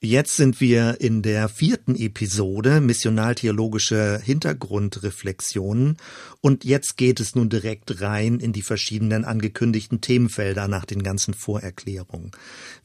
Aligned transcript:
Jetzt 0.00 0.36
sind 0.36 0.60
wir 0.60 1.00
in 1.00 1.22
der 1.22 1.48
vierten 1.48 1.96
Episode 1.96 2.80
Missionaltheologische 2.80 4.20
Hintergrundreflexionen 4.22 5.96
und 6.40 6.64
jetzt 6.64 6.96
geht 6.96 7.18
es 7.18 7.34
nun 7.34 7.48
direkt 7.48 8.00
rein 8.00 8.38
in 8.38 8.52
die 8.52 8.62
verschiedenen 8.62 9.24
angekündigten 9.24 10.00
Themenfelder 10.00 10.68
nach 10.68 10.84
den 10.84 11.02
ganzen 11.02 11.34
Vorerklärungen. 11.34 12.30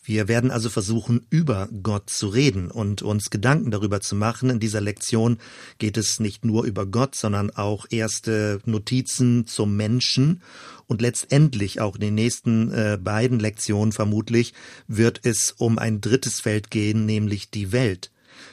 Wir 0.04 0.28
werden 0.28 0.50
also 0.50 0.72
versuchen, 0.72 1.24
über 1.30 1.70
Gott 1.84 2.10
zu 2.10 2.30
reden 2.30 2.72
und 2.72 3.04
uns 3.04 3.30
Gedanken 3.30 3.70
darüber 3.70 4.02
zu 4.02 4.16
machen. 4.16 4.50
In 4.50 4.60
dieser 4.60 4.82
Lektion 4.82 5.38
geht 5.78 5.98
es 5.98 6.20
nicht 6.20 6.46
nur 6.46 6.64
über 6.64 6.88
Gott, 6.88 7.14
sondern 7.14 7.52
auch 7.52 7.86
erste 7.92 8.60
Notizen 8.66 9.46
zum 9.46 9.78
Menschen 9.78 10.42
und 10.88 11.02
letztendlich 11.02 11.82
auch 11.82 11.96
in 11.96 12.02
den 12.02 12.16
nächsten 12.16 12.72
äh, 12.72 12.98
beiden 13.02 13.40
Lektionen 13.40 13.92
vermutlich 13.92 14.54
wird 14.88 15.22
es 15.24 15.52
um 15.52 15.78
ein 15.80 16.02
drittes 16.02 16.40
Feld 16.40 16.72
gehen, 16.72 17.06
nämlich 17.06 17.50
die 17.50 17.72
Welt. 17.72 18.12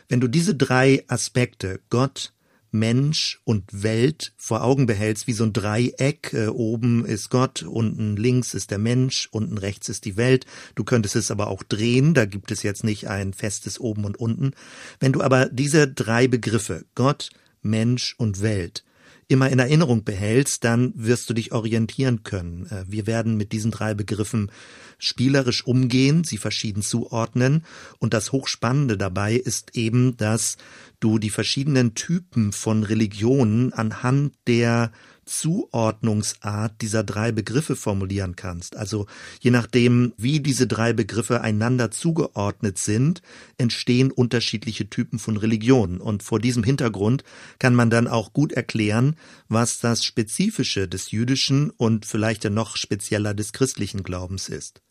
Wenn 0.08 0.20
du 0.20 0.29
diese 0.29 0.54
drei 0.54 1.04
Aspekte, 1.08 1.80
Gott, 1.90 2.32
Mensch 2.72 3.40
und 3.44 3.64
Welt 3.82 4.32
vor 4.36 4.62
Augen 4.62 4.86
behältst, 4.86 5.26
wie 5.26 5.32
so 5.32 5.44
ein 5.44 5.52
Dreieck. 5.52 6.32
Äh, 6.32 6.48
oben 6.48 7.04
ist 7.04 7.30
Gott, 7.30 7.62
unten 7.62 8.16
links 8.16 8.54
ist 8.54 8.71
der 8.71 8.79
Mensch, 8.79 9.29
unten 9.32 9.58
rechts 9.58 9.88
ist 9.88 10.04
die 10.04 10.16
Welt. 10.16 10.46
Du 10.74 10.85
könntest 10.85 11.16
es 11.16 11.30
aber 11.30 11.49
auch 11.49 11.62
drehen, 11.62 12.14
da 12.14 12.24
gibt 12.24 12.50
es 12.50 12.62
jetzt 12.62 12.85
nicht 12.85 13.08
ein 13.08 13.32
festes 13.32 13.80
oben 13.80 14.04
und 14.04 14.18
unten. 14.18 14.52
Wenn 15.00 15.12
du 15.12 15.22
aber 15.22 15.46
diese 15.46 15.88
drei 15.88 16.29
Begriffe, 16.29 16.85
Gott, 16.94 17.30
Mensch 17.62 18.14
und 18.18 18.40
Welt, 18.40 18.85
immer 19.30 19.48
in 19.48 19.61
Erinnerung 19.61 20.04
behältst, 20.04 20.64
dann 20.64 20.93
wirst 20.96 21.30
du 21.30 21.34
dich 21.34 21.52
orientieren 21.52 22.25
können. 22.25 22.66
Äh, 22.66 22.84
wir 22.88 23.07
werden 23.07 23.36
mit 23.36 23.52
diesen 23.52 23.71
drei 23.71 23.94
Begriffen 23.94 24.50
spielerisch 24.98 25.64
umgehen, 25.64 26.25
sie 26.25 26.36
verschieden 26.36 26.82
zuordnen. 26.82 27.64
Und 27.98 28.12
das 28.12 28.32
Hochspannende 28.32 28.98
dabei 28.98 29.35
ist 29.35 29.76
eben, 29.76 30.16
dass 30.16 30.57
du 30.98 31.18
die 31.18 31.30
verschiedenen 31.30 31.94
Typen 31.94 32.52
von 32.52 32.82
Religionen 32.82 33.72
anhand 33.72 34.34
der 34.46 34.92
Zuordnungsart 35.24 36.80
dieser 36.80 37.04
drei 37.04 37.32
Begriffe 37.32 37.76
formulieren 37.76 38.36
kannst. 38.36 38.76
Also 38.76 39.06
je 39.40 39.50
nachdem, 39.50 40.12
wie 40.16 40.40
diese 40.40 40.66
drei 40.66 40.92
Begriffe 40.92 41.40
einander 41.40 41.90
zugeordnet 41.90 42.78
sind, 42.78 43.22
entstehen 43.58 44.10
unterschiedliche 44.10 44.90
Typen 44.90 45.18
von 45.18 45.36
Religionen. 45.36 46.00
Und 46.00 46.22
vor 46.22 46.40
diesem 46.40 46.64
Hintergrund 46.64 47.24
kann 47.58 47.74
man 47.74 47.90
dann 47.90 48.08
auch 48.08 48.32
gut 48.32 48.52
erklären, 48.52 49.16
was 49.48 49.78
das 49.78 50.04
Spezifische 50.04 50.88
des 50.88 51.10
jüdischen 51.10 51.70
und 51.70 52.06
vielleicht 52.06 52.44
ja 52.44 52.50
noch 52.50 52.77
spezieller 52.77 53.34
des 53.34 53.52
christlichen 53.52 54.02
Glaubens 54.02 54.48
ist. 54.48 54.82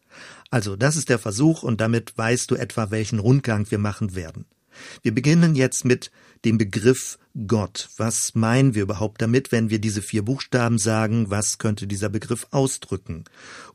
Also 0.49 0.75
das 0.75 0.95
ist 0.95 1.09
der 1.09 1.19
Versuch 1.19 1.63
und 1.63 1.81
damit 1.81 2.17
weißt 2.17 2.49
du 2.49 2.55
etwa, 2.55 2.91
welchen 2.91 3.19
Rundgang 3.19 3.69
wir 3.69 3.77
machen 3.77 4.15
werden. 4.15 4.45
Wir 5.01 5.13
beginnen 5.13 5.55
jetzt 5.55 5.85
mit 5.85 6.11
dem 6.45 6.57
Begriff 6.57 7.17
Gott. 7.47 7.89
Was 7.97 8.33
meinen 8.33 8.75
wir 8.75 8.83
überhaupt 8.83 9.21
damit, 9.21 9.51
wenn 9.51 9.69
wir 9.69 9.79
diese 9.79 10.01
vier 10.01 10.23
Buchstaben 10.23 10.77
sagen? 10.77 11.29
Was 11.29 11.57
könnte 11.57 11.85
dieser 11.85 12.09
Begriff 12.09 12.47
ausdrücken? 12.51 13.25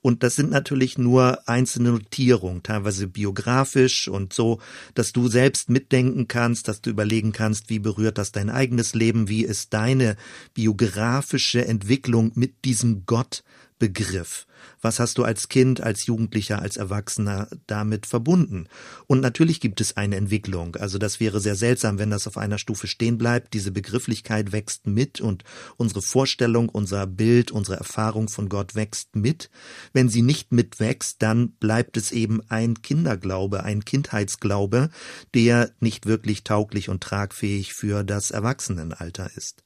Und 0.00 0.22
das 0.22 0.34
sind 0.34 0.50
natürlich 0.50 0.98
nur 0.98 1.48
einzelne 1.48 1.90
Notierungen, 1.92 2.62
teilweise 2.62 3.06
biografisch 3.06 4.08
und 4.08 4.32
so, 4.32 4.60
dass 4.94 5.12
du 5.12 5.28
selbst 5.28 5.70
mitdenken 5.70 6.26
kannst, 6.28 6.68
dass 6.68 6.80
du 6.80 6.90
überlegen 6.90 7.32
kannst, 7.32 7.70
wie 7.70 7.78
berührt 7.78 8.18
das 8.18 8.32
dein 8.32 8.50
eigenes 8.50 8.94
Leben, 8.94 9.28
wie 9.28 9.44
ist 9.44 9.72
deine 9.72 10.16
biografische 10.54 11.64
Entwicklung 11.64 12.32
mit 12.34 12.64
diesem 12.64 13.06
Gott 13.06 13.44
Begriff. 13.78 14.46
Was 14.80 15.00
hast 15.00 15.18
du 15.18 15.24
als 15.24 15.48
Kind, 15.48 15.80
als 15.80 16.06
Jugendlicher, 16.06 16.62
als 16.62 16.76
Erwachsener 16.76 17.48
damit 17.66 18.06
verbunden? 18.06 18.68
Und 19.06 19.20
natürlich 19.20 19.60
gibt 19.60 19.80
es 19.80 19.96
eine 19.96 20.16
Entwicklung. 20.16 20.76
Also 20.76 20.98
das 20.98 21.20
wäre 21.20 21.40
sehr 21.40 21.56
seltsam, 21.56 21.98
wenn 21.98 22.10
das 22.10 22.26
auf 22.26 22.38
einer 22.38 22.58
Stufe 22.58 22.86
stehen 22.86 23.18
bleibt. 23.18 23.52
Diese 23.52 23.72
Begrifflichkeit 23.72 24.52
wächst 24.52 24.86
mit 24.86 25.20
und 25.20 25.44
unsere 25.76 26.02
Vorstellung, 26.02 26.68
unser 26.68 27.06
Bild, 27.06 27.50
unsere 27.50 27.76
Erfahrung 27.76 28.28
von 28.28 28.48
Gott 28.48 28.74
wächst 28.74 29.16
mit. 29.16 29.50
Wenn 29.92 30.08
sie 30.08 30.22
nicht 30.22 30.52
mitwächst, 30.52 31.20
dann 31.20 31.52
bleibt 31.52 31.96
es 31.96 32.12
eben 32.12 32.40
ein 32.48 32.80
Kinderglaube, 32.80 33.64
ein 33.64 33.84
Kindheitsglaube, 33.84 34.90
der 35.34 35.72
nicht 35.80 36.06
wirklich 36.06 36.44
tauglich 36.44 36.88
und 36.88 37.02
tragfähig 37.02 37.74
für 37.74 38.04
das 38.04 38.30
Erwachsenenalter 38.30 39.30
ist. 39.36 39.64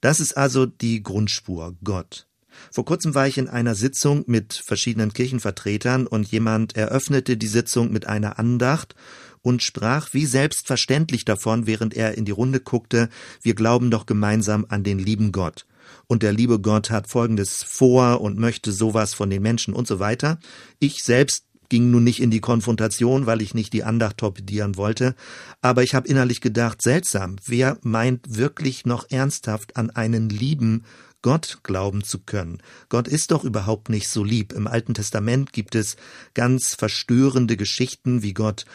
Das 0.00 0.20
ist 0.20 0.36
also 0.36 0.66
die 0.66 1.02
Grundspur 1.02 1.76
Gott. 1.82 2.27
Vor 2.72 2.84
kurzem 2.84 3.14
war 3.14 3.26
ich 3.26 3.38
in 3.38 3.48
einer 3.48 3.74
Sitzung 3.74 4.24
mit 4.26 4.54
verschiedenen 4.54 5.12
Kirchenvertretern 5.12 6.06
und 6.06 6.30
jemand 6.30 6.76
eröffnete 6.76 7.36
die 7.36 7.46
Sitzung 7.46 7.92
mit 7.92 8.06
einer 8.06 8.38
Andacht 8.38 8.94
und 9.42 9.62
sprach 9.62 10.12
wie 10.12 10.26
selbstverständlich 10.26 11.24
davon, 11.24 11.66
während 11.66 11.94
er 11.94 12.16
in 12.16 12.24
die 12.24 12.32
Runde 12.32 12.60
guckte, 12.60 13.08
wir 13.42 13.54
glauben 13.54 13.90
doch 13.90 14.06
gemeinsam 14.06 14.66
an 14.68 14.84
den 14.84 14.98
lieben 14.98 15.32
Gott. 15.32 15.66
Und 16.06 16.22
der 16.22 16.32
liebe 16.32 16.60
Gott 16.60 16.90
hat 16.90 17.10
Folgendes 17.10 17.62
vor 17.62 18.20
und 18.20 18.38
möchte 18.38 18.72
sowas 18.72 19.14
von 19.14 19.30
den 19.30 19.42
Menschen 19.42 19.74
und 19.74 19.86
so 19.86 19.98
weiter. 20.00 20.38
Ich 20.78 21.02
selbst 21.02 21.44
ging 21.68 21.90
nun 21.90 22.04
nicht 22.04 22.20
in 22.20 22.30
die 22.30 22.40
Konfrontation, 22.40 23.26
weil 23.26 23.42
ich 23.42 23.54
nicht 23.54 23.72
die 23.72 23.84
Andacht 23.84 24.18
torpedieren 24.18 24.76
wollte, 24.76 25.14
aber 25.60 25.82
ich 25.82 25.94
habe 25.94 26.08
innerlich 26.08 26.40
gedacht, 26.40 26.82
seltsam, 26.82 27.36
wer 27.44 27.78
meint 27.82 28.36
wirklich 28.36 28.86
noch 28.86 29.10
ernsthaft 29.10 29.76
an 29.76 29.90
einen 29.90 30.28
lieben 30.30 30.84
Gott 31.22 31.60
glauben 31.62 32.04
zu 32.04 32.20
können. 32.20 32.62
Gott 32.88 33.08
ist 33.08 33.30
doch 33.32 33.44
überhaupt 33.44 33.88
nicht 33.88 34.08
so 34.08 34.22
lieb. 34.22 34.52
Im 34.52 34.66
Alten 34.66 34.94
Testament 34.94 35.52
gibt 35.52 35.74
es 35.74 35.96
ganz 36.34 36.74
verstörende 36.74 37.56
Geschichten, 37.56 38.22
wie 38.22 38.34
Gott 38.34 38.66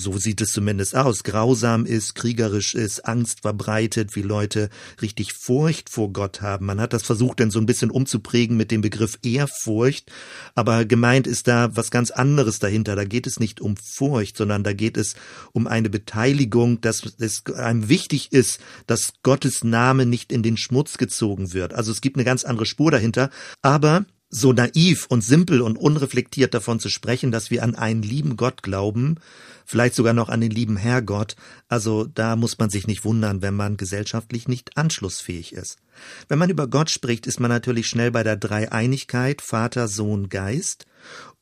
so 0.00 0.16
sieht 0.16 0.40
es 0.40 0.52
zumindest 0.52 0.94
aus, 0.94 1.24
grausam 1.24 1.84
ist, 1.84 2.14
kriegerisch 2.14 2.74
ist, 2.74 3.04
Angst 3.04 3.40
verbreitet, 3.40 4.14
wie 4.14 4.22
Leute 4.22 4.70
richtig 5.02 5.32
Furcht 5.32 5.90
vor 5.90 6.12
Gott 6.12 6.40
haben. 6.40 6.66
Man 6.66 6.80
hat 6.80 6.92
das 6.92 7.02
versucht, 7.02 7.40
denn 7.40 7.50
so 7.50 7.58
ein 7.58 7.66
bisschen 7.66 7.90
umzuprägen 7.90 8.56
mit 8.56 8.70
dem 8.70 8.80
Begriff 8.80 9.18
Ehrfurcht, 9.22 10.10
aber 10.54 10.84
gemeint 10.84 11.26
ist 11.26 11.48
da 11.48 11.74
was 11.76 11.90
ganz 11.90 12.12
anderes 12.12 12.60
dahinter. 12.60 12.94
Da 12.94 13.04
geht 13.04 13.26
es 13.26 13.40
nicht 13.40 13.60
um 13.60 13.76
Furcht, 13.76 14.36
sondern 14.36 14.62
da 14.62 14.72
geht 14.72 14.96
es 14.96 15.16
um 15.52 15.66
eine 15.66 15.90
Beteiligung, 15.90 16.80
dass 16.80 17.02
es 17.18 17.44
einem 17.46 17.88
wichtig 17.88 18.32
ist, 18.32 18.60
dass 18.86 19.14
Gottes 19.24 19.64
Name 19.64 20.06
nicht 20.06 20.30
in 20.30 20.44
den 20.44 20.56
Schmutz 20.56 20.96
gezogen 20.98 21.52
wird. 21.52 21.74
Also 21.74 21.90
es 21.90 22.00
gibt 22.00 22.16
eine 22.16 22.24
ganz 22.24 22.44
andere 22.44 22.66
Spur 22.66 22.92
dahinter, 22.92 23.30
aber 23.62 24.06
so 24.30 24.52
naiv 24.52 25.06
und 25.08 25.22
simpel 25.22 25.62
und 25.62 25.78
unreflektiert 25.78 26.52
davon 26.52 26.80
zu 26.80 26.88
sprechen, 26.88 27.32
dass 27.32 27.50
wir 27.50 27.62
an 27.62 27.74
einen 27.74 28.02
lieben 28.02 28.36
Gott 28.36 28.62
glauben, 28.62 29.16
vielleicht 29.64 29.94
sogar 29.94 30.12
noch 30.12 30.28
an 30.28 30.40
den 30.40 30.50
lieben 30.50 30.76
Herrgott, 30.76 31.36
also 31.68 32.04
da 32.04 32.36
muss 32.36 32.58
man 32.58 32.70
sich 32.70 32.86
nicht 32.86 33.04
wundern, 33.04 33.40
wenn 33.40 33.54
man 33.54 33.76
gesellschaftlich 33.76 34.46
nicht 34.48 34.76
anschlussfähig 34.76 35.52
ist. 35.52 35.78
Wenn 36.28 36.38
man 36.38 36.50
über 36.50 36.66
Gott 36.66 36.90
spricht, 36.90 37.26
ist 37.26 37.40
man 37.40 37.50
natürlich 37.50 37.88
schnell 37.88 38.10
bei 38.10 38.22
der 38.22 38.36
Dreieinigkeit 38.36 39.40
Vater, 39.40 39.88
Sohn, 39.88 40.28
Geist, 40.28 40.86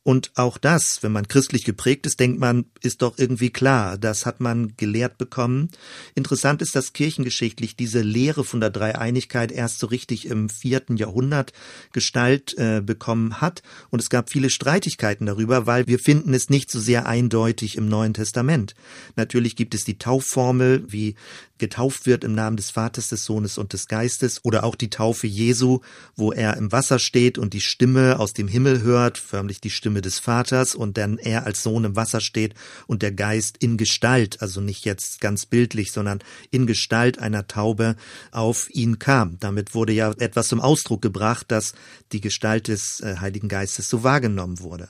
und 0.07 0.31
auch 0.35 0.57
das, 0.57 1.03
wenn 1.03 1.11
man 1.11 1.27
christlich 1.27 1.65
geprägt 1.65 2.05
ist, 2.05 2.21
denkt 2.21 2.39
man, 2.39 2.63
ist 2.81 3.01
doch 3.01 3.17
irgendwie 3.17 3.49
klar. 3.49 3.97
Das 3.97 4.25
hat 4.25 4.39
man 4.39 4.71
gelehrt 4.77 5.17
bekommen. 5.17 5.67
Interessant 6.15 6.61
ist, 6.61 6.77
dass 6.77 6.93
kirchengeschichtlich 6.93 7.75
diese 7.75 8.03
Lehre 8.03 8.45
von 8.45 8.61
der 8.61 8.69
Dreieinigkeit 8.69 9.51
erst 9.51 9.79
so 9.79 9.87
richtig 9.87 10.27
im 10.27 10.47
vierten 10.47 10.95
Jahrhundert 10.95 11.51
Gestalt 11.91 12.57
äh, 12.57 12.79
bekommen 12.79 13.41
hat. 13.41 13.63
Und 13.89 13.99
es 14.01 14.09
gab 14.09 14.29
viele 14.29 14.49
Streitigkeiten 14.49 15.25
darüber, 15.25 15.65
weil 15.65 15.87
wir 15.87 15.99
finden 15.99 16.33
es 16.33 16.49
nicht 16.49 16.71
so 16.71 16.79
sehr 16.79 17.05
eindeutig 17.05 17.75
im 17.75 17.89
Neuen 17.89 18.13
Testament. 18.13 18.75
Natürlich 19.17 19.57
gibt 19.57 19.75
es 19.75 19.83
die 19.83 19.97
Taufformel, 19.97 20.85
wie 20.87 21.15
getauft 21.57 22.05
wird 22.05 22.23
im 22.23 22.33
Namen 22.33 22.57
des 22.57 22.71
Vaters, 22.71 23.09
des 23.09 23.25
Sohnes 23.25 23.57
und 23.57 23.73
des 23.73 23.87
Geistes, 23.87 24.43
oder 24.43 24.63
auch 24.63 24.75
die 24.75 24.89
Taufe 24.89 25.27
Jesu, 25.27 25.79
wo 26.15 26.31
er 26.31 26.57
im 26.57 26.71
Wasser 26.71 26.99
steht 26.99 27.37
und 27.37 27.53
die 27.53 27.61
Stimme 27.61 28.19
aus 28.19 28.33
dem 28.33 28.47
Himmel 28.47 28.81
hört, 28.81 29.17
förmlich 29.17 29.61
die 29.61 29.69
Stimme 29.69 30.01
des 30.01 30.19
Vaters, 30.19 30.75
und 30.75 30.97
dann 30.97 31.17
er 31.17 31.45
als 31.45 31.63
Sohn 31.63 31.83
im 31.85 31.95
Wasser 31.95 32.21
steht 32.21 32.53
und 32.87 33.01
der 33.01 33.11
Geist 33.11 33.57
in 33.59 33.77
Gestalt, 33.77 34.41
also 34.41 34.61
nicht 34.61 34.85
jetzt 34.85 35.21
ganz 35.21 35.45
bildlich, 35.45 35.91
sondern 35.91 36.19
in 36.51 36.67
Gestalt 36.67 37.19
einer 37.19 37.47
Taube 37.47 37.95
auf 38.31 38.69
ihn 38.71 38.99
kam. 38.99 39.37
Damit 39.39 39.73
wurde 39.75 39.93
ja 39.93 40.11
etwas 40.17 40.47
zum 40.47 40.61
Ausdruck 40.61 41.01
gebracht, 41.01 41.45
dass 41.49 41.73
die 42.11 42.21
Gestalt 42.21 42.67
des 42.67 43.01
äh, 43.01 43.17
Heiligen 43.19 43.47
Geistes 43.47 43.89
so 43.89 44.03
wahrgenommen 44.03 44.59
wurde. 44.59 44.89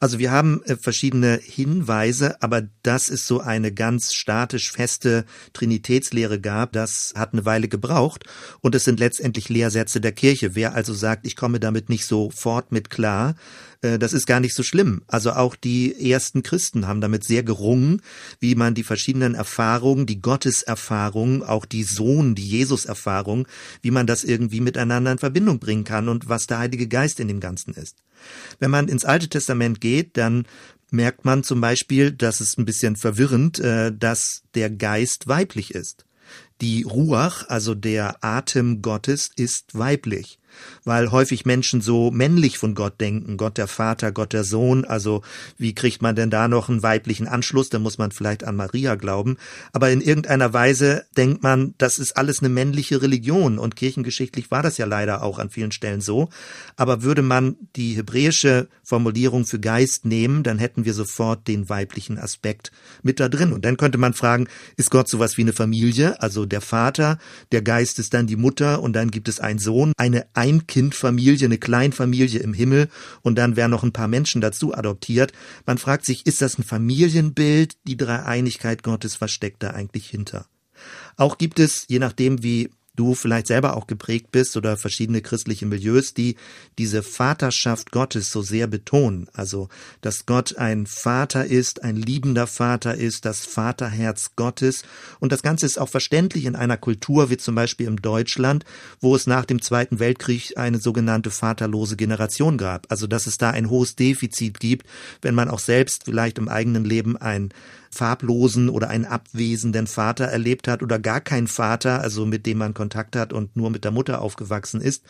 Also 0.00 0.20
wir 0.20 0.30
haben 0.30 0.62
äh, 0.62 0.76
verschiedene 0.76 1.40
Hinweise, 1.42 2.40
aber 2.40 2.68
dass 2.84 3.08
es 3.08 3.26
so 3.26 3.40
eine 3.40 3.72
ganz 3.72 4.14
statisch 4.14 4.70
feste 4.70 5.24
Trinitätslehre 5.54 6.40
gab, 6.40 6.72
das 6.72 7.14
hat 7.16 7.32
eine 7.32 7.44
Weile 7.44 7.66
gebraucht 7.66 8.24
und 8.60 8.76
es 8.76 8.84
sind 8.84 9.00
letztendlich 9.00 9.48
Lehrsätze 9.48 10.00
der 10.00 10.12
Kirche. 10.12 10.54
Wer 10.54 10.74
also 10.74 10.94
sagt, 10.94 11.26
ich 11.26 11.34
komme 11.34 11.58
damit 11.58 11.88
nicht 11.88 12.06
sofort 12.06 12.70
mit 12.70 12.90
klar, 12.90 13.34
äh, 13.82 13.98
das 13.98 14.12
ist 14.12 14.26
gar 14.26 14.38
nicht 14.38 14.54
so 14.54 14.62
schlimm. 14.62 15.02
Also 15.08 15.32
auch 15.32 15.56
die 15.56 16.10
ersten 16.12 16.44
Christen 16.44 16.86
haben 16.86 17.00
damit 17.00 17.24
sehr 17.24 17.42
gerungen, 17.42 18.00
wie 18.38 18.54
man 18.54 18.74
die 18.74 18.84
verschiedenen 18.84 19.34
Erfahrungen, 19.34 20.06
die 20.06 20.20
Gotteserfahrung, 20.20 21.42
auch 21.42 21.64
die 21.64 21.82
Sohn, 21.82 22.36
die 22.36 22.46
Jesus-Erfahrung, 22.46 23.48
wie 23.82 23.90
man 23.90 24.06
das 24.06 24.22
irgendwie 24.22 24.60
miteinander 24.60 25.10
in 25.10 25.18
Verbindung 25.18 25.58
bringen 25.58 25.82
kann 25.82 26.08
und 26.08 26.28
was 26.28 26.46
der 26.46 26.60
Heilige 26.60 26.86
Geist 26.86 27.18
in 27.18 27.26
dem 27.26 27.40
Ganzen 27.40 27.74
ist. 27.74 27.96
Wenn 28.58 28.70
man 28.70 28.88
ins 28.88 29.04
Alte 29.04 29.28
Testament 29.28 29.80
geht, 29.80 30.16
dann 30.16 30.46
merkt 30.90 31.24
man 31.24 31.42
zum 31.44 31.60
Beispiel, 31.60 32.12
das 32.12 32.40
ist 32.40 32.58
ein 32.58 32.64
bisschen 32.64 32.96
verwirrend, 32.96 33.58
äh, 33.58 33.92
dass 33.96 34.42
der 34.54 34.70
Geist 34.70 35.28
weiblich 35.28 35.74
ist. 35.74 36.04
Die 36.60 36.82
Ruach, 36.82 37.48
also 37.48 37.74
der 37.74 38.24
Atem 38.24 38.82
Gottes, 38.82 39.30
ist 39.36 39.78
weiblich 39.78 40.38
weil 40.84 41.10
häufig 41.10 41.46
Menschen 41.46 41.80
so 41.80 42.10
männlich 42.10 42.58
von 42.58 42.74
Gott 42.74 43.00
denken, 43.00 43.36
Gott 43.36 43.58
der 43.58 43.68
Vater, 43.68 44.12
Gott 44.12 44.32
der 44.32 44.44
Sohn, 44.44 44.84
also 44.84 45.22
wie 45.56 45.74
kriegt 45.74 46.02
man 46.02 46.16
denn 46.16 46.30
da 46.30 46.48
noch 46.48 46.68
einen 46.68 46.82
weiblichen 46.82 47.28
Anschluss, 47.28 47.68
dann 47.68 47.82
muss 47.82 47.98
man 47.98 48.10
vielleicht 48.10 48.44
an 48.44 48.56
Maria 48.56 48.94
glauben, 48.94 49.36
aber 49.72 49.90
in 49.90 50.00
irgendeiner 50.00 50.52
Weise 50.52 51.04
denkt 51.16 51.42
man, 51.42 51.74
das 51.78 51.98
ist 51.98 52.16
alles 52.16 52.40
eine 52.40 52.48
männliche 52.48 53.02
Religion. 53.02 53.58
Und 53.58 53.76
kirchengeschichtlich 53.76 54.50
war 54.50 54.62
das 54.62 54.78
ja 54.78 54.86
leider 54.86 55.22
auch 55.22 55.38
an 55.38 55.50
vielen 55.50 55.72
Stellen 55.72 56.00
so, 56.00 56.28
aber 56.76 57.02
würde 57.02 57.22
man 57.22 57.56
die 57.76 57.94
hebräische 57.94 58.68
Formulierung 58.82 59.44
für 59.44 59.60
Geist 59.60 60.04
nehmen, 60.04 60.42
dann 60.42 60.58
hätten 60.58 60.84
wir 60.84 60.94
sofort 60.94 61.46
den 61.48 61.68
weiblichen 61.68 62.18
Aspekt 62.18 62.72
mit 63.02 63.20
da 63.20 63.28
drin. 63.28 63.52
Und 63.52 63.64
dann 63.64 63.76
könnte 63.76 63.98
man 63.98 64.14
fragen, 64.14 64.48
ist 64.76 64.90
Gott 64.90 65.08
sowas 65.08 65.36
wie 65.36 65.42
eine 65.42 65.52
Familie, 65.52 66.20
also 66.22 66.46
der 66.46 66.60
Vater, 66.60 67.18
der 67.52 67.62
Geist 67.62 67.98
ist 67.98 68.14
dann 68.14 68.26
die 68.26 68.36
Mutter 68.36 68.82
und 68.82 68.94
dann 68.94 69.10
gibt 69.10 69.28
es 69.28 69.40
einen 69.40 69.58
Sohn, 69.58 69.92
eine 69.96 70.26
Ein-Kind-Familie, 70.48 71.46
eine 71.46 71.58
Kleinfamilie 71.58 72.40
im 72.40 72.54
Himmel 72.54 72.88
und 73.22 73.36
dann 73.36 73.56
werden 73.56 73.70
noch 73.70 73.82
ein 73.82 73.92
paar 73.92 74.08
Menschen 74.08 74.40
dazu 74.40 74.74
adoptiert. 74.74 75.32
Man 75.66 75.78
fragt 75.78 76.04
sich, 76.04 76.26
ist 76.26 76.42
das 76.42 76.58
ein 76.58 76.64
Familienbild? 76.64 77.76
Die 77.86 77.96
Dreieinigkeit 77.96 78.82
Gottes, 78.82 79.20
was 79.20 79.30
steckt 79.30 79.62
da 79.62 79.70
eigentlich 79.70 80.08
hinter? 80.08 80.46
Auch 81.16 81.38
gibt 81.38 81.58
es, 81.58 81.84
je 81.88 81.98
nachdem 81.98 82.42
wie 82.42 82.70
du 82.98 83.14
vielleicht 83.14 83.46
selber 83.46 83.76
auch 83.76 83.86
geprägt 83.86 84.32
bist 84.32 84.56
oder 84.56 84.76
verschiedene 84.76 85.22
christliche 85.22 85.66
Milieus, 85.66 86.14
die 86.14 86.36
diese 86.78 87.02
Vaterschaft 87.02 87.92
Gottes 87.92 88.32
so 88.32 88.42
sehr 88.42 88.66
betonen. 88.66 89.28
Also, 89.32 89.68
dass 90.00 90.26
Gott 90.26 90.56
ein 90.56 90.86
Vater 90.86 91.46
ist, 91.46 91.84
ein 91.84 91.96
liebender 91.96 92.46
Vater 92.46 92.96
ist, 92.96 93.24
das 93.24 93.46
Vaterherz 93.46 94.32
Gottes. 94.36 94.82
Und 95.20 95.32
das 95.32 95.42
Ganze 95.42 95.66
ist 95.66 95.78
auch 95.78 95.88
verständlich 95.88 96.44
in 96.44 96.56
einer 96.56 96.76
Kultur 96.76 97.30
wie 97.30 97.36
zum 97.36 97.54
Beispiel 97.54 97.86
im 97.86 98.02
Deutschland, 98.02 98.64
wo 99.00 99.14
es 99.14 99.26
nach 99.26 99.44
dem 99.44 99.62
Zweiten 99.62 100.00
Weltkrieg 100.00 100.56
eine 100.56 100.78
sogenannte 100.78 101.30
vaterlose 101.30 101.96
Generation 101.96 102.58
gab. 102.58 102.86
Also, 102.90 103.06
dass 103.06 103.26
es 103.26 103.38
da 103.38 103.50
ein 103.50 103.70
hohes 103.70 103.94
Defizit 103.94 104.58
gibt, 104.58 104.86
wenn 105.22 105.34
man 105.34 105.48
auch 105.48 105.60
selbst 105.60 106.04
vielleicht 106.04 106.38
im 106.38 106.48
eigenen 106.48 106.84
Leben 106.84 107.16
ein 107.16 107.50
farblosen 107.90 108.68
oder 108.68 108.88
einen 108.88 109.04
abwesenden 109.04 109.86
Vater 109.86 110.24
erlebt 110.26 110.68
hat 110.68 110.82
oder 110.82 110.98
gar 110.98 111.20
keinen 111.20 111.46
Vater, 111.46 112.00
also 112.00 112.26
mit 112.26 112.46
dem 112.46 112.58
man 112.58 112.74
Kontakt 112.74 113.16
hat 113.16 113.32
und 113.32 113.56
nur 113.56 113.70
mit 113.70 113.84
der 113.84 113.90
Mutter 113.90 114.20
aufgewachsen 114.20 114.80
ist, 114.80 115.04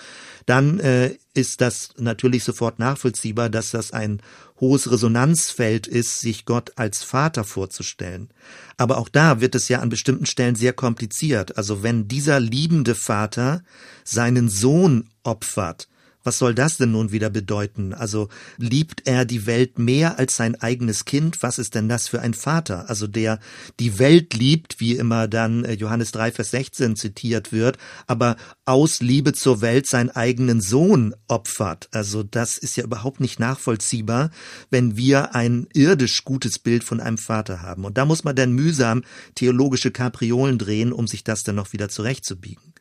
dann 0.47 0.79
äh, 0.81 1.17
ist 1.35 1.61
das 1.61 1.91
natürlich 1.99 2.45
sofort 2.45 2.79
nachvollziehbar, 2.79 3.49
dass 3.49 3.71
das 3.71 3.93
ein 3.93 4.21
hohes 4.61 4.91
Resonanzfeld 4.91 5.87
ist, 5.87 6.21
sich 6.21 6.45
Gott 6.45 6.73
als 6.77 7.03
Vater 7.05 7.45
vorzustellen. 7.45 8.31
Aber 8.77 8.99
auch 8.99 9.09
da 9.09 9.41
wird 9.41 9.55
es 9.55 9.69
ja 9.69 9.81
an 9.81 9.89
bestimmten 9.89 10.27
Stellen 10.27 10.57
sehr 10.57 10.73
kompliziert. 10.73 11.57
Also 11.57 11.83
wenn 11.83 12.09
dieser 12.09 12.41
liebende 12.41 12.95
Vater 12.95 13.63
seinen 14.05 14.49
Sohn 14.49 15.09
opfert, 15.23 15.89
was 16.29 16.37
soll 16.37 16.55
das 16.55 16.77
denn 16.77 16.91
nun 16.91 17.11
wieder 17.11 17.31
bedeuten? 17.31 17.95
Also 17.95 18.29
liebt 18.59 19.07
er 19.07 19.25
die 19.25 19.47
Welt 19.47 19.79
mehr 19.79 20.19
als 20.19 20.37
sein 20.37 20.61
eigenes 20.61 21.07
Kind? 21.07 21.43
Was 21.43 21.57
ist 21.57 21.75
denn 21.75 21.89
das 21.89 22.07
für 22.07 22.21
ein 22.21 22.35
Vater? 22.35 22.91
Also 22.91 23.07
der 23.07 23.41
die 23.81 23.99
Welt 23.99 24.35
liebt, 24.35 24.79
wie 24.79 24.97
immer 24.97 25.27
dann 25.27 25.65
äh, 25.65 25.73
Johannes 25.73 26.13
3, 26.13 26.33
Vers 26.33 26.51
16 26.51 26.97
zitiert 26.97 27.51
wird, 27.51 27.79
aber 28.07 28.37
aus 28.67 29.01
Liebe 29.01 29.33
zur 29.33 29.63
Welt 29.63 29.87
seinen 29.87 30.11
eigenen 30.11 30.61
Sohn 30.61 31.15
opfert. 31.29 31.89
Also 31.93 32.23
das 32.23 32.59
ist 32.59 32.77
ja 32.77 32.85
überhaupt 32.85 33.21
nicht 33.21 33.41
nachvollziehbar, 33.41 34.31
wenn 34.69 34.99
wir 34.99 35.35
ein 35.35 35.67
irdisch 35.73 36.27
gutes 36.27 36.59
Bild 36.59 36.85
von 36.85 37.01
einem 37.01 37.17
Vater 37.17 37.63
haben. 37.63 37.87
Und 37.87 37.97
da 37.97 38.05
muss 38.05 38.23
man 38.23 38.37
dann 38.37 38.53
mühsam 38.53 39.03
theologische 39.35 39.93
Kapriolen 39.93 40.59
drehen, 40.59 40.93
um 40.93 41.07
sich 41.07 41.25
das 41.25 41.43
dann 41.43 41.55
noch 41.55 41.73
wieder 41.73 41.89
zurechtzubiegen. 41.89 42.75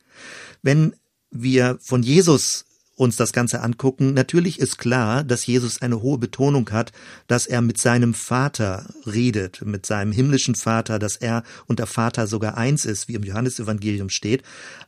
Wenn 0.61 0.93
wir 1.31 1.77
von 1.81 2.03
Jesus 2.03 2.66
uns 2.97 3.15
das 3.15 3.31
Ganze 3.31 3.61
angucken, 3.61 4.13
natürlich 4.13 4.59
ist 4.59 4.77
klar, 4.77 5.23
dass 5.23 5.45
Jesus 5.45 5.81
eine 5.81 6.01
hohe 6.01 6.17
Betonung 6.17 6.69
hat, 6.71 6.91
dass 7.27 7.45
er 7.45 7.61
mit 7.61 7.77
seinem 7.79 8.13
Vater 8.13 8.87
redet, 9.05 9.61
mit 9.63 9.85
seinem 9.85 10.11
himmlischen 10.11 10.55
Vater, 10.55 10.99
dass 10.99 11.15
er 11.15 11.43
und 11.67 11.79
der 11.79 11.87
Vater 11.87 12.27
sogar 12.27 12.57
eins 12.57 12.85
ist, 12.85 13.07
wie 13.07 13.13
im 13.13 13.23
Johannesevangelium 13.23 14.09
steht. 14.09 14.43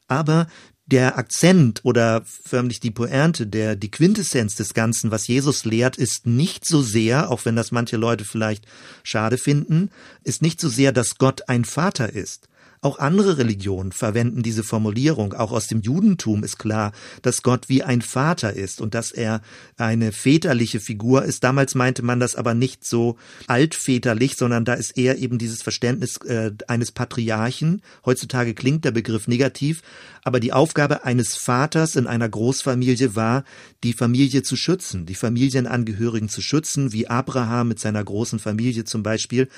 Aber 0.07 0.47
der 0.88 1.19
Akzent 1.19 1.81
oder 1.83 2.23
förmlich 2.25 2.79
die 2.79 2.89
Pointe, 2.89 3.45
der, 3.45 3.75
die 3.75 3.91
Quintessenz 3.91 4.56
des 4.56 4.73
Ganzen, 4.73 5.11
was 5.11 5.27
Jesus 5.27 5.63
lehrt, 5.63 5.97
ist 5.97 6.25
nicht 6.25 6.65
so 6.65 6.81
sehr, 6.81 7.29
auch 7.29 7.45
wenn 7.45 7.56
das 7.56 7.71
manche 7.71 7.97
Leute 7.97 8.25
vielleicht 8.25 8.65
schade 9.03 9.38
finden, 9.38 9.91
ist 10.23 10.41
nicht 10.41 10.59
so 10.59 10.67
sehr, 10.67 10.91
dass 10.91 11.19
Gott 11.19 11.47
ein 11.47 11.63
Vater 11.63 12.11
ist, 12.11 12.48
auch 12.81 12.99
andere 12.99 13.37
Religionen 13.37 13.91
verwenden 13.91 14.41
diese 14.41 14.63
Formulierung. 14.63 15.33
Auch 15.33 15.51
aus 15.51 15.67
dem 15.67 15.81
Judentum 15.81 16.43
ist 16.45 16.59
klar, 16.59 16.93
dass 17.21 17.43
Gott 17.43 17.67
wie 17.67 17.83
ein 17.83 18.01
Vater 18.01 18.53
ist 18.53 18.79
und 18.79 18.93
dass 18.93 19.11
er 19.11 19.41
eine 19.75 20.13
väterliche 20.13 20.79
Figur 20.79 21.25
ist. 21.25 21.43
Damals 21.43 21.75
meinte 21.75 22.03
man 22.03 22.21
das 22.21 22.35
aber 22.35 22.53
nicht 22.53 22.85
so 22.85 23.17
altväterlich, 23.47 24.37
sondern 24.37 24.63
da 24.63 24.75
ist 24.75 24.97
eher 24.97 25.17
eben 25.17 25.37
dieses 25.37 25.61
Verständnis 25.61 26.17
äh, 26.25 26.51
eines 26.67 26.91
Patriarchen. 26.91 27.81
Heutzutage 28.05 28.53
klingt 28.53 28.85
der 28.85 28.91
Begriff 28.91 29.27
negativ, 29.27 29.81
aber 30.23 30.39
die 30.39 30.53
Aufgabe 30.53 31.03
eines 31.03 31.35
Vaters 31.35 31.97
in 31.97 32.07
einer 32.07 32.29
Großfamilie 32.29 33.15
war, 33.15 33.43
die 33.83 33.93
Familie 33.93 34.43
zu 34.43 34.55
schützen, 34.55 35.05
die 35.05 35.15
Familienangehörigen 35.15 36.29
zu 36.29 36.41
schützen, 36.41 36.93
wie 36.93 37.07
Abraham 37.07 37.69
mit 37.69 37.79
seiner 37.79 38.03
großen 38.03 38.39
Familie 38.39 38.85
zum 38.85 39.03
Beispiel 39.03 39.49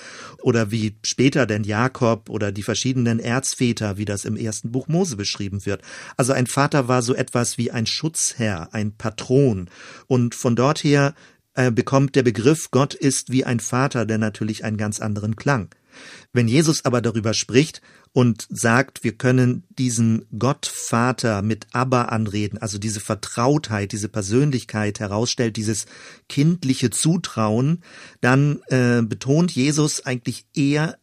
oder 0.42 0.72
wie 0.72 0.96
später 1.04 1.46
denn 1.46 1.64
Jakob 1.64 2.30
oder 2.30 2.52
die 2.52 2.64
verschiedenen 2.64 3.11
eigenen 3.12 3.20
Erzväter, 3.20 3.98
wie 3.98 4.06
das 4.06 4.26
im 4.26 4.38
ersten 4.38 4.72
Buch 4.72 4.88
Mose 4.88 5.16
beschrieben 5.16 5.66
wird. 5.66 5.82
Also 6.18 6.34
ein 6.34 6.48
Vater 6.48 6.88
war 6.88 7.02
so 7.02 7.14
etwas 7.14 7.58
wie 7.58 7.72
ein 7.72 7.86
Schutzherr, 7.86 8.70
ein 8.74 8.94
Patron. 8.98 9.70
Und 10.08 10.36
von 10.36 10.56
dort 10.56 10.84
her 10.84 11.14
äh, 11.54 11.72
bekommt 11.72 12.16
der 12.16 12.24
Begriff 12.24 12.72
Gott 12.72 12.94
ist 12.94 13.32
wie 13.32 13.46
ein 13.46 13.60
Vater, 13.60 14.06
der 14.06 14.18
natürlich 14.18 14.64
einen 14.64 14.78
ganz 14.78 15.00
anderen 15.00 15.36
Klang. 15.36 15.70
Wenn 16.32 16.48
Jesus 16.48 16.86
aber 16.86 17.02
darüber 17.02 17.34
spricht 17.34 17.82
und 18.14 18.48
sagt, 18.50 19.04
wir 19.04 19.12
können 19.18 19.64
diesen 19.78 20.26
Gottvater 20.40 21.42
mit 21.42 21.68
Abba 21.74 22.04
anreden, 22.04 22.58
also 22.58 22.78
diese 22.78 23.02
Vertrautheit, 23.02 23.92
diese 23.92 24.08
Persönlichkeit 24.08 25.02
herausstellt, 25.02 25.58
dieses 25.58 25.88
kindliche 26.30 26.92
Zutrauen, 26.92 27.84
dann 28.22 28.62
äh, 28.68 29.02
betont 29.02 29.52
Jesus 29.52 30.06
eigentlich 30.06 30.46
eher 30.56 30.98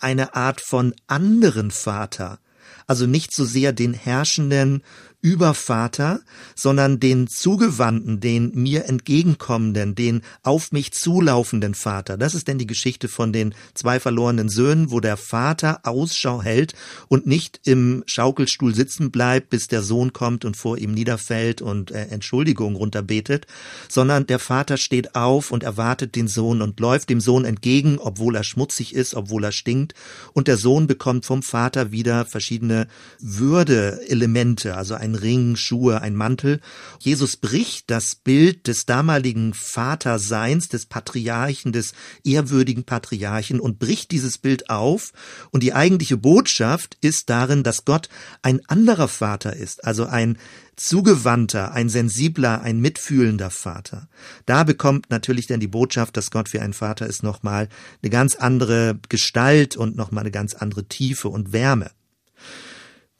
eine 0.00 0.34
Art 0.34 0.60
von 0.60 0.94
anderen 1.06 1.70
Vater, 1.70 2.38
also 2.86 3.06
nicht 3.06 3.34
so 3.34 3.44
sehr 3.44 3.72
den 3.72 3.94
herrschenden 3.94 4.82
Übervater, 5.22 6.20
sondern 6.54 6.98
den 6.98 7.26
zugewandten, 7.28 8.20
den 8.20 8.52
mir 8.54 8.86
entgegenkommenden, 8.86 9.94
den 9.94 10.22
auf 10.42 10.72
mich 10.72 10.92
zulaufenden 10.92 11.74
Vater. 11.74 12.16
Das 12.16 12.34
ist 12.34 12.48
denn 12.48 12.58
die 12.58 12.66
Geschichte 12.66 13.08
von 13.08 13.32
den 13.32 13.54
zwei 13.74 14.00
verlorenen 14.00 14.48
Söhnen, 14.48 14.90
wo 14.90 15.00
der 15.00 15.18
Vater 15.18 15.80
Ausschau 15.82 16.42
hält 16.42 16.74
und 17.08 17.26
nicht 17.26 17.60
im 17.64 18.02
Schaukelstuhl 18.06 18.74
sitzen 18.74 19.10
bleibt, 19.10 19.50
bis 19.50 19.68
der 19.68 19.82
Sohn 19.82 20.12
kommt 20.14 20.44
und 20.46 20.56
vor 20.56 20.78
ihm 20.78 20.92
niederfällt 20.92 21.60
und 21.60 21.90
äh, 21.90 22.06
Entschuldigung 22.06 22.74
runterbetet, 22.76 23.46
sondern 23.88 24.26
der 24.26 24.38
Vater 24.38 24.78
steht 24.78 25.14
auf 25.14 25.50
und 25.50 25.62
erwartet 25.62 26.16
den 26.16 26.28
Sohn 26.28 26.62
und 26.62 26.80
läuft 26.80 27.10
dem 27.10 27.20
Sohn 27.20 27.44
entgegen, 27.44 27.98
obwohl 27.98 28.36
er 28.36 28.44
schmutzig 28.44 28.94
ist, 28.94 29.14
obwohl 29.14 29.44
er 29.44 29.52
stinkt, 29.52 29.94
und 30.32 30.48
der 30.48 30.56
Sohn 30.56 30.86
bekommt 30.86 31.26
vom 31.26 31.42
Vater 31.42 31.92
wieder 31.92 32.24
verschiedene 32.24 32.86
Würdeelemente, 33.20 34.76
also 34.76 34.94
ein 34.94 35.09
ein 35.10 35.14
Ring, 35.14 35.56
Schuhe, 35.56 36.00
ein 36.00 36.14
Mantel. 36.14 36.60
Jesus 36.98 37.36
bricht 37.36 37.90
das 37.90 38.14
Bild 38.14 38.66
des 38.66 38.86
damaligen 38.86 39.54
Vaterseins, 39.54 40.68
des 40.68 40.86
Patriarchen, 40.86 41.72
des 41.72 41.92
ehrwürdigen 42.24 42.84
Patriarchen 42.84 43.60
und 43.60 43.78
bricht 43.78 44.10
dieses 44.10 44.38
Bild 44.38 44.70
auf. 44.70 45.12
Und 45.50 45.62
die 45.62 45.74
eigentliche 45.74 46.16
Botschaft 46.16 46.96
ist 47.00 47.30
darin, 47.30 47.62
dass 47.62 47.84
Gott 47.84 48.08
ein 48.42 48.60
anderer 48.66 49.08
Vater 49.08 49.56
ist, 49.56 49.84
also 49.84 50.06
ein 50.06 50.38
zugewandter, 50.76 51.72
ein 51.72 51.88
sensibler, 51.90 52.62
ein 52.62 52.80
mitfühlender 52.80 53.50
Vater. 53.50 54.08
Da 54.46 54.64
bekommt 54.64 55.10
natürlich 55.10 55.46
dann 55.46 55.60
die 55.60 55.68
Botschaft, 55.68 56.16
dass 56.16 56.30
Gott 56.30 56.52
wie 56.54 56.58
ein 56.58 56.72
Vater 56.72 57.06
ist, 57.06 57.22
nochmal 57.22 57.68
eine 58.02 58.10
ganz 58.10 58.34
andere 58.34 58.98
Gestalt 59.08 59.76
und 59.76 59.96
nochmal 59.96 60.22
eine 60.22 60.30
ganz 60.30 60.54
andere 60.54 60.86
Tiefe 60.86 61.28
und 61.28 61.52
Wärme. 61.52 61.90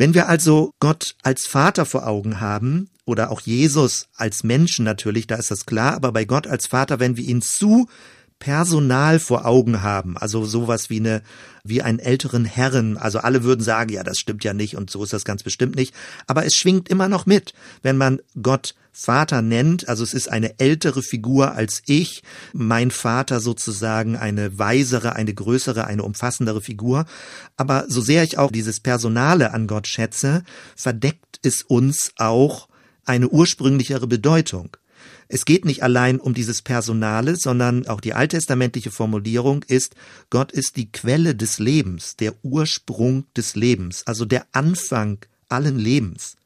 Wenn 0.00 0.14
wir 0.14 0.30
also 0.30 0.72
Gott 0.80 1.14
als 1.22 1.46
Vater 1.46 1.84
vor 1.84 2.06
Augen 2.06 2.40
haben, 2.40 2.88
oder 3.04 3.30
auch 3.30 3.42
Jesus 3.42 4.08
als 4.14 4.44
Menschen 4.44 4.82
natürlich, 4.82 5.26
da 5.26 5.34
ist 5.34 5.50
das 5.50 5.66
klar, 5.66 5.92
aber 5.92 6.10
bei 6.10 6.24
Gott 6.24 6.46
als 6.46 6.68
Vater, 6.68 7.00
wenn 7.00 7.18
wir 7.18 7.24
ihn 7.24 7.42
zu 7.42 7.86
Personal 8.40 9.20
vor 9.20 9.46
Augen 9.46 9.82
haben, 9.82 10.16
also 10.16 10.44
sowas 10.44 10.90
wie 10.90 10.98
eine 10.98 11.22
wie 11.62 11.82
einen 11.82 11.98
älteren 11.98 12.46
Herren. 12.46 12.96
Also 12.96 13.18
alle 13.18 13.44
würden 13.44 13.62
sagen, 13.62 13.92
ja, 13.92 14.02
das 14.02 14.18
stimmt 14.18 14.44
ja 14.44 14.54
nicht 14.54 14.76
und 14.76 14.90
so 14.90 15.04
ist 15.04 15.12
das 15.12 15.24
ganz 15.24 15.42
bestimmt 15.42 15.76
nicht. 15.76 15.94
Aber 16.26 16.44
es 16.44 16.54
schwingt 16.54 16.88
immer 16.88 17.06
noch 17.06 17.26
mit, 17.26 17.52
wenn 17.82 17.96
man 17.96 18.20
Gott 18.40 18.74
Vater 18.92 19.42
nennt. 19.42 19.88
Also 19.88 20.02
es 20.02 20.14
ist 20.14 20.30
eine 20.30 20.58
ältere 20.58 21.02
Figur 21.02 21.52
als 21.52 21.82
ich, 21.86 22.22
mein 22.52 22.90
Vater 22.90 23.40
sozusagen 23.40 24.16
eine 24.16 24.58
weisere, 24.58 25.14
eine 25.14 25.32
größere, 25.34 25.86
eine 25.86 26.02
umfassendere 26.02 26.60
Figur. 26.60 27.04
Aber 27.56 27.84
so 27.88 28.00
sehr 28.00 28.24
ich 28.24 28.38
auch 28.38 28.50
dieses 28.50 28.80
Personale 28.80 29.52
an 29.52 29.66
Gott 29.66 29.86
schätze, 29.86 30.44
verdeckt 30.74 31.40
es 31.42 31.62
uns 31.62 32.12
auch 32.16 32.68
eine 33.04 33.28
ursprünglichere 33.28 34.06
Bedeutung. 34.06 34.76
Es 35.32 35.44
geht 35.44 35.64
nicht 35.64 35.84
allein 35.84 36.18
um 36.18 36.34
dieses 36.34 36.60
Personale, 36.60 37.36
sondern 37.36 37.86
auch 37.86 38.00
die 38.00 38.14
alttestamentliche 38.14 38.90
Formulierung 38.90 39.62
ist, 39.62 39.94
Gott 40.28 40.50
ist 40.50 40.76
die 40.76 40.90
Quelle 40.90 41.36
des 41.36 41.60
Lebens, 41.60 42.16
der 42.16 42.34
Ursprung 42.42 43.26
des 43.36 43.54
Lebens, 43.54 44.04
also 44.08 44.24
der 44.24 44.44
Anfang 44.50 45.18
allen 45.48 45.78
Lebens. 45.78 46.36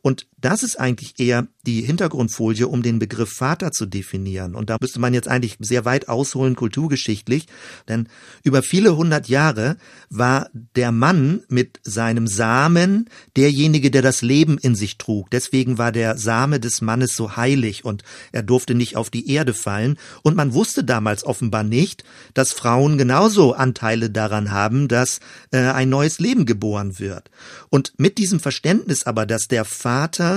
Und 0.00 0.26
das 0.44 0.62
ist 0.62 0.78
eigentlich 0.78 1.14
eher 1.18 1.46
die 1.64 1.82
Hintergrundfolie, 1.82 2.66
um 2.66 2.82
den 2.82 2.98
Begriff 2.98 3.30
Vater 3.32 3.70
zu 3.70 3.86
definieren. 3.86 4.54
Und 4.54 4.68
da 4.68 4.76
müsste 4.80 4.98
man 4.98 5.14
jetzt 5.14 5.28
eigentlich 5.28 5.56
sehr 5.60 5.84
weit 5.84 6.08
ausholen, 6.08 6.56
kulturgeschichtlich, 6.56 7.46
denn 7.88 8.08
über 8.42 8.62
viele 8.62 8.96
hundert 8.96 9.28
Jahre 9.28 9.76
war 10.10 10.50
der 10.76 10.90
Mann 10.90 11.42
mit 11.48 11.78
seinem 11.84 12.26
Samen 12.26 13.08
derjenige, 13.36 13.90
der 13.90 14.02
das 14.02 14.22
Leben 14.22 14.58
in 14.58 14.74
sich 14.74 14.98
trug. 14.98 15.30
Deswegen 15.30 15.78
war 15.78 15.92
der 15.92 16.18
Same 16.18 16.58
des 16.58 16.80
Mannes 16.80 17.14
so 17.14 17.36
heilig 17.36 17.84
und 17.84 18.02
er 18.32 18.42
durfte 18.42 18.74
nicht 18.74 18.96
auf 18.96 19.08
die 19.08 19.30
Erde 19.30 19.54
fallen. 19.54 19.96
Und 20.22 20.36
man 20.36 20.52
wusste 20.52 20.82
damals 20.82 21.24
offenbar 21.24 21.62
nicht, 21.62 22.02
dass 22.34 22.52
Frauen 22.52 22.98
genauso 22.98 23.52
Anteile 23.52 24.10
daran 24.10 24.50
haben, 24.50 24.88
dass 24.88 25.20
äh, 25.52 25.58
ein 25.58 25.88
neues 25.88 26.18
Leben 26.18 26.46
geboren 26.46 26.98
wird. 26.98 27.30
Und 27.70 27.92
mit 27.98 28.18
diesem 28.18 28.40
Verständnis 28.40 29.04
aber, 29.04 29.26
dass 29.26 29.46
der 29.46 29.64
Vater 29.64 30.31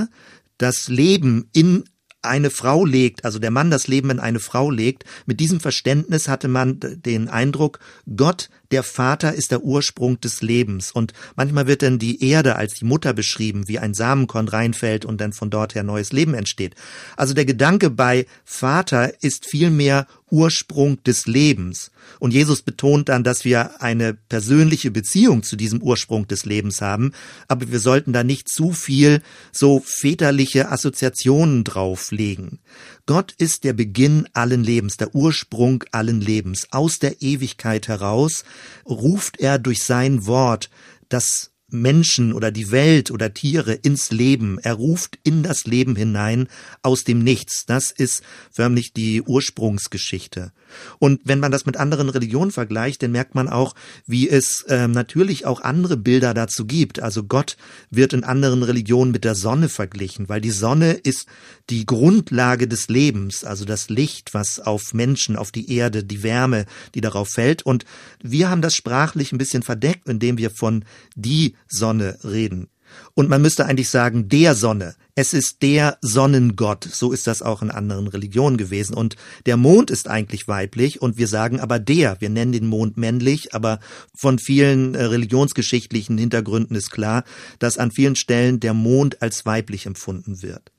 das 0.58 0.88
Leben 0.88 1.50
in 1.54 1.84
eine 2.26 2.50
Frau 2.50 2.86
legt, 2.86 3.24
also 3.24 3.40
der 3.40 3.52
Mann 3.52 3.70
das 3.70 3.88
Leben 3.88 4.10
in 4.10 4.20
eine 4.20 4.40
Frau 4.40 4.72
legt, 4.72 5.06
mit 5.26 5.40
diesem 5.40 5.60
Verständnis 5.60 6.28
hatte 6.28 6.48
man 6.48 6.80
den 6.82 7.30
Eindruck, 7.30 7.80
Gott 8.16 8.50
der 8.76 8.84
Vater 8.84 9.34
ist 9.34 9.52
der 9.52 9.64
Ursprung 9.64 10.20
des 10.20 10.42
Lebens. 10.42 10.92
Und 10.92 11.14
manchmal 11.38 11.66
wird 11.66 11.82
dann 11.82 11.98
die 11.98 12.22
Erde 12.30 12.58
als 12.58 12.74
die 12.74 12.84
Mutter 12.84 13.14
beschrieben, 13.14 13.70
wie 13.70 13.80
ein 13.80 13.94
Samenkorn 13.94 14.50
reinfällt 14.50 15.06
und 15.06 15.22
dann 15.22 15.32
von 15.32 15.50
dort 15.50 15.76
her 15.76 15.84
neues 15.84 16.12
Leben 16.12 16.34
entsteht. 16.34 16.76
Also 17.16 17.34
der 17.34 17.46
Gedanke 17.46 17.90
bei 17.90 18.26
Vater 18.44 19.24
ist 19.24 19.46
vielmehr 19.46 20.08
Ursprung 20.30 21.02
des 21.04 21.26
Lebens. 21.26 21.92
Und 22.20 22.34
Jesus 22.34 22.64
betont 22.64 23.08
dann, 23.08 23.24
dass 23.24 23.46
wir 23.46 23.82
eine 23.82 24.14
persönliche 24.14 24.92
Beziehung 24.92 25.44
zu 25.44 25.56
diesem 25.56 25.82
Ursprung 25.82 26.28
des 26.28 26.46
Lebens 26.46 26.82
haben, 26.82 27.14
aber 27.48 27.72
wir 27.72 27.80
sollten 27.80 28.12
da 28.12 28.26
nicht 28.26 28.50
zu 28.50 28.74
viel 28.74 29.22
so 29.54 29.82
väterliche 29.86 30.70
Assoziationen 30.70 31.64
drauflegen. 31.64 32.60
Gott 33.08 33.34
ist 33.38 33.64
der 33.64 33.74
Beginn 33.74 34.28
allen 34.34 34.64
Lebens, 34.64 34.98
der 34.98 35.14
Ursprung 35.14 35.84
allen 35.92 36.22
Lebens. 36.22 36.68
Aus 36.72 36.98
der 36.98 37.22
Ewigkeit 37.22 37.88
heraus 37.88 38.44
ruft 38.86 39.40
er 39.40 39.60
durch 39.60 39.84
sein 39.84 40.26
Wort 40.26 40.72
das 41.08 41.52
Menschen 41.70 42.34
oder 42.34 42.52
die 42.52 42.72
Welt 42.72 43.12
oder 43.12 43.34
Tiere 43.34 43.74
ins 43.74 44.12
Leben. 44.12 44.60
Er 44.60 44.74
ruft 44.74 45.18
in 45.24 45.44
das 45.44 45.66
Leben 45.66 45.96
hinein 45.96 46.48
aus 46.84 47.04
dem 47.04 47.20
Nichts. 47.20 47.66
Das 47.66 47.92
ist 47.92 48.24
förmlich 48.52 48.94
die 48.94 49.22
Ursprungsgeschichte. 49.22 50.52
Und 51.00 51.22
wenn 51.24 51.40
man 51.40 51.52
das 51.52 51.66
mit 51.66 51.78
anderen 51.78 52.10
Religionen 52.10 52.52
vergleicht, 52.52 53.02
dann 53.02 53.12
merkt 53.12 53.36
man 53.36 53.48
auch, 53.48 53.76
wie 54.06 54.30
es 54.30 54.62
äh, 54.64 54.88
natürlich 54.88 55.46
auch 55.46 55.62
andere 55.62 55.98
Bilder 55.98 56.34
dazu 56.34 56.66
gibt. 56.66 57.00
Also 57.00 57.24
Gott 57.24 57.58
wird 57.90 58.14
in 58.14 58.24
anderen 58.24 58.64
Religionen 58.64 59.12
mit 59.12 59.24
der 59.24 59.36
Sonne 59.36 59.70
verglichen, 59.70 60.30
weil 60.30 60.42
die 60.42 60.52
Sonne 60.52 60.94
ist 60.94 61.28
die 61.70 61.86
Grundlage 61.86 62.68
des 62.68 62.90
Lebens, 62.90 63.44
also 63.44 63.66
das 63.66 63.90
Licht, 63.90 64.34
was 64.34 64.60
auf 64.60 64.94
Menschen, 64.94 65.36
auf 65.36 65.52
die 65.52 65.72
Erde, 65.72 66.04
die 66.04 66.24
Wärme, 66.24 66.66
die 66.94 67.02
darauf 67.02 67.30
fällt. 67.30 67.64
Und 67.64 67.86
wir 68.22 68.50
haben 68.50 68.62
das 68.62 68.76
sprachlich 68.76 69.32
ein 69.32 69.38
bisschen 69.38 69.64
verdeckt, 69.64 70.08
indem 70.08 70.38
wir 70.38 70.52
von 70.52 70.86
die 71.16 71.56
Sonne 71.68 72.18
reden. 72.24 72.70
Und 73.14 73.30
man 73.30 73.42
müsste 73.42 73.66
eigentlich 73.66 73.90
sagen, 73.90 74.30
der 74.30 74.56
Sonne. 74.56 74.96
Es 75.16 75.34
ist 75.34 75.62
der 75.62 75.98
Sonnengott. 76.02 76.84
So 76.84 77.12
ist 77.12 77.28
das 77.28 77.42
auch 77.42 77.62
in 77.62 77.72
anderen 77.72 78.08
Religionen 78.08 78.58
gewesen. 78.58 78.94
Und 78.94 79.16
der 79.46 79.58
Mond 79.58 79.90
ist 79.90 80.10
eigentlich 80.10 80.48
weiblich 80.48 81.02
und 81.02 81.18
wir 81.18 81.28
sagen 81.28 81.60
aber 81.60 81.80
der. 81.80 82.20
Wir 82.20 82.30
nennen 82.30 82.52
den 82.52 82.68
Mond 82.68 82.98
männlich, 82.98 83.54
aber 83.54 83.80
von 84.14 84.40
vielen 84.40 84.96
äh, 84.96 85.04
religionsgeschichtlichen 85.06 86.18
Hintergründen 86.18 86.76
ist 86.76 86.92
klar, 86.92 87.24
dass 87.60 87.78
an 87.78 87.92
vielen 87.92 88.16
Stellen 88.16 88.60
der 88.60 88.74
Mond 88.74 89.22
als 89.22 89.46
weiblich 89.46 89.86
empfunden 89.86 90.42
wird. 90.42 90.72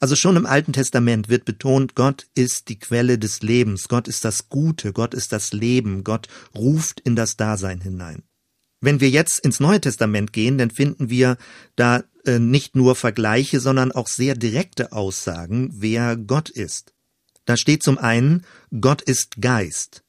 Also 0.00 0.16
schon 0.16 0.36
im 0.36 0.46
Alten 0.46 0.72
Testament 0.72 1.28
wird 1.28 1.44
betont, 1.44 1.94
Gott 1.94 2.26
ist 2.34 2.68
die 2.68 2.78
Quelle 2.78 3.18
des 3.18 3.40
Lebens, 3.42 3.86
Gott 3.88 4.08
ist 4.08 4.24
das 4.24 4.48
Gute, 4.48 4.92
Gott 4.92 5.14
ist 5.14 5.32
das 5.32 5.52
Leben, 5.52 6.02
Gott 6.02 6.26
ruft 6.56 6.98
in 7.00 7.14
das 7.14 7.36
Dasein 7.36 7.80
hinein. 7.80 8.24
Wenn 8.80 9.00
wir 9.00 9.10
jetzt 9.10 9.40
ins 9.40 9.60
Neue 9.60 9.80
Testament 9.80 10.32
gehen, 10.32 10.56
dann 10.58 10.70
finden 10.70 11.10
wir 11.10 11.36
da 11.76 12.02
äh, 12.24 12.38
nicht 12.38 12.76
nur 12.76 12.96
Vergleiche, 12.96 13.60
sondern 13.60 13.92
auch 13.92 14.08
sehr 14.08 14.34
direkte 14.34 14.92
Aussagen, 14.92 15.70
wer 15.74 16.16
Gott 16.16 16.48
ist. 16.48 16.94
Da 17.44 17.56
steht 17.56 17.82
zum 17.82 17.98
einen, 17.98 18.46
Gott 18.80 19.02
ist 19.02 19.40
Geist. 19.40 20.02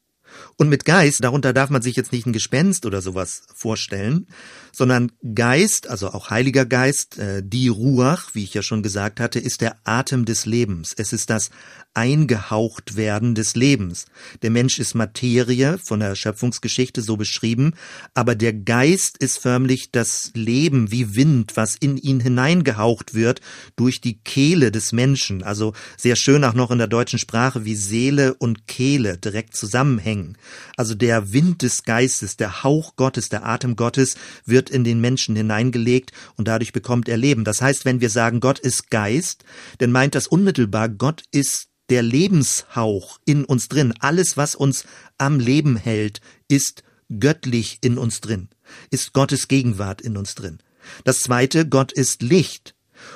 Und 0.62 0.70
mit 0.70 0.86
Geist, 0.86 1.24
darunter 1.24 1.53
darf 1.53 1.72
man 1.72 1.82
sich 1.82 1.96
jetzt 1.96 2.12
nicht 2.12 2.27
ein 2.27 2.34
Gespenst 2.34 2.86
oder 2.86 3.01
sowas 3.01 3.41
vorstellen, 3.51 4.27
sondern 4.72 5.12
Geist, 5.34 5.89
also 5.89 6.10
auch 6.10 6.30
Heiliger 6.30 6.68
Geist, 6.68 7.18
äh, 7.18 7.41
die 7.44 7.68
Ruach, 7.68 8.30
wie 8.36 8.44
ich 8.44 8.53
ja 8.53 8.62
schon 8.62 8.84
gesagt 8.84 9.20
hatte, 9.20 9.39
ist 9.39 9.62
der 9.62 9.77
Atem 9.86 10.24
des 10.24 10.46
Lebens. 10.46 10.94
Es 10.96 11.13
ist 11.13 11.32
das 11.32 11.50
eingehaucht 11.94 12.96
werden 12.96 13.36
des 13.36 13.56
Lebens. 13.56 14.06
Der 14.44 14.50
Mensch 14.50 14.80
ist 14.80 14.94
Materie 14.94 15.77
von 15.84 16.00
der 16.00 16.15
Schöpfungsgeschichte 16.15 17.01
so 17.01 17.18
beschrieben, 17.18 17.74
aber 18.13 18.36
der 18.36 18.53
Geist 18.53 19.18
ist 19.18 19.39
förmlich 19.39 19.91
das 19.91 20.32
Leben 20.34 20.91
wie 20.91 21.15
Wind, 21.15 21.58
was 21.58 21.75
in 21.75 21.98
ihn 21.98 22.20
hineingehaucht 22.20 23.13
wird 23.13 23.41
durch 23.75 24.00
die 24.00 24.20
Kehle 24.20 24.72
des 24.72 24.94
Menschen. 24.94 25.44
Also 25.44 25.74
sehr 25.98 26.15
schön 26.15 26.46
auch 26.46 26.53
noch 26.53 26.72
in 26.72 26.77
der 26.77 26.88
deutschen 26.88 27.20
Sprache, 27.20 27.65
wie 27.65 27.75
Seele 27.75 28.36
und 28.36 28.68
Kehle 28.68 29.18
direkt 29.18 29.56
zusammenhängen. 29.56 30.38
Also 30.77 30.96
der 30.96 31.34
Wind 31.34 31.62
des 31.62 31.84
Geistes, 31.84 32.38
der 32.38 32.63
Hauch 32.63 32.96
Gottes, 32.96 33.29
der 33.29 33.46
Atem 33.46 33.75
Gottes 33.75 34.15
wird 34.46 34.70
in 34.70 34.84
den 34.84 35.01
Menschen 35.01 35.36
hineingelegt 35.36 36.12
und 36.36 36.48
dadurch 36.48 36.74
bekommt 36.74 37.10
er 37.10 37.17
Leben. 37.17 37.43
Das 37.43 37.62
heißt, 37.62 37.86
wenn 37.86 38.01
wir 38.01 38.10
sagen, 38.10 38.39
Gott 38.39 38.60
ist 38.60 38.89
Geist, 38.89 39.43
dann 39.79 39.91
meint 39.91 40.15
das 40.15 40.27
unmittelbar, 40.27 40.89
Gott 40.89 41.24
ist 41.31 41.67
der 41.89 42.01
Lebenshauch 42.01 43.20
in 43.25 43.43
uns 43.43 43.67
drin. 43.67 43.93
Alles, 44.00 44.38
was 44.38 44.55
uns 44.55 44.86
am 45.17 45.39
Leben 45.39 45.75
hält, 45.75 46.22
ist 46.48 46.84
göttlich 47.20 47.79
in 47.81 47.98
uns 47.98 48.22
drin, 48.22 48.50
ist 48.89 49.13
Gottes 49.13 49.48
Gegenwart 49.48 50.01
in 50.01 50.15
uns 50.15 50.36
drin. 50.36 50.60
Das 51.03 51.20
zweite, 51.20 51.67
Gott 51.67 51.91
ist 51.91 52.22
Licht. 52.22 52.75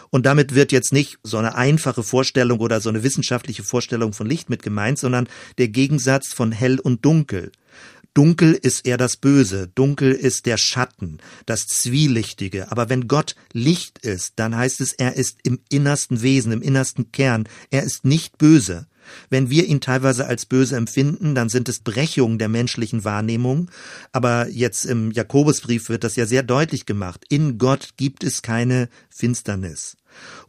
Und 0.09 0.25
damit 0.25 0.55
wird 0.55 0.71
jetzt 0.71 0.93
nicht 0.93 1.17
so 1.23 1.37
eine 1.37 1.55
einfache 1.55 2.03
Vorstellung 2.03 2.59
oder 2.59 2.81
so 2.81 2.89
eine 2.89 3.03
wissenschaftliche 3.03 3.63
Vorstellung 3.63 4.13
von 4.13 4.27
Licht 4.27 4.49
mit 4.49 4.63
gemeint, 4.63 4.99
sondern 4.99 5.27
der 5.57 5.67
Gegensatz 5.67 6.33
von 6.33 6.51
hell 6.51 6.79
und 6.79 7.05
dunkel. 7.05 7.51
Dunkel 8.15 8.53
ist 8.53 8.87
eher 8.87 8.95
das 8.97 9.17
Böse, 9.17 9.67
dunkel 9.75 10.13
ist 10.13 10.45
der 10.45 10.57
Schatten, 10.57 11.17
das 11.45 11.67
Zwielichtige. 11.67 12.71
Aber 12.71 12.87
wenn 12.87 13.09
Gott 13.09 13.35
Licht 13.51 13.99
ist, 13.99 14.33
dann 14.37 14.55
heißt 14.55 14.79
es, 14.79 14.93
er 14.93 15.15
ist 15.17 15.39
im 15.43 15.59
innersten 15.69 16.21
Wesen, 16.21 16.53
im 16.53 16.61
innersten 16.61 17.11
Kern. 17.11 17.45
Er 17.71 17.83
ist 17.83 18.05
nicht 18.05 18.37
böse. 18.37 18.87
Wenn 19.29 19.49
wir 19.49 19.65
ihn 19.65 19.81
teilweise 19.81 20.27
als 20.27 20.45
böse 20.45 20.75
empfinden, 20.75 21.35
dann 21.35 21.49
sind 21.49 21.69
es 21.69 21.79
Brechungen 21.79 22.37
der 22.37 22.49
menschlichen 22.49 23.03
Wahrnehmung. 23.03 23.69
Aber 24.11 24.47
jetzt 24.49 24.85
im 24.85 25.11
Jakobusbrief 25.11 25.89
wird 25.89 26.03
das 26.03 26.15
ja 26.15 26.25
sehr 26.25 26.43
deutlich 26.43 26.85
gemacht. 26.85 27.25
In 27.29 27.57
Gott 27.57 27.89
gibt 27.97 28.23
es 28.23 28.41
keine 28.41 28.89
Finsternis. 29.09 29.97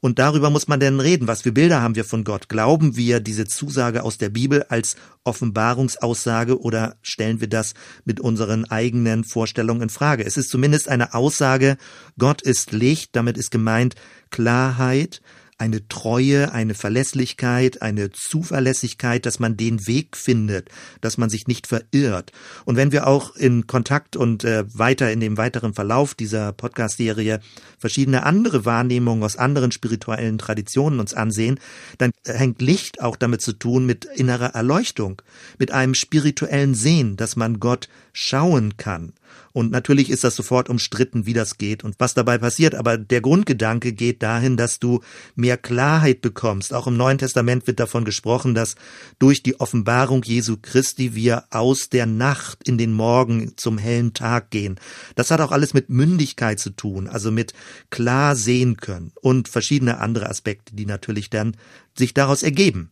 Und 0.00 0.18
darüber 0.18 0.50
muss 0.50 0.68
man 0.68 0.80
denn 0.80 1.00
reden. 1.00 1.26
Was 1.26 1.42
für 1.42 1.52
Bilder 1.52 1.82
haben 1.82 1.96
wir 1.96 2.04
von 2.04 2.24
Gott? 2.24 2.48
Glauben 2.48 2.96
wir 2.96 3.20
diese 3.20 3.46
Zusage 3.46 4.02
aus 4.02 4.18
der 4.18 4.28
Bibel 4.28 4.64
als 4.64 4.96
Offenbarungsaussage 5.24 6.60
oder 6.60 6.96
stellen 7.02 7.40
wir 7.40 7.48
das 7.48 7.74
mit 8.04 8.20
unseren 8.20 8.64
eigenen 8.66 9.24
Vorstellungen 9.24 9.82
in 9.82 9.88
Frage? 9.88 10.24
Es 10.24 10.36
ist 10.36 10.50
zumindest 10.50 10.88
eine 10.88 11.14
Aussage, 11.14 11.76
Gott 12.18 12.42
ist 12.42 12.72
Licht, 12.72 13.16
damit 13.16 13.36
ist 13.36 13.50
gemeint 13.50 13.94
Klarheit, 14.30 15.20
eine 15.58 15.88
Treue, 15.88 16.52
eine 16.52 16.74
Verlässlichkeit, 16.74 17.80
eine 17.80 18.10
Zuverlässigkeit, 18.10 19.24
dass 19.24 19.38
man 19.38 19.56
den 19.56 19.86
Weg 19.86 20.16
findet, 20.16 20.68
dass 21.00 21.16
man 21.16 21.30
sich 21.30 21.46
nicht 21.46 21.66
verirrt. 21.66 22.32
Und 22.66 22.76
wenn 22.76 22.92
wir 22.92 23.06
auch 23.06 23.34
in 23.36 23.66
Kontakt 23.66 24.16
und 24.16 24.44
äh, 24.44 24.64
weiter 24.76 25.10
in 25.10 25.20
dem 25.20 25.38
weiteren 25.38 25.72
Verlauf 25.72 26.14
dieser 26.14 26.52
Podcast-Serie 26.52 27.40
verschiedene 27.78 28.24
andere 28.24 28.66
Wahrnehmungen 28.66 29.22
aus 29.22 29.36
anderen 29.36 29.72
spirituellen 29.72 30.36
Traditionen 30.36 31.00
uns 31.00 31.14
ansehen, 31.14 31.58
dann 31.96 32.10
hängt 32.26 32.60
Licht 32.60 33.00
auch 33.00 33.16
damit 33.16 33.40
zu 33.40 33.54
tun 33.54 33.86
mit 33.86 34.04
innerer 34.04 34.54
Erleuchtung, 34.54 35.22
mit 35.58 35.72
einem 35.72 35.94
spirituellen 35.94 36.74
Sehen, 36.74 37.16
dass 37.16 37.36
man 37.36 37.60
Gott 37.60 37.88
schauen 38.12 38.76
kann. 38.76 39.14
Und 39.56 39.70
natürlich 39.70 40.10
ist 40.10 40.22
das 40.22 40.36
sofort 40.36 40.68
umstritten, 40.68 41.24
wie 41.24 41.32
das 41.32 41.56
geht 41.56 41.82
und 41.82 41.94
was 41.98 42.12
dabei 42.12 42.36
passiert. 42.36 42.74
Aber 42.74 42.98
der 42.98 43.22
Grundgedanke 43.22 43.94
geht 43.94 44.22
dahin, 44.22 44.58
dass 44.58 44.80
du 44.80 45.00
mehr 45.34 45.56
Klarheit 45.56 46.20
bekommst. 46.20 46.74
Auch 46.74 46.86
im 46.86 46.98
Neuen 46.98 47.16
Testament 47.16 47.66
wird 47.66 47.80
davon 47.80 48.04
gesprochen, 48.04 48.54
dass 48.54 48.74
durch 49.18 49.42
die 49.42 49.58
Offenbarung 49.58 50.22
Jesu 50.24 50.58
Christi 50.60 51.14
wir 51.14 51.44
aus 51.48 51.88
der 51.88 52.04
Nacht 52.04 52.68
in 52.68 52.76
den 52.76 52.92
Morgen 52.92 53.54
zum 53.56 53.78
hellen 53.78 54.12
Tag 54.12 54.50
gehen. 54.50 54.78
Das 55.14 55.30
hat 55.30 55.40
auch 55.40 55.52
alles 55.52 55.72
mit 55.72 55.88
Mündigkeit 55.88 56.60
zu 56.60 56.68
tun, 56.68 57.08
also 57.08 57.30
mit 57.30 57.54
klar 57.88 58.36
sehen 58.36 58.76
können 58.76 59.12
und 59.22 59.48
verschiedene 59.48 60.00
andere 60.00 60.28
Aspekte, 60.28 60.76
die 60.76 60.84
natürlich 60.84 61.30
dann 61.30 61.56
sich 61.96 62.12
daraus 62.12 62.42
ergeben. 62.42 62.90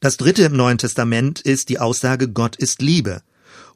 Das 0.00 0.18
dritte 0.18 0.42
im 0.42 0.52
Neuen 0.52 0.76
Testament 0.76 1.40
ist 1.40 1.70
die 1.70 1.78
Aussage, 1.78 2.28
Gott 2.28 2.56
ist 2.56 2.82
Liebe. 2.82 3.22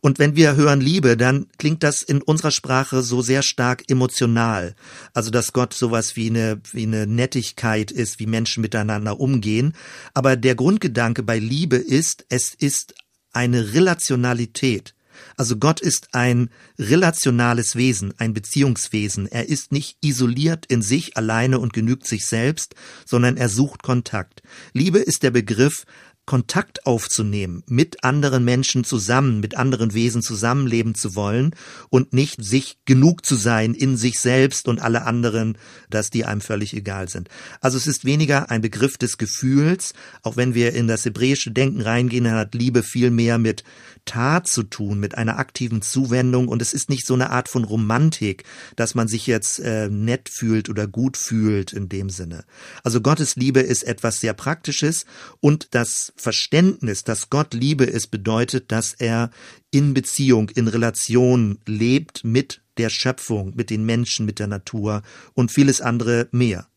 Und 0.05 0.19
wenn 0.19 0.37
wir 0.37 0.55
hören 0.55 0.83
Liebe, 0.83 1.17
dann 1.17 1.47
klingt 1.57 1.83
das 1.83 2.03
in 2.03 2.21
unserer 2.21 2.51
Sprache 2.51 3.01
so 3.01 3.23
sehr 3.23 3.43
stark 3.43 3.91
emotional. 3.91 4.75
Also, 5.15 5.31
dass 5.31 5.55
Gott 5.55 5.73
sowas 5.73 6.15
wie 6.15 6.29
eine, 6.29 6.61
wie 6.73 6.83
eine 6.83 7.07
Nettigkeit 7.07 7.91
ist, 7.91 8.19
wie 8.19 8.27
Menschen 8.27 8.61
miteinander 8.61 9.19
umgehen. 9.19 9.73
Aber 10.13 10.37
der 10.37 10.57
Grundgedanke 10.57 11.23
bei 11.23 11.39
Liebe 11.39 11.77
ist, 11.77 12.27
es 12.29 12.53
ist 12.53 12.95
eine 13.33 13.73
Relationalität. 13.73 14.95
Also 15.39 15.57
Gott 15.57 15.81
ist 15.81 16.09
ein 16.13 16.51
relationales 16.79 17.75
Wesen, 17.75 18.13
ein 18.19 18.35
Beziehungswesen. 18.35 19.27
Er 19.27 19.49
ist 19.49 19.73
nicht 19.73 19.97
isoliert 20.03 20.67
in 20.67 20.83
sich 20.83 21.17
alleine 21.17 21.61
und 21.61 21.73
genügt 21.73 22.07
sich 22.07 22.27
selbst, 22.27 22.75
sondern 23.07 23.39
er 23.39 23.49
sucht 23.49 23.83
Kontakt. 23.83 24.43
Liebe 24.75 24.99
ist 24.99 25.23
der 25.23 25.31
Begriff 25.31 25.87
Kontakt 26.27 26.87
aufzunehmen, 26.87 27.63
mit 27.67 28.03
anderen 28.03 28.45
Menschen 28.45 28.85
zusammen, 28.85 29.41
mit 29.41 29.57
anderen 29.57 29.93
Wesen 29.93 30.23
zusammenleben 30.23 30.95
zu 30.95 31.15
wollen 31.15 31.55
und 31.91 32.13
nicht 32.13 32.43
sich 32.43 32.79
genug 32.87 33.27
zu 33.27 33.35
sein 33.35 33.75
in 33.75 33.97
sich 33.97 34.19
selbst 34.19 34.67
und 34.69 34.81
alle 34.81 35.05
anderen, 35.05 35.59
dass 35.91 36.11
die 36.11 36.25
einem 36.25 36.41
völlig 36.41 36.75
egal 36.75 37.09
sind. 37.09 37.29
Also 37.61 37.77
es 37.77 37.87
ist 37.87 38.05
weniger 38.07 38.51
ein 38.51 38.63
Begriff 38.63 38.97
des 38.97 39.19
Gefühls, 39.19 39.93
auch 40.23 40.37
wenn 40.37 40.55
wir 40.55 40.73
in 40.73 40.89
das 40.89 41.05
hebräische 41.05 41.51
Denken 41.51 41.83
reingehen, 41.83 42.25
dann 42.25 42.37
hat 42.37 42.55
Liebe 42.55 42.83
viel 42.83 43.11
mehr 43.11 43.39
mit 43.39 43.63
Tat 44.07 44.47
zu 44.47 44.63
tun, 44.63 45.01
mit 45.01 45.17
einer 45.17 45.39
aktiven 45.39 45.83
Zuwendung 45.83 46.49
und 46.49 46.63
es 46.63 46.73
ist 46.73 46.91
nicht 46.91 47.07
so 47.07 47.15
eine 47.15 47.31
Art 47.31 47.49
von 47.49 47.65
Romantik, 47.65 48.45
dass 48.77 48.95
man 48.95 49.09
sich 49.09 49.27
jetzt 49.27 49.61
äh, 49.61 49.89
nett 49.89 50.29
fühlt 50.31 50.69
oder 50.69 50.87
gut 50.87 51.17
fühlt 51.17 51.73
in 51.73 51.89
dem 51.89 52.11
Sinne. 52.11 52.45
Also 52.83 53.01
Gottes 53.01 53.37
Liebe 53.37 53.61
ist 53.61 53.83
etwas 53.83 54.21
sehr 54.21 54.35
Praktisches 54.35 55.07
und 55.41 55.69
das 55.73 56.14
Verständnis, 56.17 57.05
dass 57.05 57.31
Gott 57.31 57.55
Liebe 57.55 57.85
ist, 57.85 58.11
bedeutet, 58.11 58.71
dass 58.71 58.93
er 58.93 59.31
in 59.71 59.95
Beziehung, 59.95 60.49
in 60.51 60.69
Relation 60.69 61.59
lebt 61.67 62.25
mit 62.25 62.63
der 62.77 62.91
Schöpfung, 62.91 63.55
mit 63.57 63.71
den 63.71 63.85
Menschen, 63.85 64.27
mit 64.27 64.39
der 64.39 64.47
Natur 64.47 65.03
und 65.35 65.51
vieles 65.51 65.81
andere 65.81 66.29
mehr. 66.31 66.69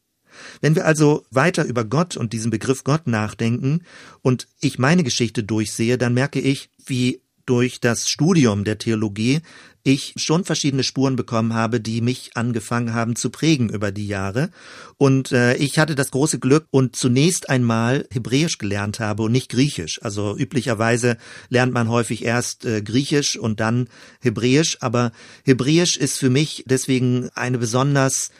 Wenn 0.61 0.75
wir 0.75 0.85
also 0.85 1.25
weiter 1.31 1.65
über 1.65 1.83
Gott 1.83 2.17
und 2.17 2.33
diesen 2.33 2.51
Begriff 2.51 2.83
Gott 2.83 3.07
nachdenken 3.07 3.81
und 4.21 4.47
ich 4.59 4.77
meine 4.77 5.03
Geschichte 5.03 5.43
durchsehe, 5.43 5.97
dann 5.97 6.13
merke 6.13 6.39
ich, 6.39 6.69
wie 6.85 7.21
durch 7.45 7.79
das 7.79 8.07
Studium 8.07 8.63
der 8.63 8.77
Theologie 8.77 9.41
ich 9.87 10.13
schon 10.17 10.43
verschiedene 10.43 10.83
Spuren 10.83 11.15
bekommen 11.15 11.53
habe, 11.53 11.79
die 11.79 12.01
mich 12.01 12.31
angefangen 12.35 12.93
haben 12.93 13.15
zu 13.15 13.29
prägen 13.29 13.69
über 13.69 13.93
die 13.93 14.07
Jahre. 14.07 14.49
Und 14.97 15.31
äh, 15.31 15.55
ich 15.55 15.79
hatte 15.79 15.95
das 15.95 16.11
große 16.11 16.39
Glück 16.39 16.67
und 16.71 16.97
zunächst 16.97 17.49
einmal 17.49 18.05
Hebräisch 18.11 18.57
gelernt 18.57 18.99
habe 18.99 19.23
und 19.23 19.31
nicht 19.31 19.49
Griechisch. 19.49 20.01
Also 20.03 20.35
üblicherweise 20.37 21.17
lernt 21.47 21.73
man 21.73 21.87
häufig 21.87 22.25
erst 22.25 22.65
äh, 22.65 22.81
Griechisch 22.81 23.37
und 23.37 23.61
dann 23.61 23.87
Hebräisch. 24.19 24.77
Aber 24.81 25.13
Hebräisch 25.45 25.95
ist 25.95 26.19
für 26.19 26.29
mich 26.29 26.65
deswegen 26.67 27.29
eine 27.33 27.57
besonders 27.57 28.31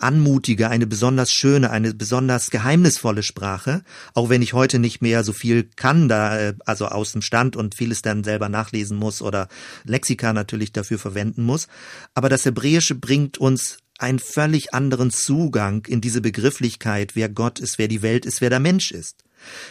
anmutige, 0.00 0.68
eine 0.68 0.86
besonders 0.86 1.30
schöne, 1.30 1.70
eine 1.70 1.94
besonders 1.94 2.50
geheimnisvolle 2.50 3.22
Sprache, 3.22 3.82
auch 4.14 4.28
wenn 4.28 4.42
ich 4.42 4.52
heute 4.52 4.78
nicht 4.78 5.02
mehr 5.02 5.24
so 5.24 5.32
viel 5.32 5.68
kann, 5.76 6.08
da 6.08 6.38
äh, 6.38 6.54
also 6.64 6.86
aus 6.86 7.12
dem 7.12 7.22
Stand 7.22 7.56
und 7.56 7.74
vieles 7.74 8.02
dann 8.02 8.24
selber 8.24 8.48
nachlesen 8.48 8.96
muss 8.96 9.22
oder 9.22 9.48
Lexika 9.84 10.32
natürlich 10.32 10.72
dafür 10.72 10.98
verwenden 10.98 11.42
muss. 11.42 11.68
Aber 12.14 12.28
das 12.28 12.44
Hebräische 12.44 12.94
bringt 12.94 13.38
uns 13.38 13.78
einen 13.98 14.18
völlig 14.18 14.72
anderen 14.72 15.10
Zugang 15.10 15.84
in 15.86 16.00
diese 16.00 16.20
Begrifflichkeit, 16.20 17.16
wer 17.16 17.28
Gott 17.28 17.58
ist, 17.58 17.78
wer 17.78 17.88
die 17.88 18.02
Welt 18.02 18.24
ist, 18.24 18.40
wer 18.40 18.50
der 18.50 18.60
Mensch 18.60 18.90
ist. 18.90 19.24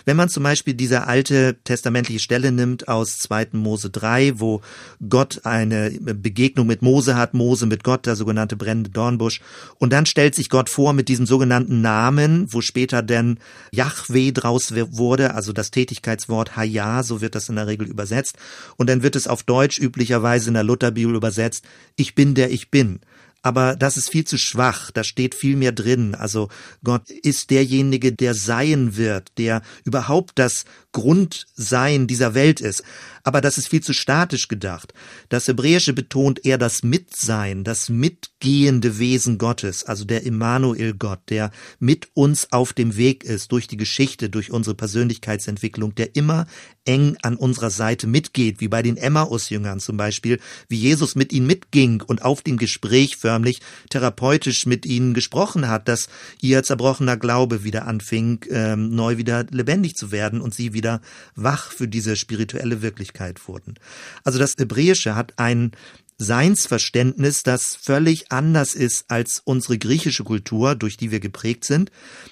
Wenn 0.05 0.17
man 0.17 0.29
zum 0.29 0.43
Beispiel 0.43 0.73
diese 0.73 1.07
alte 1.07 1.57
testamentliche 1.63 2.19
Stelle 2.19 2.51
nimmt 2.51 2.87
aus 2.87 3.17
2. 3.19 3.49
Mose 3.53 3.89
3, 3.89 4.39
wo 4.39 4.61
Gott 5.07 5.41
eine 5.45 5.91
Begegnung 5.91 6.67
mit 6.67 6.81
Mose 6.81 7.15
hat, 7.15 7.33
Mose 7.33 7.65
mit 7.65 7.83
Gott, 7.83 8.05
der 8.05 8.15
sogenannte 8.15 8.55
brennende 8.55 8.89
Dornbusch, 8.89 9.41
und 9.77 9.93
dann 9.93 10.05
stellt 10.05 10.35
sich 10.35 10.49
Gott 10.49 10.69
vor 10.69 10.93
mit 10.93 11.07
diesem 11.07 11.25
sogenannten 11.25 11.81
Namen, 11.81 12.47
wo 12.51 12.61
später 12.61 13.01
denn 13.01 13.39
Yahweh 13.71 14.31
draus 14.31 14.73
wurde, 14.73 15.33
also 15.33 15.53
das 15.53 15.71
Tätigkeitswort 15.71 16.55
Haya, 16.55 17.03
so 17.03 17.21
wird 17.21 17.35
das 17.35 17.49
in 17.49 17.55
der 17.55 17.67
Regel 17.67 17.87
übersetzt, 17.87 18.37
und 18.77 18.89
dann 18.89 19.03
wird 19.03 19.15
es 19.15 19.27
auf 19.27 19.43
Deutsch 19.43 19.79
üblicherweise 19.79 20.49
in 20.49 20.53
der 20.55 20.63
Lutherbibel 20.63 21.15
übersetzt, 21.15 21.65
ich 21.95 22.15
bin 22.15 22.35
der 22.35 22.51
ich 22.51 22.69
bin 22.69 22.99
aber 23.41 23.75
das 23.75 23.97
ist 23.97 24.09
viel 24.09 24.25
zu 24.25 24.37
schwach, 24.37 24.91
da 24.91 25.03
steht 25.03 25.33
viel 25.33 25.55
mehr 25.55 25.71
drin. 25.71 26.15
Also 26.15 26.49
Gott 26.83 27.09
ist 27.09 27.49
derjenige, 27.51 28.11
der 28.11 28.33
sein 28.33 28.97
wird, 28.97 29.29
der 29.37 29.61
überhaupt 29.85 30.37
das 30.39 30.65
Grundsein 30.91 32.07
dieser 32.07 32.33
Welt 32.33 32.59
ist. 32.61 32.83
Aber 33.23 33.41
das 33.41 33.57
ist 33.57 33.69
viel 33.69 33.81
zu 33.81 33.93
statisch 33.93 34.47
gedacht. 34.47 34.93
Das 35.29 35.47
Hebräische 35.47 35.93
betont 35.93 36.45
eher 36.45 36.57
das 36.57 36.83
Mitsein, 36.83 37.63
das 37.63 37.89
mitgehende 37.89 38.97
Wesen 38.97 39.37
Gottes, 39.37 39.83
also 39.83 40.03
der 40.03 40.23
Immanuel 40.23 40.93
Gott, 40.95 41.21
der 41.29 41.51
mit 41.79 42.09
uns 42.13 42.51
auf 42.51 42.73
dem 42.73 42.97
Weg 42.97 43.23
ist, 43.23 43.51
durch 43.51 43.67
die 43.67 43.77
Geschichte, 43.77 44.29
durch 44.29 44.51
unsere 44.51 44.75
Persönlichkeitsentwicklung, 44.75 45.95
der 45.95 46.15
immer 46.15 46.47
eng 46.89 47.17
an 47.21 47.35
unserer 47.35 47.69
Seite 47.69 48.07
mitgeht, 48.07 48.61
wie 48.61 48.67
bei 48.67 48.81
den 48.81 48.97
Emmaus-Jüngern 48.97 49.79
zum 49.79 49.95
Beispiel, 49.95 50.39
wie 50.69 50.77
Jesus 50.77 51.13
mit 51.13 51.31
ihnen 51.31 51.45
mitging 51.45 52.01
und 52.01 52.23
auf 52.23 52.41
dem 52.41 52.57
Gespräch 52.57 53.15
förmlich 53.15 53.61
therapeutisch 53.91 54.65
mit 54.65 54.87
ihnen 54.87 55.13
gesprochen 55.13 55.67
hat, 55.67 55.87
dass 55.87 56.09
ihr 56.41 56.63
zerbrochener 56.63 57.15
Glaube 57.15 57.63
wieder 57.63 57.85
anfing, 57.85 58.43
ähm, 58.49 58.89
neu 58.89 59.17
wieder 59.17 59.45
lebendig 59.51 59.93
zu 59.95 60.11
werden 60.11 60.41
und 60.41 60.55
sie 60.55 60.73
wieder 60.73 60.99
wach 61.35 61.71
für 61.71 61.87
diese 61.87 62.15
spirituelle 62.15 62.81
Wirklichkeit 62.81 63.47
wurden. 63.47 63.75
Also 64.23 64.39
das 64.39 64.55
Hebräische 64.57 65.15
hat 65.15 65.33
ein 65.37 65.73
Seinsverständnis, 66.21 67.43
das 67.43 67.75
völlig 67.75 68.31
anders 68.31 68.75
ist 68.75 69.05
als 69.07 69.41
unsere 69.45 69.77
griechische 69.77 70.25
Kultur, 70.25 70.75
durch 70.75 70.97
die 70.97 71.11
wir 71.11 71.21
geprägt 71.21 71.63
sind. 71.63 71.91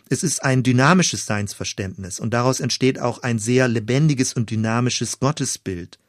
Es 0.10 0.23
ist 0.23 0.43
ein 0.43 0.62
dynamisches 0.62 1.26
Seinsverständnis 1.26 2.19
und 2.19 2.34
daraus 2.34 2.60
entsteht 2.60 3.00
auch 3.00 3.23
ein 3.23 3.39
sehr 3.39 3.69
lebendiges 3.69 4.34
und 4.34 4.52
dynamisches 4.52 5.19
Gottesbild. 5.19 6.00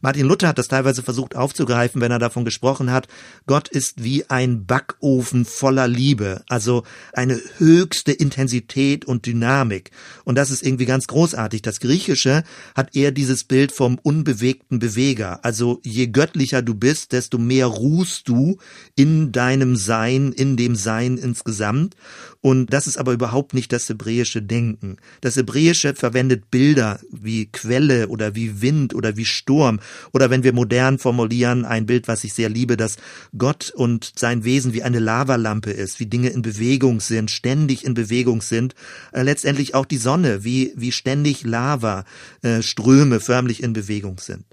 Martin 0.00 0.26
Luther 0.26 0.48
hat 0.48 0.58
das 0.58 0.68
teilweise 0.68 1.02
versucht 1.02 1.36
aufzugreifen, 1.36 2.00
wenn 2.00 2.12
er 2.12 2.18
davon 2.18 2.44
gesprochen 2.44 2.90
hat, 2.92 3.08
Gott 3.46 3.68
ist 3.68 4.02
wie 4.02 4.28
ein 4.30 4.66
Backofen 4.66 5.44
voller 5.44 5.88
Liebe, 5.88 6.42
also 6.48 6.84
eine 7.12 7.40
höchste 7.58 8.12
Intensität 8.12 9.04
und 9.04 9.26
Dynamik. 9.26 9.90
Und 10.24 10.36
das 10.36 10.50
ist 10.50 10.62
irgendwie 10.62 10.86
ganz 10.86 11.06
großartig. 11.06 11.62
Das 11.62 11.80
Griechische 11.80 12.44
hat 12.74 12.94
eher 12.96 13.12
dieses 13.12 13.44
Bild 13.44 13.72
vom 13.72 13.98
unbewegten 14.02 14.78
Beweger. 14.78 15.44
Also 15.44 15.80
je 15.82 16.06
göttlicher 16.06 16.62
du 16.62 16.74
bist, 16.74 17.12
desto 17.12 17.38
mehr 17.38 17.66
ruhst 17.66 18.28
du 18.28 18.58
in 18.94 19.32
deinem 19.32 19.76
Sein, 19.76 20.32
in 20.32 20.56
dem 20.56 20.76
Sein 20.76 21.18
insgesamt. 21.18 21.96
Und 22.44 22.74
das 22.74 22.86
ist 22.86 22.98
aber 22.98 23.14
überhaupt 23.14 23.54
nicht 23.54 23.72
das 23.72 23.88
hebräische 23.88 24.42
Denken. 24.42 24.98
Das 25.22 25.36
hebräische 25.36 25.94
verwendet 25.94 26.50
Bilder 26.50 27.00
wie 27.10 27.46
Quelle 27.46 28.08
oder 28.08 28.34
wie 28.34 28.60
Wind 28.60 28.94
oder 28.94 29.16
wie 29.16 29.24
Sturm 29.24 29.80
oder 30.12 30.28
wenn 30.28 30.42
wir 30.42 30.52
modern 30.52 30.98
formulieren, 30.98 31.64
ein 31.64 31.86
Bild, 31.86 32.06
was 32.06 32.22
ich 32.22 32.34
sehr 32.34 32.50
liebe, 32.50 32.76
dass 32.76 32.98
Gott 33.38 33.70
und 33.74 34.12
sein 34.16 34.44
Wesen 34.44 34.74
wie 34.74 34.82
eine 34.82 34.98
Lavalampe 34.98 35.70
ist, 35.70 36.00
wie 36.00 36.06
Dinge 36.06 36.28
in 36.28 36.42
Bewegung 36.42 37.00
sind, 37.00 37.30
ständig 37.30 37.82
in 37.82 37.94
Bewegung 37.94 38.42
sind. 38.42 38.74
Äh, 39.12 39.22
letztendlich 39.22 39.74
auch 39.74 39.86
die 39.86 39.96
Sonne, 39.96 40.44
wie, 40.44 40.74
wie 40.76 40.92
ständig 40.92 41.44
Lava, 41.44 42.04
äh, 42.42 42.60
Ströme 42.60 43.20
förmlich 43.20 43.62
in 43.62 43.72
Bewegung 43.72 44.18
sind. 44.18 44.44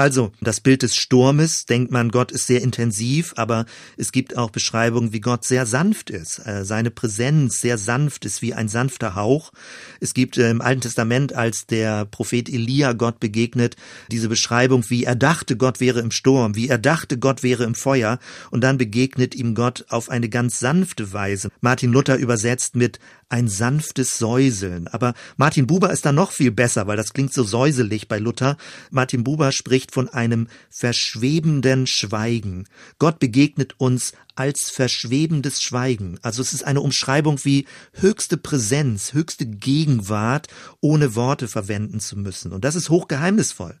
Also, 0.00 0.32
das 0.40 0.60
Bild 0.60 0.80
des 0.80 0.96
Sturmes, 0.96 1.66
denkt 1.66 1.92
man, 1.92 2.10
Gott 2.10 2.32
ist 2.32 2.46
sehr 2.46 2.62
intensiv, 2.62 3.34
aber 3.36 3.66
es 3.98 4.12
gibt 4.12 4.34
auch 4.34 4.48
Beschreibungen, 4.48 5.12
wie 5.12 5.20
Gott 5.20 5.44
sehr 5.44 5.66
sanft 5.66 6.08
ist. 6.08 6.38
Äh, 6.46 6.64
seine 6.64 6.90
Präsenz 6.90 7.60
sehr 7.60 7.76
sanft 7.76 8.24
ist 8.24 8.40
wie 8.40 8.54
ein 8.54 8.68
sanfter 8.68 9.14
Hauch. 9.14 9.52
Es 10.00 10.14
gibt 10.14 10.38
äh, 10.38 10.48
im 10.48 10.62
Alten 10.62 10.80
Testament, 10.80 11.34
als 11.34 11.66
der 11.66 12.06
Prophet 12.06 12.48
Elia 12.48 12.94
Gott 12.94 13.20
begegnet, 13.20 13.76
diese 14.10 14.30
Beschreibung, 14.30 14.88
wie 14.88 15.04
er 15.04 15.16
dachte, 15.16 15.58
Gott 15.58 15.80
wäre 15.80 16.00
im 16.00 16.12
Sturm, 16.12 16.56
wie 16.56 16.70
er 16.70 16.78
dachte, 16.78 17.18
Gott 17.18 17.42
wäre 17.42 17.64
im 17.64 17.74
Feuer, 17.74 18.20
und 18.50 18.62
dann 18.62 18.78
begegnet 18.78 19.34
ihm 19.34 19.54
Gott 19.54 19.84
auf 19.90 20.08
eine 20.08 20.30
ganz 20.30 20.60
sanfte 20.60 21.12
Weise. 21.12 21.50
Martin 21.60 21.92
Luther 21.92 22.16
übersetzt 22.16 22.74
mit 22.74 23.00
ein 23.30 23.48
sanftes 23.48 24.18
Säuseln. 24.18 24.88
Aber 24.88 25.14
Martin 25.36 25.66
Buber 25.66 25.90
ist 25.92 26.04
da 26.04 26.12
noch 26.12 26.32
viel 26.32 26.50
besser, 26.50 26.86
weil 26.86 26.96
das 26.96 27.12
klingt 27.12 27.32
so 27.32 27.44
säuselig 27.44 28.08
bei 28.08 28.18
Luther. 28.18 28.56
Martin 28.90 29.24
Buber 29.24 29.52
spricht 29.52 29.92
von 29.92 30.08
einem 30.08 30.48
verschwebenden 30.68 31.86
Schweigen. 31.86 32.66
Gott 32.98 33.18
begegnet 33.18 33.74
uns 33.78 34.12
als 34.34 34.70
verschwebendes 34.70 35.62
Schweigen. 35.62 36.18
Also 36.22 36.42
es 36.42 36.52
ist 36.52 36.64
eine 36.64 36.80
Umschreibung 36.80 37.44
wie 37.44 37.66
höchste 37.94 38.36
Präsenz, 38.36 39.12
höchste 39.12 39.46
Gegenwart, 39.46 40.48
ohne 40.80 41.14
Worte 41.14 41.48
verwenden 41.48 42.00
zu 42.00 42.18
müssen. 42.18 42.52
Und 42.52 42.64
das 42.64 42.74
ist 42.74 42.90
hochgeheimnisvoll. 42.90 43.78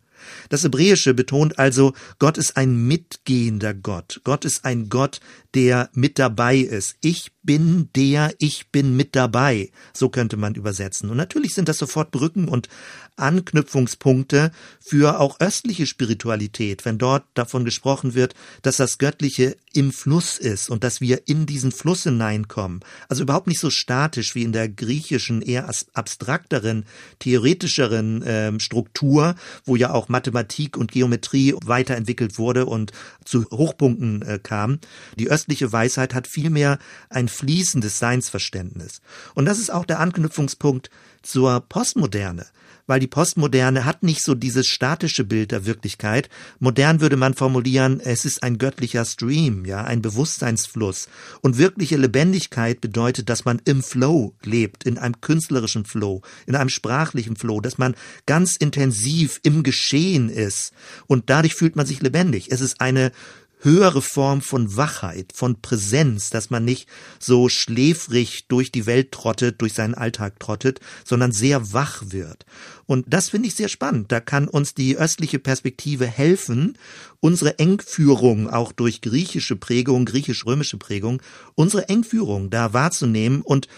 Das 0.48 0.64
Hebräische 0.64 1.14
betont 1.14 1.58
also, 1.58 1.94
Gott 2.18 2.38
ist 2.38 2.56
ein 2.56 2.86
mitgehender 2.86 3.74
Gott. 3.74 4.20
Gott 4.24 4.44
ist 4.44 4.64
ein 4.64 4.88
Gott, 4.88 5.20
der 5.54 5.90
mit 5.92 6.18
dabei 6.18 6.58
ist. 6.58 6.96
Ich 7.00 7.32
bin 7.42 7.88
der, 7.96 8.34
ich 8.38 8.68
bin 8.70 8.96
mit 8.96 9.16
dabei. 9.16 9.70
So 9.92 10.08
könnte 10.08 10.36
man 10.36 10.54
übersetzen. 10.54 11.10
Und 11.10 11.16
natürlich 11.16 11.54
sind 11.54 11.68
das 11.68 11.78
sofort 11.78 12.10
Brücken 12.10 12.48
und 12.48 12.68
Anknüpfungspunkte 13.16 14.50
für 14.80 15.20
auch 15.20 15.40
östliche 15.40 15.86
Spiritualität, 15.86 16.84
wenn 16.84 16.98
dort 16.98 17.24
davon 17.34 17.64
gesprochen 17.64 18.14
wird, 18.14 18.34
dass 18.62 18.78
das 18.78 18.98
Göttliche 18.98 19.56
im 19.72 19.92
Fluss 19.92 20.38
ist 20.38 20.70
und 20.70 20.82
dass 20.84 21.00
wir 21.00 21.28
in 21.28 21.46
diesen 21.46 21.70
Fluss 21.70 22.02
hineinkommen. 22.02 22.80
Also 23.08 23.22
überhaupt 23.22 23.46
nicht 23.46 23.60
so 23.60 23.70
statisch 23.70 24.34
wie 24.34 24.42
in 24.42 24.52
der 24.52 24.68
griechischen, 24.68 25.42
eher 25.42 25.70
abstrakteren, 25.92 26.84
theoretischeren 27.18 28.22
äh, 28.22 28.60
Struktur, 28.60 29.34
wo 29.64 29.76
ja 29.76 29.92
auch 29.92 30.08
Mathematik 30.08 30.76
und 30.76 30.92
Geometrie 30.92 31.54
weiterentwickelt 31.64 32.38
wurde 32.38 32.66
und 32.66 32.92
zu 33.24 33.44
Hochpunkten 33.50 34.22
äh, 34.22 34.38
kam. 34.42 34.78
Die 35.18 35.30
östliche 35.30 35.72
Weisheit 35.72 36.14
hat 36.14 36.26
vielmehr 36.26 36.78
ein 37.10 37.28
fließendes 37.30 37.98
Seinsverständnis. 37.98 39.00
Und 39.34 39.46
das 39.46 39.58
ist 39.58 39.72
auch 39.72 39.86
der 39.86 40.00
Anknüpfungspunkt 40.00 40.90
zur 41.22 41.60
Postmoderne 41.60 42.46
weil 42.90 42.98
die 42.98 43.06
Postmoderne 43.06 43.84
hat 43.84 44.02
nicht 44.02 44.20
so 44.20 44.34
dieses 44.34 44.66
statische 44.66 45.22
Bild 45.22 45.52
der 45.52 45.64
Wirklichkeit. 45.64 46.28
Modern 46.58 47.00
würde 47.00 47.16
man 47.16 47.34
formulieren, 47.34 48.00
es 48.00 48.24
ist 48.24 48.42
ein 48.42 48.58
göttlicher 48.58 49.04
Stream, 49.04 49.64
ja, 49.64 49.84
ein 49.84 50.02
Bewusstseinsfluss. 50.02 51.08
Und 51.40 51.56
wirkliche 51.56 51.96
Lebendigkeit 51.96 52.80
bedeutet, 52.80 53.28
dass 53.28 53.44
man 53.44 53.62
im 53.64 53.84
Flow 53.84 54.34
lebt, 54.42 54.82
in 54.82 54.98
einem 54.98 55.20
künstlerischen 55.20 55.84
Flow, 55.84 56.22
in 56.48 56.56
einem 56.56 56.68
sprachlichen 56.68 57.36
Flow, 57.36 57.60
dass 57.60 57.78
man 57.78 57.94
ganz 58.26 58.56
intensiv 58.56 59.38
im 59.44 59.62
Geschehen 59.62 60.28
ist. 60.28 60.72
Und 61.06 61.30
dadurch 61.30 61.54
fühlt 61.54 61.76
man 61.76 61.86
sich 61.86 62.02
lebendig. 62.02 62.50
Es 62.50 62.60
ist 62.60 62.80
eine 62.80 63.12
höhere 63.60 64.02
Form 64.02 64.40
von 64.40 64.76
Wachheit, 64.76 65.32
von 65.34 65.60
Präsenz, 65.60 66.30
dass 66.30 66.50
man 66.50 66.64
nicht 66.64 66.88
so 67.18 67.48
schläfrig 67.48 68.46
durch 68.48 68.72
die 68.72 68.86
Welt 68.86 69.12
trottet, 69.12 69.60
durch 69.60 69.74
seinen 69.74 69.94
Alltag 69.94 70.40
trottet, 70.40 70.80
sondern 71.04 71.32
sehr 71.32 71.72
wach 71.72 72.02
wird. 72.06 72.46
Und 72.86 73.06
das 73.08 73.28
finde 73.28 73.48
ich 73.48 73.54
sehr 73.54 73.68
spannend. 73.68 74.10
Da 74.10 74.20
kann 74.20 74.48
uns 74.48 74.74
die 74.74 74.96
östliche 74.96 75.38
Perspektive 75.38 76.06
helfen, 76.06 76.76
unsere 77.20 77.58
Engführung 77.58 78.48
auch 78.50 78.72
durch 78.72 79.00
griechische 79.00 79.56
Prägung, 79.56 80.06
griechisch-römische 80.06 80.78
Prägung, 80.78 81.22
unsere 81.54 81.88
Engführung 81.88 82.50
da 82.50 82.72
wahrzunehmen 82.72 83.42
und 83.42 83.68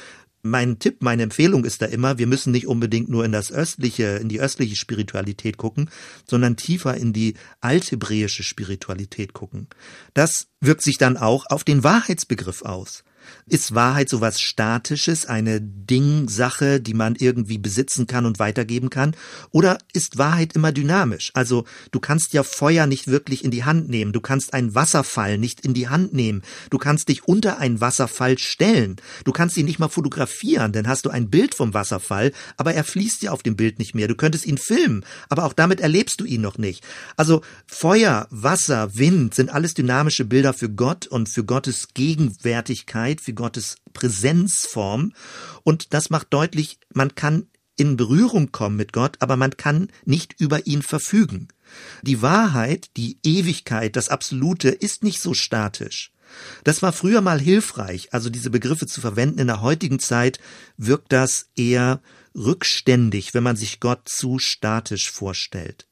mein 0.43 0.79
Tipp, 0.79 1.03
meine 1.03 1.23
Empfehlung 1.23 1.65
ist 1.65 1.83
da 1.83 1.87
immer, 1.87 2.19
wir 2.19 2.27
müssen 2.27 2.51
nicht 2.51 2.67
unbedingt 2.67 3.09
nur 3.09 3.25
in 3.25 3.33
das 3.33 3.53
östliche, 3.53 4.17
in 4.17 4.29
die 4.29 4.41
östliche 4.41 4.77
Spiritualität 4.77 5.57
gucken, 5.57 5.89
sondern 6.29 6.57
tiefer 6.57 6.97
in 6.97 7.13
die 7.13 7.35
althebräische 7.61 8.43
Spiritualität 8.43 9.33
gucken. 9.33 9.69
Das 10.15 10.49
wirkt 10.61 10.83
sich 10.83 10.99
dann 10.99 11.17
auch 11.17 11.47
auf 11.49 11.63
den 11.63 11.85
Wahrheitsbegriff 11.85 12.63
aus. 12.63 13.05
Ist 13.47 13.75
Wahrheit 13.75 14.09
sowas 14.09 14.41
Statisches, 14.41 15.27
eine 15.27 15.61
Dingsache, 15.61 16.81
die 16.81 16.95
man 16.95 17.17
irgendwie 17.17 17.59
besitzen 17.59 18.07
kann 18.07 18.27
und 18.27 18.39
weitergeben 18.39 18.91
kann? 18.91 19.15
Oder 19.51 19.79
ist 19.93 20.19
Wahrheit 20.19 20.55
immer 20.55 20.73
dynamisch? 20.73 21.31
Also 21.35 21.65
du 21.91 22.01
kannst 22.01 22.33
ja 22.33 22.43
Feuer 22.43 22.87
nicht 22.87 23.09
wirklich 23.09 23.45
in 23.45 23.51
die 23.51 23.65
Hand 23.65 23.89
nehmen, 23.89 24.13
du 24.13 24.21
kannst 24.21 24.55
einen 24.55 24.75
Wasserfall 24.75 25.39
nicht 25.39 25.61
in 25.61 25.75
die 25.75 25.89
Hand 25.89 26.15
nehmen, 26.15 26.43
du 26.71 26.79
kannst 26.79 27.09
dich 27.09 27.27
unter 27.29 27.59
einen 27.59 27.81
Wasserfall 27.81 28.39
stellen, 28.39 28.97
du 29.25 29.33
kannst 29.33 29.57
ihn 29.57 29.67
nicht 29.67 29.79
mal 29.79 29.89
fotografieren, 29.89 30.73
denn 30.73 30.89
hast 30.89 31.05
du 31.05 31.11
ein 31.11 31.31
Bild 31.31 31.55
vom 31.55 31.75
Wasserfall, 31.75 32.33
aber 32.57 32.75
er 32.75 32.85
fließt 32.85 33.23
ja 33.23 33.33
auf 33.33 33.43
dem 33.43 33.57
Bild 33.57 33.79
nicht 33.79 33.95
mehr. 33.95 34.09
Du 34.09 34.15
könntest 34.15 34.47
ihn 34.47 34.59
filmen, 34.59 35.05
aber 35.29 35.45
auch 35.45 35.53
damit 35.53 35.81
erlebst 35.81 36.21
du 36.21 36.25
ihn 36.25 36.41
noch 36.41 36.59
nicht. 36.59 36.85
Also 37.17 37.43
Feuer, 37.67 38.27
Wasser, 38.31 38.95
Wind 38.97 39.35
sind 39.35 39.51
alles 39.51 39.75
dynamische 39.75 40.25
Bilder 40.25 40.53
für 40.53 40.71
Gott 40.71 41.07
und 41.07 41.29
für 41.29 41.45
Gottes 41.45 41.89
Gegenwärtigkeit 41.95 43.12
Wirklichkeit, 43.13 43.21
für 43.21 43.35
Gottes 43.35 43.77
Präsenzform. 43.93 45.13
Und 45.65 45.95
das 45.95 46.11
macht 46.11 46.29
deutlich, 46.31 46.79
man 46.95 47.15
kann 47.15 47.47
in 47.77 47.97
Berührung 47.97 48.53
kommen 48.53 48.77
mit 48.77 48.93
Gott, 48.93 49.17
aber 49.21 49.37
man 49.37 49.57
kann 49.57 49.89
nicht 50.05 50.35
über 50.39 50.67
ihn 50.67 50.83
verfügen. 50.83 51.49
Die 52.03 52.21
Wahrheit, 52.21 52.91
die 52.97 53.19
Ewigkeit, 53.25 53.97
das 53.97 54.09
Absolute 54.09 54.69
ist 54.69 55.03
nicht 55.03 55.21
so 55.21 55.35
statisch. 55.35 56.13
Das 56.65 56.83
war 56.83 56.93
früher 56.93 57.21
mal 57.21 57.41
hilfreich, 57.41 58.09
also 58.13 58.31
diese 58.31 58.51
Begriffe 58.51 58.87
zu 58.87 59.01
verwenden. 59.01 59.39
In 59.39 59.47
der 59.47 59.63
heutigen 59.63 59.99
Zeit 59.99 60.39
wirkt 60.77 61.13
das 61.13 61.49
eher 61.57 62.01
rückständig, 62.35 63.35
wenn 63.35 63.43
man 63.43 63.57
sich 63.57 63.81
Gott 63.81 64.09
zu 64.09 64.39
statisch 64.39 65.11
vorstellt. 65.11 65.87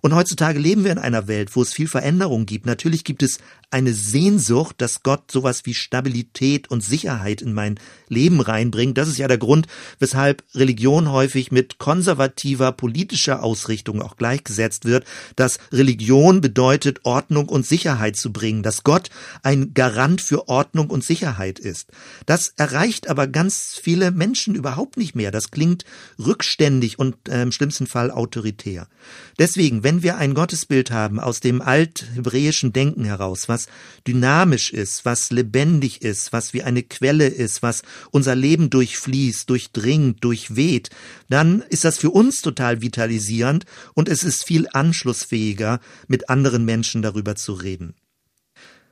Und 0.00 0.14
heutzutage 0.14 0.58
leben 0.58 0.84
wir 0.84 0.92
in 0.92 0.98
einer 0.98 1.28
Welt, 1.28 1.54
wo 1.54 1.62
es 1.62 1.72
viel 1.72 1.88
Veränderung 1.88 2.46
gibt. 2.46 2.66
Natürlich 2.66 3.04
gibt 3.04 3.22
es 3.22 3.38
eine 3.70 3.92
Sehnsucht, 3.92 4.76
dass 4.78 5.02
Gott 5.02 5.30
sowas 5.30 5.62
wie 5.64 5.74
Stabilität 5.74 6.70
und 6.70 6.84
Sicherheit 6.84 7.42
in 7.42 7.52
mein 7.52 7.80
Leben 8.08 8.40
reinbringt. 8.40 8.96
Das 8.96 9.08
ist 9.08 9.18
ja 9.18 9.26
der 9.26 9.38
Grund, 9.38 9.66
weshalb 9.98 10.44
Religion 10.54 11.10
häufig 11.10 11.50
mit 11.50 11.78
konservativer 11.78 12.70
politischer 12.72 13.42
Ausrichtung 13.42 14.00
auch 14.00 14.16
gleichgesetzt 14.16 14.84
wird, 14.84 15.04
dass 15.34 15.58
Religion 15.72 16.40
bedeutet, 16.40 17.00
Ordnung 17.04 17.48
und 17.48 17.66
Sicherheit 17.66 18.16
zu 18.16 18.32
bringen, 18.32 18.62
dass 18.62 18.84
Gott 18.84 19.10
ein 19.42 19.74
Garant 19.74 20.20
für 20.20 20.48
Ordnung 20.48 20.88
und 20.88 21.04
Sicherheit 21.04 21.58
ist. 21.58 21.90
Das 22.24 22.52
erreicht 22.56 23.08
aber 23.08 23.26
ganz 23.26 23.78
viele 23.82 24.12
Menschen 24.12 24.54
überhaupt 24.54 24.96
nicht 24.96 25.16
mehr. 25.16 25.32
Das 25.32 25.50
klingt 25.50 25.84
rückständig 26.24 26.98
und 26.98 27.28
äh, 27.28 27.42
im 27.42 27.52
schlimmsten 27.52 27.88
Fall 27.88 28.12
autoritär. 28.12 28.86
Deswegen, 29.38 29.82
wenn 29.82 30.02
wir 30.02 30.18
ein 30.18 30.34
Gottesbild 30.34 30.90
haben 30.90 31.18
aus 31.18 31.40
dem 31.40 31.60
althebräischen 31.60 32.72
Denken 32.72 33.04
heraus, 33.04 33.48
was 33.56 33.68
dynamisch 34.06 34.70
ist, 34.72 35.04
was 35.04 35.30
lebendig 35.30 36.02
ist, 36.02 36.32
was 36.32 36.52
wie 36.52 36.62
eine 36.62 36.82
Quelle 36.82 37.26
ist, 37.26 37.62
was 37.62 37.82
unser 38.10 38.34
Leben 38.34 38.68
durchfließt, 38.68 39.48
durchdringt, 39.48 40.22
durchweht, 40.22 40.90
dann 41.28 41.62
ist 41.70 41.84
das 41.84 41.98
für 41.98 42.10
uns 42.10 42.42
total 42.42 42.82
vitalisierend 42.82 43.64
und 43.94 44.08
es 44.08 44.24
ist 44.24 44.44
viel 44.44 44.68
anschlussfähiger, 44.72 45.80
mit 46.06 46.28
anderen 46.28 46.64
Menschen 46.64 47.00
darüber 47.02 47.34
zu 47.34 47.54
reden. 47.54 47.94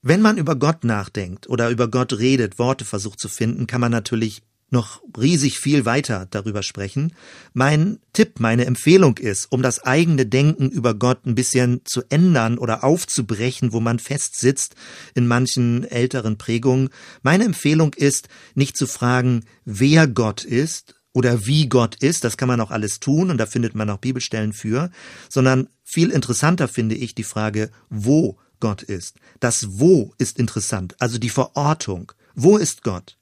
Wenn 0.03 0.21
man 0.21 0.39
über 0.39 0.57
Gott 0.57 0.85
nachdenkt 0.85 1.49
oder 1.49 1.71
über 1.71 1.89
Gott 1.89 2.19
redet, 2.19 2.59
Worte 2.59 2.85
versucht 2.85 3.21
zu 3.21 3.29
finden, 3.29 3.67
kann 3.67 3.81
man 3.81 3.93
natürlich 3.93 4.43
noch 4.75 5.01
riesig 5.17 5.59
viel 5.59 5.87
weiter 5.87 6.27
darüber 6.31 6.63
sprechen. 6.63 7.15
Mein 7.55 7.99
Tipp, 8.13 8.41
meine 8.41 8.67
Empfehlung 8.67 9.17
ist, 9.17 9.51
um 9.51 9.63
das 9.63 9.83
eigene 9.83 10.27
Denken 10.27 10.69
über 10.69 10.93
Gott 10.93 11.25
ein 11.25 11.35
bisschen 11.35 11.81
zu 11.85 12.03
ändern 12.11 12.59
oder 12.59 12.85
aufzubrechen, 12.85 13.73
wo 13.73 13.81
man 13.81 13.99
fest 13.99 14.39
sitzt 14.39 14.75
in 15.15 15.27
manchen 15.27 15.85
älteren 15.85 16.37
Prägungen, 16.37 16.91
meine 17.23 17.45
Empfehlung 17.45 17.95
ist, 17.95 18.29
nicht 18.55 18.77
zu 18.77 18.87
fragen, 18.87 19.45
wer 19.65 20.07
Gott 20.07 20.45
ist 20.45 20.95
oder 21.15 21.47
wie 21.47 21.69
Gott 21.69 21.95
ist, 22.03 22.25
das 22.25 22.37
kann 22.37 22.49
man 22.49 22.61
auch 22.61 22.71
alles 22.71 23.01
tun 23.01 23.31
und 23.31 23.39
da 23.39 23.47
findet 23.47 23.75
man 23.75 23.89
auch 23.89 23.99
Bibelstellen 23.99 24.53
für, 24.53 24.91
sondern 25.31 25.69
viel 25.85 26.11
interessanter 26.11 26.69
finde 26.69 26.97
ich 26.97 27.15
die 27.15 27.25
Frage, 27.25 27.71
wo 27.89 28.37
Gott 28.61 28.83
ist. 28.83 29.17
Das 29.41 29.79
Wo 29.79 30.13
ist 30.19 30.39
interessant, 30.39 30.97
also 30.99 31.19
die 31.19 31.31
Verortung. 31.31 32.13
Wo 32.35 32.57
ist 32.57 32.83
Gott? 32.83 33.17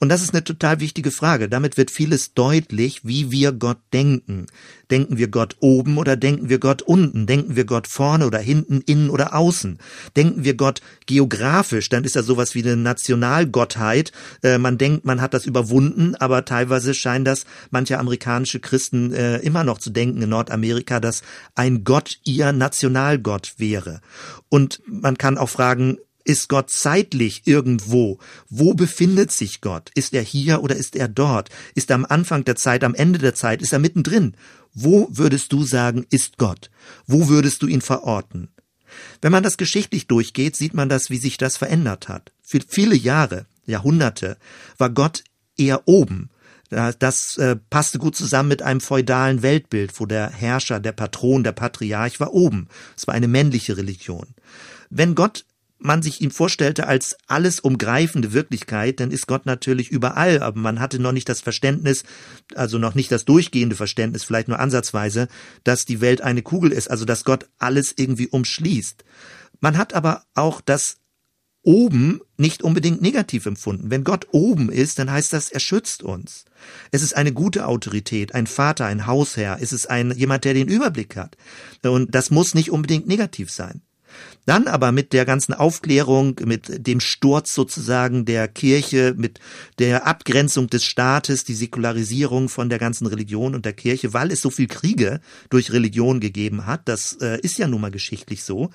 Und 0.00 0.08
das 0.08 0.22
ist 0.22 0.34
eine 0.34 0.44
total 0.44 0.80
wichtige 0.80 1.10
Frage. 1.10 1.48
Damit 1.48 1.76
wird 1.76 1.90
vieles 1.90 2.34
deutlich, 2.34 3.04
wie 3.04 3.30
wir 3.30 3.52
Gott 3.52 3.78
denken. 3.92 4.46
Denken 4.90 5.16
wir 5.18 5.28
Gott 5.28 5.56
oben 5.60 5.98
oder 5.98 6.16
denken 6.16 6.48
wir 6.48 6.58
Gott 6.58 6.82
unten? 6.82 7.26
Denken 7.26 7.56
wir 7.56 7.64
Gott 7.64 7.86
vorne 7.86 8.26
oder 8.26 8.38
hinten, 8.38 8.80
innen 8.82 9.10
oder 9.10 9.34
außen? 9.34 9.78
Denken 10.16 10.44
wir 10.44 10.54
Gott 10.54 10.80
geografisch? 11.06 11.88
Dann 11.88 12.04
ist 12.04 12.16
er 12.16 12.22
sowas 12.22 12.54
wie 12.54 12.62
eine 12.62 12.76
Nationalgottheit. 12.76 14.12
Äh, 14.42 14.58
man 14.58 14.78
denkt, 14.78 15.04
man 15.04 15.20
hat 15.20 15.34
das 15.34 15.46
überwunden, 15.46 16.14
aber 16.16 16.44
teilweise 16.44 16.94
scheinen 16.94 17.24
das 17.24 17.44
manche 17.70 17.98
amerikanische 17.98 18.60
Christen 18.60 19.12
äh, 19.12 19.38
immer 19.38 19.64
noch 19.64 19.78
zu 19.78 19.90
denken 19.90 20.22
in 20.22 20.28
Nordamerika, 20.28 21.00
dass 21.00 21.22
ein 21.54 21.84
Gott 21.84 22.18
ihr 22.24 22.52
Nationalgott 22.52 23.54
wäre. 23.58 24.00
Und 24.48 24.82
man 24.86 25.18
kann 25.18 25.38
auch 25.38 25.48
fragen, 25.48 25.98
ist 26.24 26.48
Gott 26.48 26.70
zeitlich 26.70 27.42
irgendwo? 27.44 28.18
Wo 28.48 28.74
befindet 28.74 29.30
sich 29.30 29.60
Gott? 29.60 29.90
Ist 29.94 30.14
er 30.14 30.22
hier 30.22 30.62
oder 30.62 30.74
ist 30.74 30.96
er 30.96 31.08
dort? 31.08 31.50
Ist 31.74 31.90
er 31.90 31.96
am 31.96 32.06
Anfang 32.06 32.44
der 32.44 32.56
Zeit, 32.56 32.82
am 32.82 32.94
Ende 32.94 33.18
der 33.18 33.34
Zeit? 33.34 33.62
Ist 33.62 33.72
er 33.72 33.78
mittendrin? 33.78 34.34
Wo 34.72 35.08
würdest 35.10 35.52
du 35.52 35.64
sagen, 35.64 36.06
ist 36.10 36.38
Gott? 36.38 36.70
Wo 37.06 37.28
würdest 37.28 37.62
du 37.62 37.66
ihn 37.66 37.80
verorten? 37.80 38.48
Wenn 39.20 39.32
man 39.32 39.42
das 39.42 39.56
geschichtlich 39.56 40.06
durchgeht, 40.06 40.56
sieht 40.56 40.74
man 40.74 40.88
das, 40.88 41.10
wie 41.10 41.18
sich 41.18 41.36
das 41.36 41.56
verändert 41.56 42.08
hat. 42.08 42.32
Für 42.42 42.60
viele 42.66 42.94
Jahre, 42.94 43.46
Jahrhunderte, 43.66 44.36
war 44.78 44.90
Gott 44.90 45.24
eher 45.56 45.86
oben. 45.86 46.30
Das 46.70 47.36
äh, 47.36 47.56
passte 47.70 47.98
gut 47.98 48.16
zusammen 48.16 48.48
mit 48.48 48.62
einem 48.62 48.80
feudalen 48.80 49.42
Weltbild, 49.42 49.92
wo 50.00 50.06
der 50.06 50.30
Herrscher, 50.30 50.80
der 50.80 50.92
Patron, 50.92 51.44
der 51.44 51.52
Patriarch 51.52 52.18
war 52.18 52.32
oben. 52.32 52.68
Es 52.96 53.06
war 53.06 53.14
eine 53.14 53.28
männliche 53.28 53.76
Religion. 53.76 54.26
Wenn 54.90 55.14
Gott 55.14 55.44
man 55.84 56.02
sich 56.02 56.20
ihm 56.20 56.30
vorstellte 56.30 56.86
als 56.86 57.16
alles 57.26 57.60
umgreifende 57.60 58.32
Wirklichkeit, 58.32 59.00
dann 59.00 59.10
ist 59.10 59.26
Gott 59.26 59.44
natürlich 59.44 59.90
überall, 59.90 60.42
aber 60.42 60.58
man 60.58 60.80
hatte 60.80 60.98
noch 60.98 61.12
nicht 61.12 61.28
das 61.28 61.42
Verständnis, 61.42 62.04
also 62.54 62.78
noch 62.78 62.94
nicht 62.94 63.12
das 63.12 63.24
durchgehende 63.24 63.76
Verständnis, 63.76 64.24
vielleicht 64.24 64.48
nur 64.48 64.58
ansatzweise, 64.58 65.28
dass 65.62 65.84
die 65.84 66.00
Welt 66.00 66.22
eine 66.22 66.42
Kugel 66.42 66.72
ist, 66.72 66.90
also 66.90 67.04
dass 67.04 67.24
Gott 67.24 67.48
alles 67.58 67.92
irgendwie 67.96 68.28
umschließt. 68.28 69.04
Man 69.60 69.76
hat 69.76 69.92
aber 69.94 70.24
auch 70.34 70.60
das 70.62 70.96
oben 71.62 72.20
nicht 72.36 72.62
unbedingt 72.62 73.02
negativ 73.02 73.46
empfunden. 73.46 73.90
Wenn 73.90 74.04
Gott 74.04 74.28
oben 74.32 74.70
ist, 74.70 74.98
dann 74.98 75.10
heißt 75.10 75.32
das, 75.32 75.50
er 75.50 75.60
schützt 75.60 76.02
uns. 76.02 76.44
Es 76.92 77.02
ist 77.02 77.14
eine 77.14 77.32
gute 77.32 77.66
Autorität, 77.66 78.34
ein 78.34 78.46
Vater, 78.46 78.86
ein 78.86 79.06
Hausherr, 79.06 79.58
es 79.60 79.72
ist 79.72 79.90
ein 79.90 80.12
jemand, 80.12 80.44
der 80.44 80.54
den 80.54 80.68
Überblick 80.68 81.16
hat. 81.16 81.36
Und 81.82 82.14
das 82.14 82.30
muss 82.30 82.54
nicht 82.54 82.70
unbedingt 82.70 83.06
negativ 83.06 83.50
sein. 83.50 83.82
Dann 84.46 84.66
aber 84.66 84.92
mit 84.92 85.12
der 85.12 85.24
ganzen 85.24 85.54
Aufklärung, 85.54 86.36
mit 86.44 86.86
dem 86.86 87.00
Sturz 87.00 87.54
sozusagen 87.54 88.24
der 88.24 88.46
Kirche, 88.48 89.14
mit 89.16 89.40
der 89.78 90.06
Abgrenzung 90.06 90.68
des 90.68 90.84
Staates, 90.84 91.44
die 91.44 91.54
Säkularisierung 91.54 92.48
von 92.48 92.68
der 92.68 92.78
ganzen 92.78 93.06
Religion 93.06 93.54
und 93.54 93.64
der 93.64 93.72
Kirche, 93.72 94.12
weil 94.12 94.30
es 94.30 94.40
so 94.40 94.50
viel 94.50 94.66
Kriege 94.66 95.20
durch 95.48 95.72
Religion 95.72 96.20
gegeben 96.20 96.66
hat, 96.66 96.88
das 96.88 97.14
äh, 97.20 97.38
ist 97.40 97.58
ja 97.58 97.68
nun 97.68 97.80
mal 97.80 97.90
geschichtlich 97.90 98.44
so, 98.44 98.70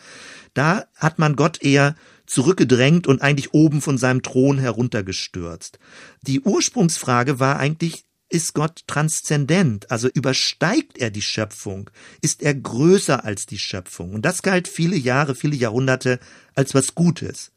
da 0.54 0.86
hat 0.96 1.20
man 1.20 1.36
Gott 1.36 1.62
eher 1.62 1.96
zurückgedrängt 2.26 3.08
und 3.08 3.22
eigentlich 3.22 3.54
oben 3.54 3.82
von 3.82 3.98
seinem 3.98 4.22
Thron 4.22 4.60
heruntergestürzt. 4.60 5.80
Die 6.22 6.42
Ursprungsfrage 6.42 7.40
war 7.40 7.58
eigentlich, 7.58 8.06
ist 8.30 8.54
Gott 8.54 8.84
transzendent, 8.88 9.92
also 9.92 10.08
übersteigt 10.08 10.98
er 10.98 11.10
die 11.10 11.22
Schöpfung, 11.22 11.90
ist 12.22 12.42
er 12.42 12.54
größer 12.54 13.26
als 13.26 13.46
die 13.46 13.60
Schöpfung. 13.60 14.14
Und 14.14 14.24
das 14.24 14.42
galt 14.42 14.68
viele 14.68 14.96
Jahre, 14.96 15.36
viele 15.36 15.56
Jahrhunderte 15.56 16.20
als 16.56 16.74
was 16.74 16.96
Gutes. 16.96 17.52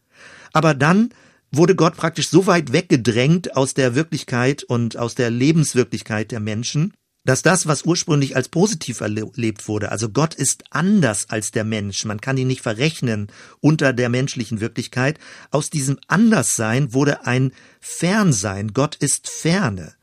Aber 0.53 0.75
dann 0.75 1.11
wurde 1.51 1.77
Gott 1.77 1.97
praktisch 1.97 2.31
so 2.31 2.47
weit 2.47 2.73
weggedrängt 2.73 3.57
aus 3.57 3.75
der 3.75 3.95
Wirklichkeit 3.95 4.65
und 4.65 4.97
aus 4.97 5.15
der 5.15 5.31
Lebenswirklichkeit 5.31 6.33
der 6.33 6.41
Menschen, 6.41 6.95
dass 7.25 7.43
das, 7.43 7.67
was 7.67 7.85
ursprünglich 7.85 8.35
als 8.35 8.49
positiv 8.49 9.01
erlebt 9.01 9.69
wurde, 9.69 9.93
also 9.93 10.09
Gott 10.09 10.35
ist 10.35 10.65
anders 10.71 11.31
als 11.31 11.53
der 11.53 11.63
Mensch, 11.63 12.05
man 12.05 12.21
kann 12.21 12.37
ihn 12.37 12.49
nicht 12.49 12.63
verrechnen 12.63 13.29
unter 13.61 13.93
der 13.93 14.09
menschlichen 14.09 14.61
Wirklichkeit, 14.61 15.19
aus 15.51 15.71
diesem 15.71 15.99
Anderssein 16.09 16.93
wurde 16.95 17.25
ein 17.27 17.53
Fernsein, 17.81 18.73
Gott 18.73 18.97
ist 18.97 19.29
ferne. 19.29 19.95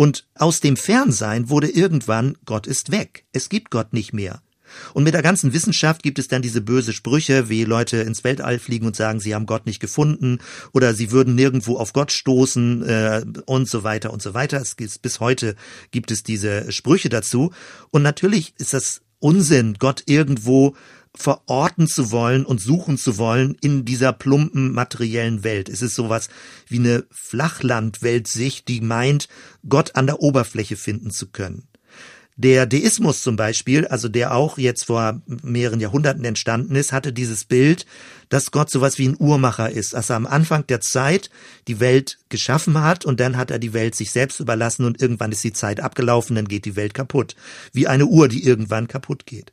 Und 0.00 0.26
aus 0.34 0.60
dem 0.60 0.78
Fernsein 0.78 1.50
wurde 1.50 1.68
irgendwann 1.68 2.38
Gott 2.46 2.66
ist 2.66 2.90
weg. 2.90 3.26
Es 3.34 3.50
gibt 3.50 3.70
Gott 3.70 3.92
nicht 3.92 4.14
mehr. 4.14 4.40
Und 4.94 5.04
mit 5.04 5.12
der 5.12 5.20
ganzen 5.20 5.52
Wissenschaft 5.52 6.02
gibt 6.02 6.18
es 6.18 6.26
dann 6.26 6.40
diese 6.40 6.62
böse 6.62 6.94
Sprüche, 6.94 7.50
wie 7.50 7.64
Leute 7.64 7.98
ins 7.98 8.24
Weltall 8.24 8.58
fliegen 8.58 8.86
und 8.86 8.96
sagen, 8.96 9.20
sie 9.20 9.34
haben 9.34 9.44
Gott 9.44 9.66
nicht 9.66 9.78
gefunden 9.78 10.38
oder 10.72 10.94
sie 10.94 11.10
würden 11.10 11.34
nirgendwo 11.34 11.76
auf 11.76 11.92
Gott 11.92 12.12
stoßen 12.12 12.82
äh, 12.82 13.24
und 13.44 13.68
so 13.68 13.84
weiter 13.84 14.10
und 14.10 14.22
so 14.22 14.32
weiter. 14.32 14.58
Es 14.58 14.76
gibt, 14.76 15.02
bis 15.02 15.20
heute 15.20 15.54
gibt 15.90 16.10
es 16.10 16.22
diese 16.22 16.72
Sprüche 16.72 17.10
dazu. 17.10 17.52
Und 17.90 18.00
natürlich 18.00 18.54
ist 18.56 18.72
das 18.72 19.02
Unsinn, 19.18 19.76
Gott 19.78 20.04
irgendwo 20.06 20.76
verorten 21.16 21.86
zu 21.86 22.10
wollen 22.10 22.44
und 22.44 22.60
suchen 22.60 22.96
zu 22.96 23.18
wollen 23.18 23.56
in 23.60 23.84
dieser 23.84 24.12
plumpen 24.12 24.72
materiellen 24.72 25.44
Welt. 25.44 25.68
Es 25.68 25.82
ist 25.82 25.94
sowas 25.94 26.28
wie 26.68 26.78
eine 26.78 27.04
Flachlandweltsicht, 27.10 28.68
die 28.68 28.80
meint, 28.80 29.28
Gott 29.68 29.96
an 29.96 30.06
der 30.06 30.20
Oberfläche 30.20 30.76
finden 30.76 31.10
zu 31.10 31.28
können. 31.28 31.66
Der 32.36 32.64
Deismus 32.64 33.22
zum 33.22 33.36
Beispiel, 33.36 33.86
also 33.86 34.08
der 34.08 34.34
auch 34.34 34.56
jetzt 34.56 34.84
vor 34.84 35.20
mehreren 35.26 35.78
Jahrhunderten 35.78 36.24
entstanden 36.24 36.74
ist, 36.74 36.90
hatte 36.90 37.12
dieses 37.12 37.44
Bild, 37.44 37.84
dass 38.30 38.50
Gott 38.50 38.70
sowas 38.70 38.96
wie 38.96 39.08
ein 39.08 39.16
Uhrmacher 39.18 39.70
ist, 39.70 39.92
dass 39.92 40.08
er 40.08 40.16
am 40.16 40.26
Anfang 40.26 40.66
der 40.66 40.80
Zeit 40.80 41.28
die 41.68 41.80
Welt 41.80 42.18
geschaffen 42.30 42.80
hat 42.80 43.04
und 43.04 43.20
dann 43.20 43.36
hat 43.36 43.50
er 43.50 43.58
die 43.58 43.74
Welt 43.74 43.94
sich 43.94 44.12
selbst 44.12 44.40
überlassen 44.40 44.86
und 44.86 45.02
irgendwann 45.02 45.32
ist 45.32 45.44
die 45.44 45.52
Zeit 45.52 45.80
abgelaufen, 45.80 46.36
dann 46.36 46.48
geht 46.48 46.64
die 46.64 46.76
Welt 46.76 46.94
kaputt. 46.94 47.36
Wie 47.72 47.88
eine 47.88 48.06
Uhr, 48.06 48.28
die 48.28 48.44
irgendwann 48.44 48.88
kaputt 48.88 49.26
geht. 49.26 49.52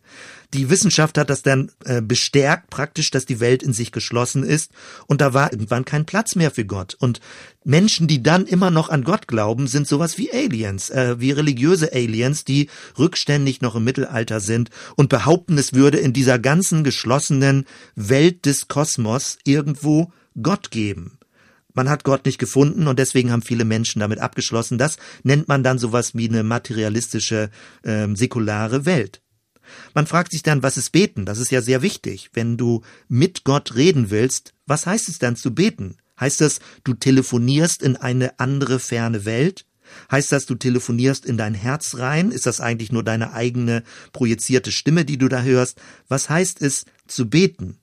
Die 0.54 0.70
Wissenschaft 0.70 1.18
hat 1.18 1.30
das 1.30 1.42
dann 1.42 1.72
äh, 1.84 2.02
bestärkt 2.02 2.70
praktisch, 2.70 3.12
dass 3.12 3.26
die 3.26 3.42
Welt 3.42 3.64
in 3.64 3.74
sich 3.74 3.92
geschlossen 3.92 4.44
ist 4.44 4.72
und 5.08 5.20
da 5.20 5.34
war 5.34 5.52
irgendwann 5.52 5.84
kein 5.84 6.06
Platz 6.06 6.36
mehr 6.36 6.52
für 6.52 6.64
Gott. 6.64 6.96
Und 6.98 7.20
Menschen, 7.66 8.08
die 8.08 8.24
dann 8.24 8.46
immer 8.46 8.72
noch 8.72 8.88
an 8.88 9.04
Gott 9.04 9.28
glauben, 9.28 9.68
sind 9.68 9.88
sowas 9.88 10.18
wie 10.18 10.32
Aliens, 10.32 10.90
äh, 10.90 11.20
wie 11.20 11.32
religiöse 11.32 11.92
Aliens, 11.92 12.46
die 12.46 12.70
rückständig 12.98 13.60
noch 13.60 13.76
im 13.76 13.84
Mittelalter 13.84 14.40
sind 14.40 14.70
und 14.96 15.10
behaupten, 15.10 15.58
es 15.58 15.74
würde 15.74 15.98
in 15.98 16.14
dieser 16.14 16.40
ganzen 16.40 16.86
geschlossenen 16.86 17.66
Welt 17.96 18.46
des 18.46 18.67
Kosmos 18.68 19.38
irgendwo 19.44 20.12
Gott 20.42 20.72
geben. 20.72 21.18
Man 21.74 21.90
hat 21.90 22.04
Gott 22.04 22.26
nicht 22.26 22.40
gefunden 22.40 22.88
und 22.88 22.98
deswegen 22.98 23.32
haben 23.32 23.44
viele 23.44 23.66
Menschen 23.66 24.00
damit 24.00 24.20
abgeschlossen. 24.20 24.80
Das 24.80 24.98
nennt 25.24 25.48
man 25.48 25.64
dann 25.64 25.78
sowas 25.78 26.16
wie 26.16 26.28
eine 26.28 26.44
materialistische, 26.44 27.52
äh, 27.84 28.08
säkulare 28.16 28.86
Welt. 28.86 29.22
Man 29.94 30.08
fragt 30.08 30.32
sich 30.32 30.44
dann, 30.44 30.64
was 30.64 30.78
ist 30.78 30.92
beten? 30.92 31.26
Das 31.26 31.40
ist 31.40 31.52
ja 31.52 31.62
sehr 31.62 31.82
wichtig. 31.82 32.32
Wenn 32.34 32.58
du 32.58 32.82
mit 33.08 33.44
Gott 33.44 33.76
reden 33.76 34.10
willst, 34.10 34.54
was 34.66 34.86
heißt 34.86 35.08
es 35.10 35.20
dann 35.20 35.36
zu 35.36 35.54
beten? 35.54 35.98
Heißt 36.20 36.42
das, 36.42 36.60
du 36.84 36.94
telefonierst 36.94 37.84
in 37.84 37.96
eine 37.96 38.40
andere 38.40 38.80
ferne 38.80 39.26
Welt? 39.26 39.66
Heißt 40.12 40.32
das, 40.32 40.46
du 40.46 40.56
telefonierst 40.56 41.26
in 41.26 41.38
dein 41.38 41.54
Herz 41.54 41.96
rein? 41.98 42.32
Ist 42.32 42.46
das 42.46 42.60
eigentlich 42.60 42.92
nur 42.92 43.04
deine 43.04 43.34
eigene 43.34 43.84
projizierte 44.14 44.72
Stimme, 44.72 45.06
die 45.06 45.18
du 45.18 45.28
da 45.28 45.44
hörst? 45.44 45.80
Was 46.08 46.30
heißt 46.30 46.62
es 46.62 46.86
zu 47.08 47.30
beten? 47.30 47.78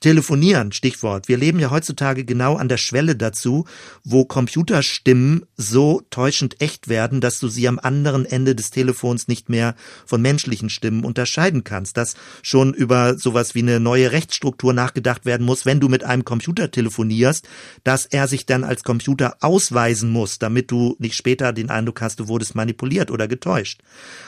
Telefonieren, 0.00 0.72
Stichwort. 0.72 1.28
Wir 1.28 1.36
leben 1.36 1.58
ja 1.58 1.70
heutzutage 1.70 2.24
genau 2.24 2.56
an 2.56 2.70
der 2.70 2.78
Schwelle 2.78 3.16
dazu, 3.16 3.66
wo 4.02 4.24
Computerstimmen 4.24 5.44
so 5.58 6.00
täuschend 6.08 6.58
echt 6.62 6.88
werden, 6.88 7.20
dass 7.20 7.38
du 7.38 7.48
sie 7.48 7.68
am 7.68 7.78
anderen 7.78 8.24
Ende 8.24 8.54
des 8.54 8.70
Telefons 8.70 9.28
nicht 9.28 9.50
mehr 9.50 9.74
von 10.06 10.22
menschlichen 10.22 10.70
Stimmen 10.70 11.04
unterscheiden 11.04 11.64
kannst. 11.64 11.98
Dass 11.98 12.14
schon 12.40 12.72
über 12.72 13.18
sowas 13.18 13.54
wie 13.54 13.58
eine 13.58 13.78
neue 13.78 14.10
Rechtsstruktur 14.10 14.72
nachgedacht 14.72 15.26
werden 15.26 15.44
muss, 15.44 15.66
wenn 15.66 15.80
du 15.80 15.90
mit 15.90 16.02
einem 16.02 16.24
Computer 16.24 16.70
telefonierst, 16.70 17.46
dass 17.84 18.06
er 18.06 18.26
sich 18.26 18.46
dann 18.46 18.64
als 18.64 18.84
Computer 18.84 19.36
ausweisen 19.40 20.08
muss, 20.08 20.38
damit 20.38 20.70
du 20.70 20.96
nicht 20.98 21.14
später 21.14 21.52
den 21.52 21.68
Eindruck 21.68 22.00
hast, 22.00 22.20
du 22.20 22.28
wurdest 22.28 22.54
manipuliert 22.54 23.10
oder 23.10 23.28
getäuscht. 23.28 23.82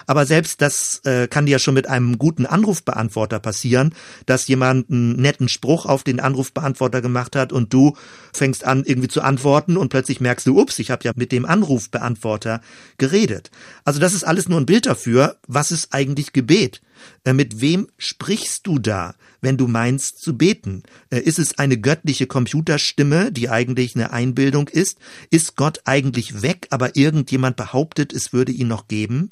Aber 0.06 0.26
selbst 0.26 0.61
das 0.61 1.00
äh, 1.04 1.28
kann 1.28 1.46
dir 1.46 1.58
schon 1.58 1.72
mit 1.72 1.88
einem 1.88 2.18
guten 2.18 2.44
Anrufbeantworter 2.44 3.40
passieren, 3.40 3.94
dass 4.26 4.48
jemand 4.48 4.90
einen 4.90 5.16
netten 5.16 5.48
Spruch 5.62 5.87
auf 5.87 6.03
den 6.03 6.18
Anrufbeantworter 6.18 7.01
gemacht 7.01 7.37
hat 7.37 7.53
und 7.53 7.72
du 7.72 7.96
fängst 8.33 8.64
an 8.64 8.83
irgendwie 8.85 9.07
zu 9.07 9.22
antworten 9.22 9.77
und 9.77 9.90
plötzlich 9.90 10.20
merkst 10.20 10.44
du, 10.48 10.61
ups, 10.61 10.81
ich 10.81 10.90
habe 10.90 11.05
ja 11.05 11.12
mit 11.14 11.31
dem 11.31 11.44
Anrufbeantworter 11.44 12.61
geredet. 12.98 13.53
Also 13.85 14.01
das 14.01 14.12
ist 14.12 14.25
alles 14.25 14.48
nur 14.48 14.61
ein 14.61 14.66
Bild 14.66 14.87
dafür, 14.87 15.38
was 15.46 15.70
ist 15.70 15.94
eigentlich 15.94 16.33
Gebet? 16.33 16.83
Äh, 17.22 17.33
mit 17.33 17.61
wem 17.61 17.87
sprichst 17.96 18.66
du 18.66 18.81
da, 18.81 19.14
wenn 19.40 19.57
du 19.57 19.68
meinst 19.68 20.20
zu 20.20 20.37
beten? 20.37 20.83
Äh, 21.11 21.20
ist 21.20 21.38
es 21.38 21.57
eine 21.61 21.79
göttliche 21.79 22.27
Computerstimme, 22.27 23.31
die 23.31 23.48
eigentlich 23.48 23.94
eine 23.94 24.12
Einbildung 24.12 24.66
ist? 24.66 24.98
Ist 25.31 25.55
Gott 25.55 25.83
eigentlich 25.85 26.42
weg, 26.42 26.66
aber 26.70 26.96
irgendjemand 26.96 27.55
behauptet, 27.55 28.12
es 28.12 28.33
würde 28.33 28.51
ihn 28.51 28.68
noch 28.68 28.88
geben? 28.88 29.29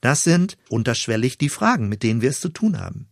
Das 0.00 0.24
sind 0.24 0.58
unterschwellig 0.68 1.38
die 1.38 1.48
Fragen, 1.48 1.88
mit 1.88 2.02
denen 2.02 2.20
wir 2.20 2.30
es 2.30 2.40
zu 2.40 2.48
tun 2.48 2.80
haben. 2.80 3.06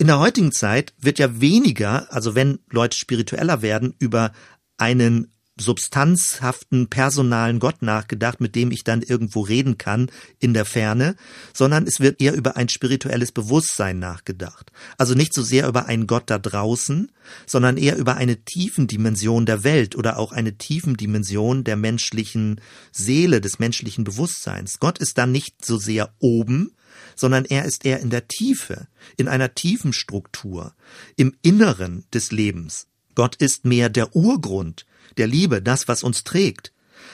In 0.00 0.06
der 0.06 0.18
heutigen 0.18 0.50
Zeit 0.50 0.94
wird 0.98 1.18
ja 1.18 1.42
weniger, 1.42 2.10
also 2.10 2.34
wenn 2.34 2.60
Leute 2.70 2.96
spiritueller 2.96 3.60
werden, 3.60 3.94
über 3.98 4.32
einen 4.78 5.30
substanzhaften, 5.60 6.88
personalen 6.88 7.58
Gott 7.58 7.82
nachgedacht, 7.82 8.40
mit 8.40 8.54
dem 8.54 8.70
ich 8.70 8.82
dann 8.82 9.02
irgendwo 9.02 9.42
reden 9.42 9.76
kann 9.76 10.10
in 10.38 10.54
der 10.54 10.64
Ferne, 10.64 11.16
sondern 11.52 11.86
es 11.86 12.00
wird 12.00 12.18
eher 12.22 12.32
über 12.32 12.56
ein 12.56 12.70
spirituelles 12.70 13.30
Bewusstsein 13.30 13.98
nachgedacht. 13.98 14.72
Also 14.96 15.12
nicht 15.12 15.34
so 15.34 15.42
sehr 15.42 15.68
über 15.68 15.84
einen 15.84 16.06
Gott 16.06 16.30
da 16.30 16.38
draußen, 16.38 17.12
sondern 17.44 17.76
eher 17.76 17.98
über 17.98 18.16
eine 18.16 18.42
tiefen 18.42 18.86
Dimension 18.86 19.44
der 19.44 19.64
Welt 19.64 19.96
oder 19.96 20.18
auch 20.18 20.32
eine 20.32 20.56
tiefen 20.56 20.96
Dimension 20.96 21.62
der 21.62 21.76
menschlichen 21.76 22.62
Seele, 22.90 23.42
des 23.42 23.58
menschlichen 23.58 24.04
Bewusstseins. 24.04 24.78
Gott 24.78 24.96
ist 24.96 25.18
dann 25.18 25.30
nicht 25.30 25.62
so 25.62 25.76
sehr 25.76 26.14
oben, 26.20 26.70
sondern 27.20 27.44
er 27.44 27.64
ist 27.66 27.84
eher 27.84 28.00
in 28.00 28.10
der 28.10 28.26
Tiefe, 28.26 28.88
in 29.16 29.28
einer 29.28 29.54
tiefen 29.54 29.92
Struktur, 29.92 30.74
im 31.16 31.36
Inneren 31.42 32.04
des 32.12 32.32
Lebens. 32.32 32.88
Gott 33.14 33.36
ist 33.36 33.64
mehr 33.64 33.90
der 33.90 34.16
Urgrund, 34.16 34.86
der 35.18 35.26
Liebe, 35.26 35.60
das, 35.60 35.86
was 35.86 36.02
uns 36.02 36.24
trägt. 36.24 36.72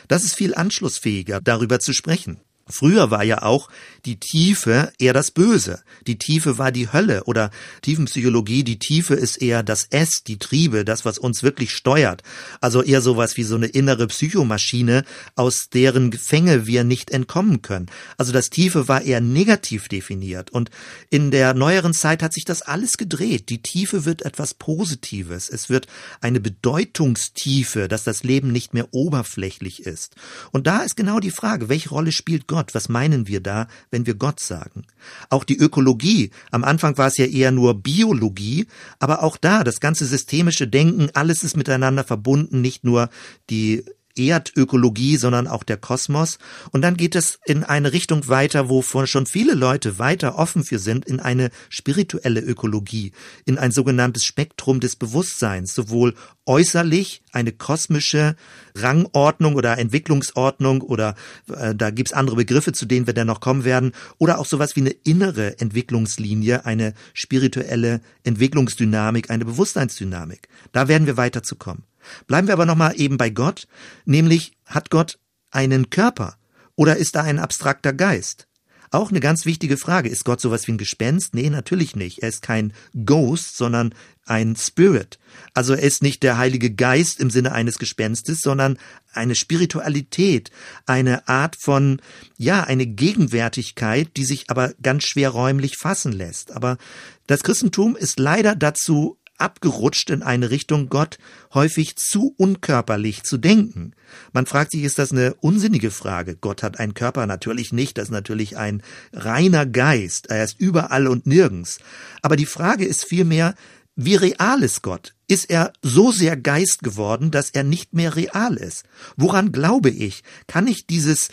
Das 0.09 0.25
ist 0.25 0.37
viel 0.37 0.55
anschlussfähiger, 0.55 1.40
darüber 1.40 1.81
zu 1.81 1.92
sprechen. 1.92 2.38
Früher 2.68 3.12
war 3.12 3.22
ja 3.22 3.42
auch 3.42 3.68
die 4.07 4.18
Tiefe 4.18 4.92
eher 4.98 5.12
das 5.12 5.31
Böse. 5.31 5.83
Die 6.09 6.18
Tiefe 6.18 6.59
war 6.59 6.72
die 6.72 6.92
Hölle 6.92 7.22
oder 7.24 7.52
Tiefenpsychologie, 7.83 8.64
die 8.64 8.81
Tiefe 8.81 9.14
ist 9.14 9.40
eher 9.40 9.62
das 9.62 9.87
S, 9.90 10.22
die 10.26 10.38
Triebe, 10.38 10.85
das, 10.85 11.05
was 11.05 11.18
uns 11.18 11.44
wirklich 11.44 11.70
steuert. 11.70 12.24
Also 12.61 12.83
eher 12.83 13.00
sowas 13.00 13.37
wie 13.37 13.44
so 13.44 13.55
eine 13.55 13.66
innere 13.66 14.09
Psychomaschine, 14.09 15.05
aus 15.37 15.68
deren 15.72 16.11
Gefänge 16.11 16.66
wir 16.66 16.83
nicht 16.83 17.12
entkommen 17.12 17.62
können. 17.62 17.87
Also 18.16 18.33
das 18.33 18.50
Tiefe 18.50 18.88
war 18.88 19.02
eher 19.02 19.20
negativ 19.20 19.87
definiert. 19.87 20.50
Und 20.50 20.70
in 21.09 21.31
der 21.31 21.55
neueren 21.55 21.94
Zeit 21.94 22.20
hat 22.20 22.33
sich 22.33 22.44
das 22.44 22.62
alles 22.62 22.96
gedreht. 22.96 23.48
Die 23.48 23.62
Tiefe 23.62 24.05
wird 24.05 24.22
etwas 24.22 24.55
Positives. 24.55 25.48
Es 25.48 25.70
wird 25.70 25.87
eine 26.20 26.40
Bedeutungstiefe, 26.40 27.87
dass 27.87 28.02
das 28.02 28.24
Leben 28.24 28.50
nicht 28.50 28.74
mehr 28.74 28.88
oberflächlich 28.92 29.87
ist. 29.87 30.16
Und 30.50 30.66
da 30.66 30.83
ist 30.83 30.96
genau 30.96 31.20
die 31.20 31.31
Frage, 31.31 31.68
welche 31.68 31.90
Rolle 31.90 32.11
spielt 32.11 32.48
Gott? 32.48 32.56
Gott? 32.57 32.75
Was 32.75 32.88
meinen 32.88 33.29
wir 33.29 33.40
da, 33.40 33.69
wenn 33.90 34.07
wir 34.07 34.14
Gott 34.14 34.40
sagen? 34.40 34.85
Auch 35.29 35.45
die 35.45 35.59
Ökologie. 35.59 36.31
Am 36.51 36.64
Anfang 36.64 36.97
war 36.97 37.09
es 37.09 37.19
ja 37.19 37.27
eher 37.27 37.53
nur 37.53 37.75
Biologie, 37.75 38.66
aber 38.99 39.23
auch 39.23 39.37
da 39.37 39.62
das 39.62 39.81
ganze 39.81 40.07
systemische 40.07 40.66
Denken, 40.66 41.11
alles 41.12 41.45
ist 41.45 41.57
miteinander 41.57 42.03
verbunden, 42.03 42.62
nicht 42.62 42.83
nur 42.83 43.11
die 43.51 43.85
Erdökologie, 44.16 45.16
sondern 45.16 45.46
auch 45.46 45.62
der 45.62 45.76
Kosmos. 45.76 46.38
Und 46.72 46.83
dann 46.83 46.96
geht 46.96 47.14
es 47.14 47.38
in 47.44 47.64
eine 47.64 47.92
Richtung 47.92 48.29
weiter, 48.29 48.68
wo 48.68 48.83
schon 48.83 49.26
viele 49.26 49.55
Leute 49.55 49.98
weiter 49.98 50.38
offen 50.38 50.64
für 50.64 50.79
sind, 50.79 51.05
in 51.05 51.20
eine 51.20 51.50
spirituelle 51.68 52.40
Ökologie, 52.40 53.12
in 53.44 53.59
ein 53.59 53.72
sogenanntes 53.72 54.24
Spektrum 54.24 54.81
des 54.81 54.96
Bewusstseins, 54.96 55.74
sowohl 55.74 56.14
äußerlich 56.46 57.22
eine 57.33 57.52
kosmische 57.52 58.37
Rangordnung 58.74 59.55
oder 59.57 59.79
Entwicklungsordnung 59.79 60.81
oder 60.81 61.14
äh, 61.52 61.74
da 61.74 61.90
gibt's 61.90 62.12
andere 62.12 62.37
Begriffe, 62.37 62.72
zu 62.72 62.87
denen 62.87 63.07
wir 63.07 63.14
dann 63.14 63.26
noch 63.26 63.40
kommen 63.40 63.64
werden, 63.64 63.92
oder 64.18 64.38
auch 64.38 64.46
sowas 64.46 64.76
wie 64.76 64.81
eine 64.81 64.90
innere 64.90 65.59
Entwicklungslinie, 65.59 66.64
eine 66.64 66.94
spirituelle 67.14 68.00
Entwicklungsdynamik, 68.24 69.31
eine 69.31 69.44
Bewusstseinsdynamik. 69.44 70.48
Da 70.72 70.88
werden 70.88 71.07
wir 71.07 71.16
weiter 71.16 71.42
zu 71.42 71.57
kommen. 71.57 71.85
Bleiben 72.27 72.49
wir 72.49 72.55
aber 72.55 72.66
nochmal 72.66 72.95
eben 72.97 73.16
bei 73.16 73.31
Gott, 73.31 73.66
nämlich 74.05 74.53
hat 74.64 74.90
Gott 74.90 75.19
einen 75.51 75.90
Körper 75.90 76.37
oder 76.75 76.97
ist 76.97 77.16
da 77.16 77.23
ein 77.23 77.38
abstrakter 77.38 77.92
Geist? 77.92 78.47
Auch 78.90 79.11
eine 79.11 79.21
ganz 79.21 79.47
wichtige 79.47 79.77
Frage. 79.77 80.09
Ist 80.09 80.25
Gott 80.25 80.40
sowas 80.40 80.66
wie 80.66 80.73
ein 80.73 80.79
Gespenst? 80.79 81.35
Nee, 81.35 81.51
natürlich 81.51 81.97
nicht. 81.97 82.23
Er 82.23 82.29
ist 82.29 82.42
kein 82.42 82.73
Ghost, 83.05 83.57
sondern 83.57 83.95
ein 84.25 84.55
Spirit. 84.57 85.19
Also 85.55 85.75
er 85.75 85.83
ist 85.83 86.03
nicht 86.03 86.23
der 86.23 86.38
Heilige 86.38 86.73
Geist 86.73 87.21
im 87.21 87.31
Sinne 87.31 87.53
eines 87.53 87.79
Gespenstes, 87.79 88.40
sondern 88.40 88.79
eine 89.12 89.35
Spiritualität, 89.35 90.51
eine 90.87 91.27
Art 91.29 91.57
von, 91.57 92.01
ja, 92.37 92.64
eine 92.64 92.87
Gegenwärtigkeit, 92.87 94.16
die 94.16 94.25
sich 94.25 94.51
aber 94.51 94.73
ganz 94.83 95.05
schwer 95.05 95.31
räumlich 95.31 95.77
fassen 95.77 96.12
lässt. 96.12 96.53
Aber 96.53 96.79
das 97.27 97.42
Christentum 97.42 97.97
ist 97.97 98.19
leider 98.19 98.55
dazu 98.55 99.19
abgerutscht 99.38 100.11
in 100.11 100.22
eine 100.22 100.51
Richtung, 100.51 100.88
Gott 100.88 101.18
häufig 101.55 101.96
zu 101.96 102.35
unkörperlich 102.37 103.22
zu 103.22 103.38
denken. 103.38 103.92
Man 104.33 104.46
fragt 104.46 104.72
sich, 104.72 104.83
ist 104.83 104.99
das 104.99 105.12
eine 105.12 105.35
unsinnige 105.35 105.90
Frage? 105.90 106.37
Gott 106.37 106.62
hat 106.62 106.79
einen 106.79 106.94
Körper 106.94 107.27
natürlich 107.27 107.72
nicht, 107.72 107.99
das 107.99 108.07
ist 108.07 108.12
natürlich 108.12 108.57
ein 108.57 108.83
reiner 109.12 109.66
Geist, 109.66 110.29
er 110.29 110.44
ist 110.44 110.61
überall 110.61 111.07
und 111.07 111.27
nirgends. 111.27 111.79
Aber 112.22 112.37
die 112.37 112.46
Frage 112.46 112.85
ist 112.85 113.05
vielmehr, 113.05 113.55
wie 113.99 114.14
real 114.14 114.62
ist 114.62 114.83
Gott? 114.83 115.14
Ist 115.27 115.49
er 115.49 115.72
so 115.81 116.12
sehr 116.12 116.37
Geist 116.37 116.83
geworden, 116.83 117.31
dass 117.31 117.51
er 117.51 117.64
nicht 117.64 117.94
mehr 117.94 118.14
real 118.14 118.57
ist? 118.57 118.85
Woran 119.16 119.53
glaube 119.53 119.88
ich? 119.88 120.22
Kann 120.46 120.66
ich 120.66 120.87
dieses 120.87 121.31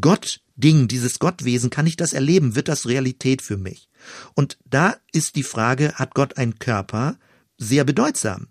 Gott-Ding, 0.00 0.86
dieses 0.86 1.18
Gottwesen, 1.18 1.70
kann 1.70 1.88
ich 1.88 1.96
das 1.96 2.12
erleben? 2.12 2.54
Wird 2.54 2.68
das 2.68 2.86
Realität 2.86 3.42
für 3.42 3.56
mich? 3.56 3.88
Und 4.34 4.58
da 4.64 4.96
ist 5.12 5.34
die 5.34 5.42
Frage, 5.42 5.94
hat 5.94 6.14
Gott 6.14 6.36
einen 6.36 6.60
Körper? 6.60 7.18
Sehr 7.58 7.84
bedeutsam. 7.84 8.48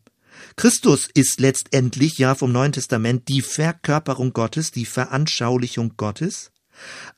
Christus 0.55 1.09
ist 1.13 1.39
letztendlich 1.39 2.17
ja 2.17 2.35
vom 2.35 2.51
Neuen 2.51 2.71
Testament 2.71 3.27
die 3.27 3.41
Verkörperung 3.41 4.33
Gottes, 4.33 4.71
die 4.71 4.85
Veranschaulichung 4.85 5.93
Gottes. 5.97 6.51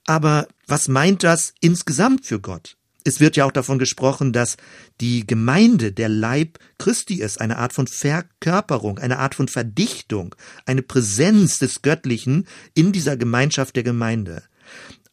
Aber 0.06 0.48
was 0.68 0.88
meint 0.88 1.24
das 1.24 1.54
insgesamt 1.62 2.26
für 2.26 2.40
Gott? 2.40 2.78
Es 3.08 3.20
wird 3.20 3.36
ja 3.36 3.46
auch 3.46 3.52
davon 3.52 3.78
gesprochen, 3.78 4.34
dass 4.34 4.58
die 5.00 5.28
Gemeinde 5.28 5.92
der 5.92 6.10
Leib 6.10 6.58
Christi 6.80 7.22
ist, 7.22 7.40
eine 7.40 7.60
Art 7.60 7.72
von 7.72 7.86
Verkörperung, 7.86 8.98
eine 8.98 9.20
Art 9.20 9.36
von 9.36 9.48
Verdichtung, 9.48 10.34
eine 10.66 10.82
Präsenz 10.82 11.60
des 11.60 11.84
Göttlichen 11.84 12.48
in 12.74 12.92
dieser 12.92 13.16
Gemeinschaft 13.16 13.76
der 13.76 13.84
Gemeinde. 13.84 14.44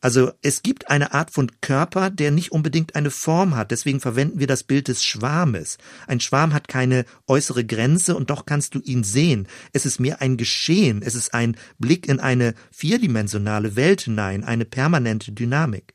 Also 0.03 0.33
es 0.43 0.63
gibt 0.63 0.91
eine 0.91 1.15
Art 1.15 1.31
von 1.31 1.51
Körper, 1.61 2.11
der 2.11 2.33
nicht 2.33 2.51
unbedingt 2.53 2.97
eine 2.97 3.11
Form 3.11 3.57
hat. 3.57 3.71
Deswegen 3.71 4.01
verwenden 4.01 4.41
wir 4.41 4.49
das 4.49 4.65
Bild 4.65 4.89
des 4.89 5.05
Schwarmes. 5.05 5.79
Ein 6.09 6.21
Schwarm 6.21 6.53
hat 6.53 6.67
keine 6.69 7.05
äußere 7.29 7.65
Grenze 7.65 8.17
und 8.17 8.29
doch 8.29 8.45
kannst 8.45 8.75
du 8.75 8.81
ihn 8.81 9.05
sehen. 9.05 9.47
Es 9.73 9.87
ist 9.87 10.01
mehr 10.01 10.21
ein 10.21 10.37
Geschehen. 10.37 11.03
Es 11.03 11.15
ist 11.15 11.33
ein 11.33 11.57
Blick 11.79 12.09
in 12.09 12.19
eine 12.19 12.55
vierdimensionale 12.73 13.77
Welt 13.77 14.03
hinein, 14.03 14.43
eine 14.43 14.65
permanente 14.65 15.31
Dynamik. 15.31 15.95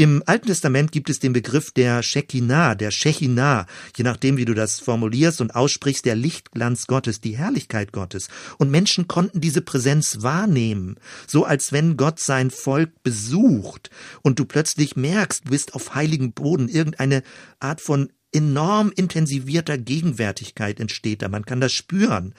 Im 0.00 0.22
Alten 0.24 0.46
Testament 0.46 0.92
gibt 0.92 1.10
es 1.10 1.18
den 1.18 1.34
Begriff 1.34 1.72
der 1.72 2.02
Shekinah, 2.02 2.74
der 2.74 2.90
Shechinah, 2.90 3.66
je 3.94 4.02
nachdem, 4.02 4.38
wie 4.38 4.46
du 4.46 4.54
das 4.54 4.80
formulierst 4.80 5.42
und 5.42 5.54
aussprichst, 5.54 6.06
der 6.06 6.16
Lichtglanz 6.16 6.86
Gottes, 6.86 7.20
die 7.20 7.36
Herrlichkeit 7.36 7.92
Gottes. 7.92 8.28
Und 8.56 8.70
Menschen 8.70 9.08
konnten 9.08 9.42
diese 9.42 9.60
Präsenz 9.60 10.22
wahrnehmen, 10.22 10.96
so 11.26 11.44
als 11.44 11.72
wenn 11.72 11.98
Gott 11.98 12.18
sein 12.18 12.50
Volk 12.50 13.02
besucht 13.02 13.90
und 14.22 14.38
du 14.38 14.46
plötzlich 14.46 14.96
merkst, 14.96 15.44
du 15.44 15.50
bist 15.50 15.74
auf 15.74 15.94
heiligen 15.94 16.32
Boden, 16.32 16.70
irgendeine 16.70 17.22
Art 17.58 17.82
von 17.82 18.10
enorm 18.32 18.92
intensivierter 18.96 19.76
Gegenwärtigkeit 19.76 20.80
entsteht 20.80 21.20
da. 21.20 21.28
Man 21.28 21.44
kann 21.44 21.60
das 21.60 21.74
spüren. 21.74 22.32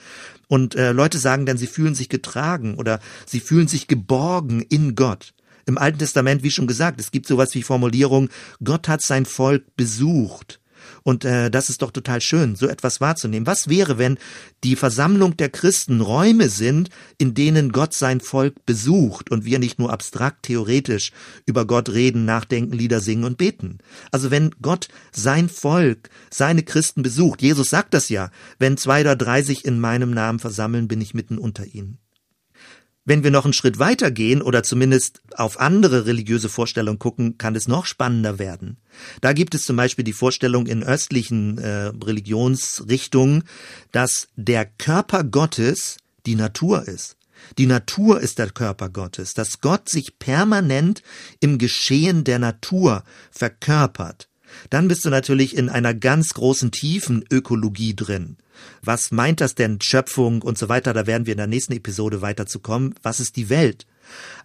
Und 0.48 0.74
äh, 0.74 0.90
Leute 0.90 1.18
sagen 1.18 1.46
dann, 1.46 1.58
sie 1.58 1.68
fühlen 1.68 1.94
sich 1.94 2.08
getragen 2.08 2.74
oder 2.74 2.98
sie 3.24 3.38
fühlen 3.38 3.68
sich 3.68 3.86
geborgen 3.86 4.62
in 4.62 4.96
Gott. 4.96 5.32
Im 5.66 5.78
Alten 5.78 5.98
Testament, 5.98 6.42
wie 6.42 6.50
schon 6.50 6.66
gesagt, 6.66 7.00
es 7.00 7.10
gibt 7.10 7.26
sowas 7.26 7.54
wie 7.54 7.62
Formulierung, 7.62 8.28
Gott 8.62 8.88
hat 8.88 9.02
sein 9.02 9.26
Volk 9.26 9.76
besucht. 9.76 10.60
Und 11.02 11.24
äh, 11.24 11.50
das 11.50 11.68
ist 11.68 11.82
doch 11.82 11.90
total 11.90 12.20
schön, 12.20 12.56
so 12.56 12.68
etwas 12.68 13.00
wahrzunehmen. 13.00 13.46
Was 13.46 13.68
wäre, 13.68 13.98
wenn 13.98 14.18
die 14.64 14.76
Versammlung 14.76 15.36
der 15.36 15.48
Christen 15.48 16.00
Räume 16.00 16.48
sind, 16.48 16.90
in 17.18 17.34
denen 17.34 17.72
Gott 17.72 17.94
sein 17.94 18.20
Volk 18.20 18.64
besucht 18.66 19.30
und 19.30 19.44
wir 19.44 19.58
nicht 19.58 19.78
nur 19.78 19.92
abstrakt 19.92 20.44
theoretisch 20.44 21.12
über 21.46 21.66
Gott 21.66 21.90
reden, 21.90 22.24
nachdenken, 22.24 22.72
Lieder 22.72 23.00
singen 23.00 23.24
und 23.24 23.38
beten? 23.38 23.78
Also 24.10 24.30
wenn 24.30 24.50
Gott 24.60 24.88
sein 25.12 25.48
Volk, 25.48 26.10
seine 26.30 26.62
Christen 26.62 27.02
besucht, 27.02 27.42
Jesus 27.42 27.70
sagt 27.70 27.94
das 27.94 28.08
ja, 28.08 28.30
wenn 28.58 28.76
zwei 28.76 29.00
oder 29.02 29.16
drei 29.16 29.42
sich 29.42 29.64
in 29.64 29.80
meinem 29.80 30.10
Namen 30.10 30.38
versammeln, 30.38 30.88
bin 30.88 31.00
ich 31.00 31.14
mitten 31.14 31.38
unter 31.38 31.66
ihnen. 31.66 31.98
Wenn 33.04 33.24
wir 33.24 33.32
noch 33.32 33.44
einen 33.44 33.52
Schritt 33.52 33.80
weiter 33.80 34.12
gehen 34.12 34.42
oder 34.42 34.62
zumindest 34.62 35.22
auf 35.34 35.58
andere 35.58 36.06
religiöse 36.06 36.48
Vorstellungen 36.48 37.00
gucken, 37.00 37.36
kann 37.36 37.56
es 37.56 37.66
noch 37.66 37.84
spannender 37.84 38.38
werden. 38.38 38.76
Da 39.20 39.32
gibt 39.32 39.56
es 39.56 39.64
zum 39.64 39.76
Beispiel 39.76 40.04
die 40.04 40.12
Vorstellung 40.12 40.66
in 40.66 40.84
östlichen 40.84 41.58
äh, 41.58 41.86
Religionsrichtungen, 41.86 43.42
dass 43.90 44.28
der 44.36 44.66
Körper 44.66 45.24
Gottes 45.24 45.96
die 46.26 46.36
Natur 46.36 46.86
ist. 46.86 47.16
Die 47.58 47.66
Natur 47.66 48.20
ist 48.20 48.38
der 48.38 48.50
Körper 48.50 48.88
Gottes, 48.88 49.34
dass 49.34 49.60
Gott 49.60 49.88
sich 49.88 50.20
permanent 50.20 51.02
im 51.40 51.58
Geschehen 51.58 52.22
der 52.22 52.38
Natur 52.38 53.02
verkörpert. 53.32 54.28
Dann 54.70 54.86
bist 54.86 55.04
du 55.04 55.10
natürlich 55.10 55.56
in 55.56 55.68
einer 55.68 55.94
ganz 55.94 56.34
großen 56.34 56.70
tiefen 56.70 57.24
Ökologie 57.30 57.96
drin. 57.96 58.36
Was 58.82 59.10
meint 59.10 59.40
das 59.40 59.54
denn 59.54 59.80
Schöpfung 59.80 60.42
und 60.42 60.58
so 60.58 60.68
weiter? 60.68 60.92
Da 60.92 61.06
werden 61.06 61.26
wir 61.26 61.32
in 61.32 61.38
der 61.38 61.46
nächsten 61.46 61.72
Episode 61.72 62.22
weiter 62.22 62.46
zu 62.46 62.60
kommen. 62.60 62.94
Was 63.02 63.20
ist 63.20 63.36
die 63.36 63.48
Welt? 63.48 63.86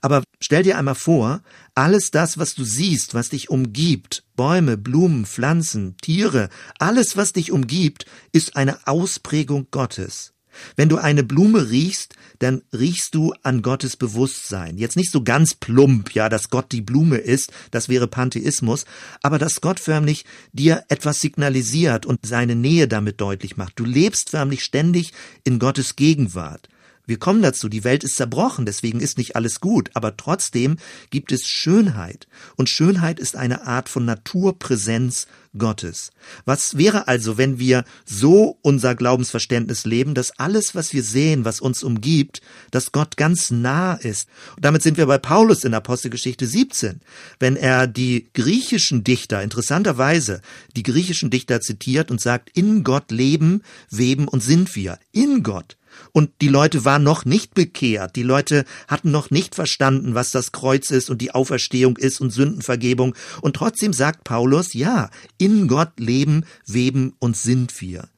Aber 0.01 0.23
stell 0.39 0.63
dir 0.63 0.77
einmal 0.77 0.95
vor, 0.95 1.41
alles 1.75 2.11
das, 2.11 2.37
was 2.37 2.53
du 2.55 2.63
siehst, 2.63 3.13
was 3.13 3.29
dich 3.29 3.49
umgibt, 3.49 4.23
Bäume, 4.35 4.77
Blumen, 4.77 5.25
Pflanzen, 5.25 5.97
Tiere, 6.01 6.49
alles, 6.79 7.17
was 7.17 7.33
dich 7.33 7.51
umgibt, 7.51 8.05
ist 8.31 8.55
eine 8.55 8.87
Ausprägung 8.87 9.67
Gottes. 9.71 10.33
Wenn 10.75 10.89
du 10.89 10.97
eine 10.97 11.23
Blume 11.23 11.69
riechst, 11.69 12.15
dann 12.39 12.61
riechst 12.73 13.15
du 13.15 13.33
an 13.43 13.61
Gottes 13.61 13.95
Bewusstsein. 13.97 14.77
Jetzt 14.77 14.95
nicht 14.95 15.11
so 15.11 15.23
ganz 15.23 15.53
plump, 15.53 16.13
ja, 16.13 16.29
dass 16.29 16.49
Gott 16.49 16.71
die 16.71 16.81
Blume 16.81 17.17
ist, 17.17 17.51
das 17.71 17.89
wäre 17.89 18.07
Pantheismus, 18.07 18.85
aber 19.21 19.39
dass 19.39 19.61
Gott 19.61 19.79
förmlich 19.79 20.25
dir 20.53 20.83
etwas 20.89 21.19
signalisiert 21.19 22.05
und 22.05 22.19
seine 22.25 22.55
Nähe 22.55 22.87
damit 22.87 23.21
deutlich 23.21 23.57
macht. 23.57 23.79
Du 23.79 23.85
lebst 23.85 24.29
förmlich 24.29 24.63
ständig 24.63 25.13
in 25.43 25.59
Gottes 25.59 25.95
Gegenwart. 25.95 26.69
Wir 27.07 27.17
kommen 27.17 27.41
dazu, 27.41 27.69
die 27.69 27.85
Welt 27.85 28.03
ist 28.03 28.17
zerbrochen, 28.17 28.65
deswegen 28.65 28.99
ist 28.99 29.17
nicht 29.17 29.37
alles 29.37 29.61
gut, 29.61 29.89
aber 29.93 30.17
trotzdem 30.17 30.75
gibt 31.09 31.31
es 31.31 31.47
Schönheit. 31.47 32.27
Und 32.57 32.69
Schönheit 32.69 33.17
ist 33.19 33.37
eine 33.37 33.65
Art 33.65 33.87
von 33.87 34.03
Naturpräsenz 34.03 35.25
Gottes. 35.57 36.11
Was 36.43 36.77
wäre 36.77 37.07
also, 37.07 37.37
wenn 37.37 37.59
wir 37.59 37.85
so 38.05 38.57
unser 38.61 38.93
Glaubensverständnis 38.93 39.85
leben, 39.85 40.13
dass 40.13 40.37
alles, 40.37 40.75
was 40.75 40.91
wir 40.91 41.01
sehen, 41.01 41.45
was 41.45 41.61
uns 41.61 41.81
umgibt, 41.81 42.41
dass 42.71 42.91
Gott 42.91 43.15
ganz 43.15 43.51
nah 43.51 43.93
ist? 43.93 44.27
Und 44.57 44.65
damit 44.65 44.83
sind 44.83 44.97
wir 44.97 45.05
bei 45.05 45.17
Paulus 45.17 45.63
in 45.63 45.73
Apostelgeschichte 45.73 46.45
17. 46.45 46.99
Wenn 47.39 47.55
er 47.55 47.87
die 47.87 48.27
griechischen 48.33 49.05
Dichter, 49.05 49.41
interessanterweise, 49.41 50.41
die 50.75 50.83
griechischen 50.83 51.29
Dichter 51.29 51.61
zitiert 51.61 52.11
und 52.11 52.21
sagt, 52.21 52.49
in 52.53 52.83
Gott 52.83 53.11
leben, 53.11 53.63
weben 53.89 54.27
und 54.27 54.43
sind 54.43 54.75
wir. 54.75 54.99
In 55.13 55.41
Gott. 55.41 55.77
Und 56.11 56.31
die 56.41 56.47
Leute 56.47 56.85
waren 56.85 57.03
noch 57.03 57.25
nicht 57.25 57.53
bekehrt. 57.53 58.15
Die 58.15 58.23
Leute 58.23 58.65
hatten 58.87 59.11
noch 59.11 59.29
nicht 59.29 59.55
verstanden, 59.55 60.15
was 60.15 60.31
das 60.31 60.51
Kreuz 60.51 60.91
ist 60.91 61.09
und 61.09 61.21
die 61.21 61.31
Auferstehung 61.31 61.97
ist 61.97 62.21
und 62.21 62.31
Sündenvergebung. 62.31 63.15
Und 63.41 63.55
trotzdem 63.55 63.93
sagt 63.93 64.23
Paulus, 64.23 64.73
ja, 64.73 65.09
in 65.37 65.67
Gott 65.67 65.99
leben, 65.99 66.45
weben 66.65 67.13
und 67.19 67.37
sind 67.37 67.79
wir. 67.81 68.09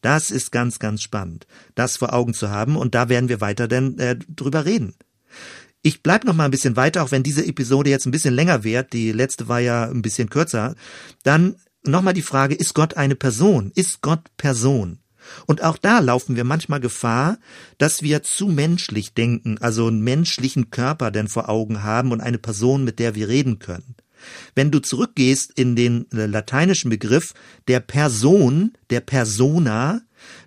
Das 0.00 0.30
ist 0.30 0.52
ganz, 0.52 0.78
ganz 0.78 1.02
spannend, 1.02 1.46
das 1.74 1.96
vor 1.96 2.12
Augen 2.12 2.34
zu 2.34 2.50
haben. 2.50 2.76
Und 2.76 2.94
da 2.94 3.08
werden 3.08 3.28
wir 3.28 3.40
weiter 3.40 3.66
denn 3.68 3.98
äh, 3.98 4.16
drüber 4.28 4.64
reden. 4.64 4.94
Ich 5.82 6.02
bleib 6.02 6.24
noch 6.24 6.34
mal 6.34 6.44
ein 6.44 6.50
bisschen 6.50 6.76
weiter, 6.76 7.02
auch 7.02 7.10
wenn 7.10 7.22
diese 7.22 7.46
Episode 7.46 7.90
jetzt 7.90 8.06
ein 8.06 8.10
bisschen 8.10 8.34
länger 8.34 8.64
wird. 8.64 8.92
Die 8.92 9.12
letzte 9.12 9.48
war 9.48 9.60
ja 9.60 9.84
ein 9.84 10.02
bisschen 10.02 10.30
kürzer. 10.30 10.74
Dann 11.22 11.56
noch 11.84 12.02
mal 12.02 12.12
die 12.12 12.22
Frage: 12.22 12.54
Ist 12.54 12.74
Gott 12.74 12.96
eine 12.96 13.14
Person? 13.14 13.72
Ist 13.74 14.00
Gott 14.02 14.24
Person? 14.36 14.98
Und 15.46 15.62
auch 15.62 15.78
da 15.78 15.98
laufen 16.00 16.36
wir 16.36 16.44
manchmal 16.44 16.80
Gefahr, 16.80 17.38
dass 17.78 18.02
wir 18.02 18.22
zu 18.22 18.46
menschlich 18.48 19.14
denken, 19.14 19.58
also 19.58 19.86
einen 19.86 20.02
menschlichen 20.02 20.70
Körper 20.70 21.10
denn 21.10 21.28
vor 21.28 21.48
Augen 21.48 21.82
haben 21.82 22.12
und 22.12 22.20
eine 22.20 22.38
Person, 22.38 22.84
mit 22.84 22.98
der 22.98 23.14
wir 23.14 23.28
reden 23.28 23.58
können. 23.58 23.96
Wenn 24.54 24.70
du 24.70 24.80
zurückgehst 24.80 25.52
in 25.54 25.76
den 25.76 26.10
äh, 26.12 26.26
lateinischen 26.26 26.90
Begriff 26.90 27.34
der 27.68 27.80
Person, 27.80 28.72
der 28.90 29.00
Persona, 29.00 30.00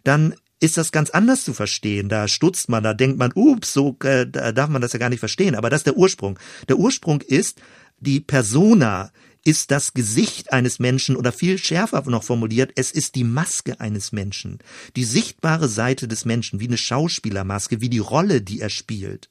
dann 0.03 0.35
ist 0.59 0.77
das 0.77 0.91
ganz 0.91 1.09
anders 1.09 1.43
zu 1.43 1.53
verstehen. 1.53 2.07
Da 2.07 2.27
stutzt 2.27 2.69
man, 2.69 2.83
da 2.83 2.93
denkt 2.93 3.17
man, 3.17 3.31
ups, 3.33 3.73
so 3.73 3.97
äh, 4.03 4.27
darf 4.27 4.69
man 4.69 4.81
das 4.81 4.93
ja 4.93 4.99
gar 4.99 5.09
nicht 5.09 5.19
verstehen. 5.19 5.55
Aber 5.55 5.69
das 5.69 5.79
ist 5.79 5.87
der 5.87 5.97
Ursprung. 5.97 6.37
Der 6.69 6.77
Ursprung 6.77 7.21
ist 7.21 7.59
die 7.99 8.19
Persona, 8.19 9.11
ist 9.43 9.71
das 9.71 9.93
Gesicht 9.93 10.53
eines 10.53 10.79
Menschen 10.79 11.15
oder 11.15 11.31
viel 11.31 11.57
schärfer 11.57 12.03
noch 12.09 12.23
formuliert, 12.23 12.71
es 12.75 12.91
ist 12.91 13.15
die 13.15 13.23
Maske 13.23 13.79
eines 13.79 14.11
Menschen, 14.11 14.59
die 14.95 15.03
sichtbare 15.03 15.67
Seite 15.67 16.07
des 16.07 16.25
Menschen, 16.25 16.59
wie 16.59 16.67
eine 16.67 16.77
Schauspielermaske, 16.77 17.81
wie 17.81 17.89
die 17.89 17.99
Rolle, 17.99 18.41
die 18.41 18.59
er 18.59 18.69
spielt. 18.69 19.29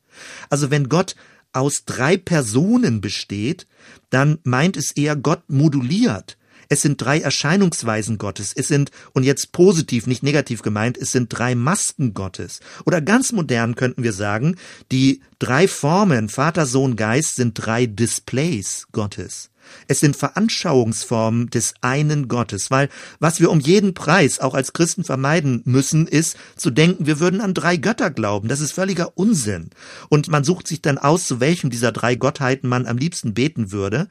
Also 0.49 0.71
wenn 0.71 0.89
Gott 0.89 1.15
aus 1.53 1.85
drei 1.85 2.17
Personen 2.17 3.01
besteht, 3.01 3.67
dann 4.11 4.39
meint 4.45 4.77
es 4.77 4.93
eher 4.93 5.17
Gott 5.17 5.49
moduliert. 5.49 6.37
Es 6.73 6.83
sind 6.83 7.03
drei 7.03 7.19
Erscheinungsweisen 7.19 8.17
Gottes. 8.17 8.53
Es 8.55 8.69
sind, 8.69 8.93
und 9.13 9.25
jetzt 9.25 9.51
positiv, 9.51 10.07
nicht 10.07 10.23
negativ 10.23 10.63
gemeint, 10.63 10.97
es 10.97 11.11
sind 11.11 11.27
drei 11.29 11.57
Masken 11.57 12.15
Gottes. 12.15 12.61
Oder 12.87 13.01
ganz 13.01 13.33
modern 13.33 13.75
könnten 13.75 14.05
wir 14.05 14.13
sagen, 14.13 14.55
die 14.93 15.21
drei 15.41 15.67
Formen, 15.67 16.29
Vater, 16.29 16.67
Sohn, 16.67 16.95
Geist, 16.95 17.35
sind 17.35 17.55
drei 17.55 17.87
Displays 17.87 18.87
Gottes. 18.93 19.50
Es 19.89 20.01
sind 20.01 20.17
Veranschauungsformen 20.17 21.51
des 21.51 21.75
einen 21.81 22.29
Gottes, 22.29 22.71
weil 22.71 22.89
was 23.19 23.41
wir 23.41 23.51
um 23.51 23.61
jeden 23.61 23.95
Preis 23.95 24.41
auch 24.41 24.55
als 24.55 24.73
Christen 24.73 25.05
vermeiden 25.05 25.63
müssen, 25.65 26.07
ist 26.07 26.37
zu 26.57 26.71
denken, 26.71 27.07
wir 27.07 27.21
würden 27.21 27.41
an 27.41 27.55
drei 27.55 27.77
Götter 27.77 28.11
glauben. 28.11 28.49
Das 28.49 28.61
ist 28.61 28.73
völliger 28.73 29.17
Unsinn. 29.17 29.71
Und 30.09 30.29
man 30.29 30.45
sucht 30.45 30.69
sich 30.69 30.83
dann 30.83 30.99
aus, 30.99 31.27
zu 31.27 31.41
welchem 31.41 31.71
dieser 31.71 31.93
drei 31.93 32.15
Gottheiten 32.15 32.69
man 32.69 32.87
am 32.87 32.99
liebsten 32.99 33.35
beten 33.35 33.73
würde, 33.73 34.09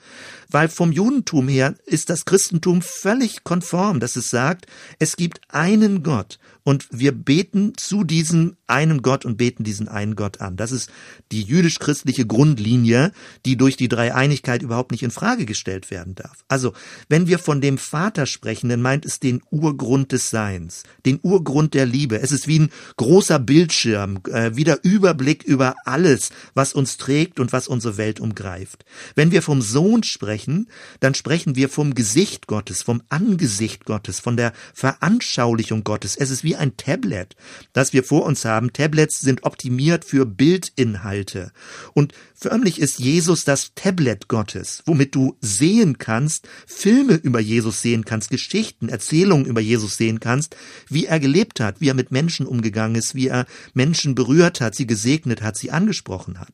weil 0.49 0.69
vom 0.69 0.91
Judentum 0.91 1.47
her 1.47 1.75
ist 1.85 2.09
das 2.09 2.25
Christentum 2.25 2.81
völlig 2.81 3.43
konform, 3.43 3.99
dass 3.99 4.15
es 4.15 4.29
sagt, 4.29 4.65
es 4.99 5.15
gibt 5.15 5.41
einen 5.49 6.03
Gott 6.03 6.39
und 6.69 6.87
wir 6.91 7.13
beten 7.13 7.73
zu 7.77 8.03
diesem 8.03 8.55
einen 8.67 9.01
Gott 9.01 9.25
und 9.25 9.37
beten 9.37 9.63
diesen 9.63 9.87
einen 9.87 10.15
Gott 10.15 10.39
an. 10.39 10.55
Das 10.55 10.71
ist 10.71 10.91
die 11.31 11.41
jüdisch-christliche 11.41 12.27
Grundlinie, 12.27 13.11
die 13.43 13.57
durch 13.57 13.75
die 13.75 13.87
Dreieinigkeit 13.87 14.61
überhaupt 14.61 14.91
nicht 14.91 15.01
in 15.01 15.09
Frage 15.09 15.47
gestellt 15.47 15.89
werden 15.89 16.13
darf. 16.13 16.45
Also, 16.47 16.73
wenn 17.07 17.25
wir 17.25 17.39
von 17.39 17.59
dem 17.59 17.79
Vater 17.79 18.27
sprechen, 18.27 18.69
dann 18.69 18.83
meint 18.83 19.03
es 19.03 19.19
den 19.19 19.41
Urgrund 19.49 20.11
des 20.11 20.29
Seins, 20.29 20.83
den 21.07 21.19
Urgrund 21.23 21.73
der 21.73 21.87
Liebe. 21.87 22.21
Es 22.21 22.31
ist 22.31 22.47
wie 22.47 22.59
ein 22.59 22.69
großer 22.97 23.39
Bildschirm, 23.39 24.19
äh, 24.31 24.51
wie 24.53 24.63
der 24.63 24.83
Überblick 24.83 25.43
über 25.43 25.73
alles, 25.85 26.29
was 26.53 26.73
uns 26.73 26.97
trägt 26.97 27.39
und 27.39 27.51
was 27.51 27.67
unsere 27.67 27.97
Welt 27.97 28.19
umgreift. 28.19 28.85
Wenn 29.15 29.31
wir 29.31 29.41
vom 29.41 29.63
Sohn 29.63 30.03
sprechen, 30.03 30.69
dann 30.99 31.15
sprechen 31.15 31.55
wir 31.55 31.67
vom 31.67 31.95
Gesicht 31.95 32.45
Gottes, 32.45 32.83
vom 32.83 33.01
Angesicht 33.09 33.85
Gottes, 33.85 34.19
von 34.19 34.37
der 34.37 34.53
Veranschaulichung 34.75 35.83
Gottes. 35.83 36.15
Es 36.15 36.29
ist 36.29 36.43
wie 36.43 36.58
ein 36.59 36.77
Tablet, 36.77 37.35
das 37.73 37.93
wir 37.93 38.03
vor 38.03 38.25
uns 38.25 38.45
haben. 38.45 38.73
Tablets 38.73 39.19
sind 39.19 39.43
optimiert 39.43 40.05
für 40.05 40.25
Bildinhalte. 40.25 41.51
Und 41.93 42.13
förmlich 42.35 42.79
ist 42.79 42.99
Jesus 42.99 43.45
das 43.45 43.73
Tablet 43.75 44.27
Gottes, 44.27 44.83
womit 44.85 45.15
du 45.15 45.37
sehen 45.41 45.97
kannst, 45.97 46.47
Filme 46.67 47.15
über 47.15 47.39
Jesus 47.39 47.81
sehen 47.81 48.05
kannst, 48.05 48.29
Geschichten, 48.29 48.89
Erzählungen 48.89 49.45
über 49.45 49.61
Jesus 49.61 49.97
sehen 49.97 50.19
kannst, 50.19 50.55
wie 50.87 51.05
er 51.05 51.19
gelebt 51.19 51.59
hat, 51.59 51.81
wie 51.81 51.89
er 51.89 51.95
mit 51.95 52.11
Menschen 52.11 52.45
umgegangen 52.45 52.95
ist, 52.95 53.15
wie 53.15 53.27
er 53.27 53.45
Menschen 53.73 54.15
berührt 54.15 54.61
hat, 54.61 54.75
sie 54.75 54.87
gesegnet 54.87 55.41
hat, 55.41 55.57
sie 55.57 55.71
angesprochen 55.71 56.39
hat. 56.39 56.53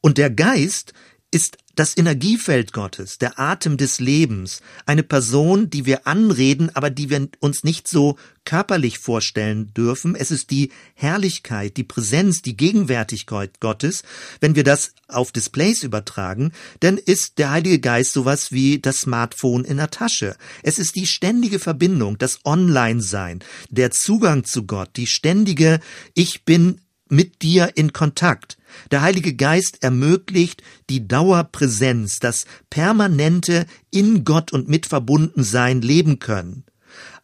Und 0.00 0.16
der 0.16 0.30
Geist 0.30 0.94
ist 1.30 1.58
das 1.76 1.96
Energiefeld 1.96 2.72
Gottes, 2.72 3.18
der 3.18 3.38
Atem 3.38 3.76
des 3.76 4.00
Lebens, 4.00 4.60
eine 4.84 5.02
Person, 5.02 5.70
die 5.70 5.86
wir 5.86 6.06
anreden, 6.06 6.74
aber 6.74 6.90
die 6.90 7.08
wir 7.08 7.28
uns 7.38 7.62
nicht 7.62 7.88
so 7.88 8.18
körperlich 8.44 8.98
vorstellen 8.98 9.72
dürfen. 9.72 10.16
Es 10.16 10.30
ist 10.30 10.50
die 10.50 10.72
Herrlichkeit, 10.94 11.76
die 11.76 11.84
Präsenz, 11.84 12.42
die 12.42 12.56
Gegenwärtigkeit 12.56 13.60
Gottes. 13.60 14.02
Wenn 14.40 14.56
wir 14.56 14.64
das 14.64 14.92
auf 15.08 15.30
Displays 15.30 15.82
übertragen, 15.84 16.52
dann 16.80 16.98
ist 16.98 17.38
der 17.38 17.50
Heilige 17.50 17.78
Geist 17.78 18.12
sowas 18.12 18.50
wie 18.50 18.80
das 18.80 18.98
Smartphone 18.98 19.64
in 19.64 19.76
der 19.76 19.90
Tasche. 19.90 20.36
Es 20.62 20.78
ist 20.78 20.96
die 20.96 21.06
ständige 21.06 21.60
Verbindung, 21.60 22.18
das 22.18 22.40
Online-Sein, 22.44 23.38
der 23.70 23.90
Zugang 23.92 24.44
zu 24.44 24.66
Gott, 24.66 24.90
die 24.96 25.06
ständige 25.06 25.80
Ich 26.14 26.44
bin 26.44 26.80
mit 27.08 27.42
dir 27.42 27.72
in 27.76 27.92
Kontakt. 27.92 28.56
Der 28.90 29.02
Heilige 29.02 29.34
Geist 29.34 29.82
ermöglicht 29.82 30.62
die 30.88 31.06
Dauerpräsenz, 31.06 32.18
das 32.18 32.44
permanente 32.70 33.66
in 33.90 34.24
Gott 34.24 34.52
und 34.52 34.68
mit 34.68 34.86
Verbundensein 34.86 35.82
leben 35.82 36.18
können. 36.18 36.64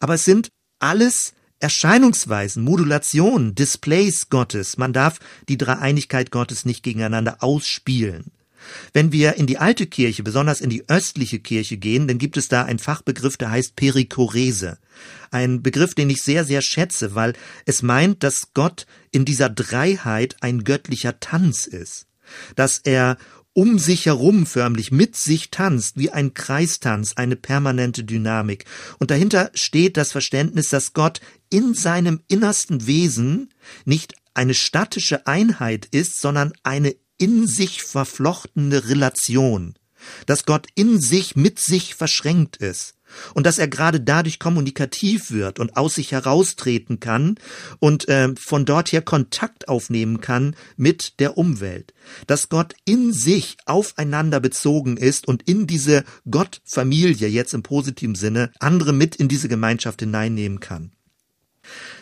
Aber 0.01 0.15
es 0.15 0.25
sind 0.25 0.51
alles 0.79 1.33
Erscheinungsweisen, 1.59 2.63
Modulationen, 2.63 3.55
Displays 3.55 4.29
Gottes. 4.29 4.77
Man 4.77 4.93
darf 4.93 5.19
die 5.49 5.57
Dreieinigkeit 5.57 6.31
Gottes 6.31 6.65
nicht 6.65 6.83
gegeneinander 6.83 7.39
ausspielen. 7.41 8.31
Wenn 8.93 9.13
wir 9.13 9.35
in 9.35 9.47
die 9.47 9.59
alte 9.59 9.87
Kirche, 9.87 10.23
besonders 10.23 10.61
in 10.61 10.71
die 10.71 10.89
östliche 10.89 11.39
Kirche 11.39 11.77
gehen, 11.77 12.09
dann 12.09 12.19
gibt 12.19 12.37
es 12.37 12.49
da 12.49 12.65
einen 12.65 12.79
Fachbegriff, 12.79 13.37
der 13.37 13.51
heißt 13.51 13.77
Perikorese. 13.77 14.79
Ein 15.31 15.63
Begriff, 15.63 15.95
den 15.95 16.11
ich 16.11 16.23
sehr, 16.23 16.45
sehr 16.45 16.63
schätze, 16.63 17.15
weil 17.15 17.35
es 17.65 17.83
meint, 17.83 18.23
dass 18.23 18.53
Gott 18.55 18.87
in 19.11 19.25
dieser 19.25 19.51
Dreiheit 19.51 20.37
ein 20.41 20.65
göttlicher 20.65 21.21
Tanz 21.21 21.67
ist. 21.67 22.07
Dass 22.55 22.79
er 22.79 23.19
um 23.57 23.79
sich 23.79 24.05
herum 24.05 24.45
förmlich 24.45 24.93
mit 24.93 25.17
sich 25.17 25.51
tanzt, 25.51 25.97
wie 25.97 26.11
ein 26.11 26.35
Kreistanz, 26.35 27.15
eine 27.17 27.37
permanente 27.37 28.05
Dynamik. 28.05 28.67
Und 28.99 29.11
dahinter 29.11 29.51
steht 29.55 29.97
das 29.97 30.13
Verständnis, 30.13 30.69
dass 30.69 30.93
Gott 30.93 31.23
in 31.49 31.73
seinem 31.73 32.21
innersten 32.29 32.87
Wesen 32.87 33.49
nicht 33.87 34.15
eine 34.35 34.53
statische 34.53 35.27
Einheit 35.27 35.87
ist, 35.91 36.21
sondern 36.21 36.53
eine 36.63 36.95
in 37.19 37.47
sich 37.47 37.83
verflochtene 37.83 38.89
Relation, 38.89 39.75
dass 40.27 40.45
Gott 40.45 40.67
in 40.75 41.01
sich 41.01 41.37
mit 41.37 41.59
sich 41.59 41.95
verschränkt 41.95 42.57
ist 42.57 42.97
und 43.35 43.47
dass 43.47 43.59
er 43.59 43.69
gerade 43.69 44.01
dadurch 44.01 44.39
kommunikativ 44.39 45.31
wird 45.31 45.59
und 45.59 45.77
aus 45.77 45.95
sich 45.95 46.13
heraustreten 46.13 47.01
kann 47.01 47.37
und 47.79 48.09
äh, 48.09 48.35
von 48.39 48.65
dort 48.65 48.93
her 48.93 49.03
Kontakt 49.03 49.69
aufnehmen 49.69 50.21
kann 50.21 50.57
mit 50.77 51.21
der 51.21 51.39
Umwelt, 51.39 51.95
dass 52.27 52.49
Gott 52.49 52.75
in 52.85 53.13
sich 53.13 53.57
aufeinander 53.67 54.41
bezogen 54.41 54.97
ist 54.97 55.29
und 55.29 55.43
in 55.49 55.67
diese 55.67 56.05
Gottfamilie 56.31 57.29
jetzt 57.29 57.55
im 57.55 57.63
positiven 57.63 58.15
Sinne 58.15 58.51
andere 58.59 58.93
mit 58.93 59.17
in 59.17 59.29
diese 59.29 59.49
Gemeinschaft 59.49 60.01
hineinnehmen 60.01 60.61
kann. 60.61 60.93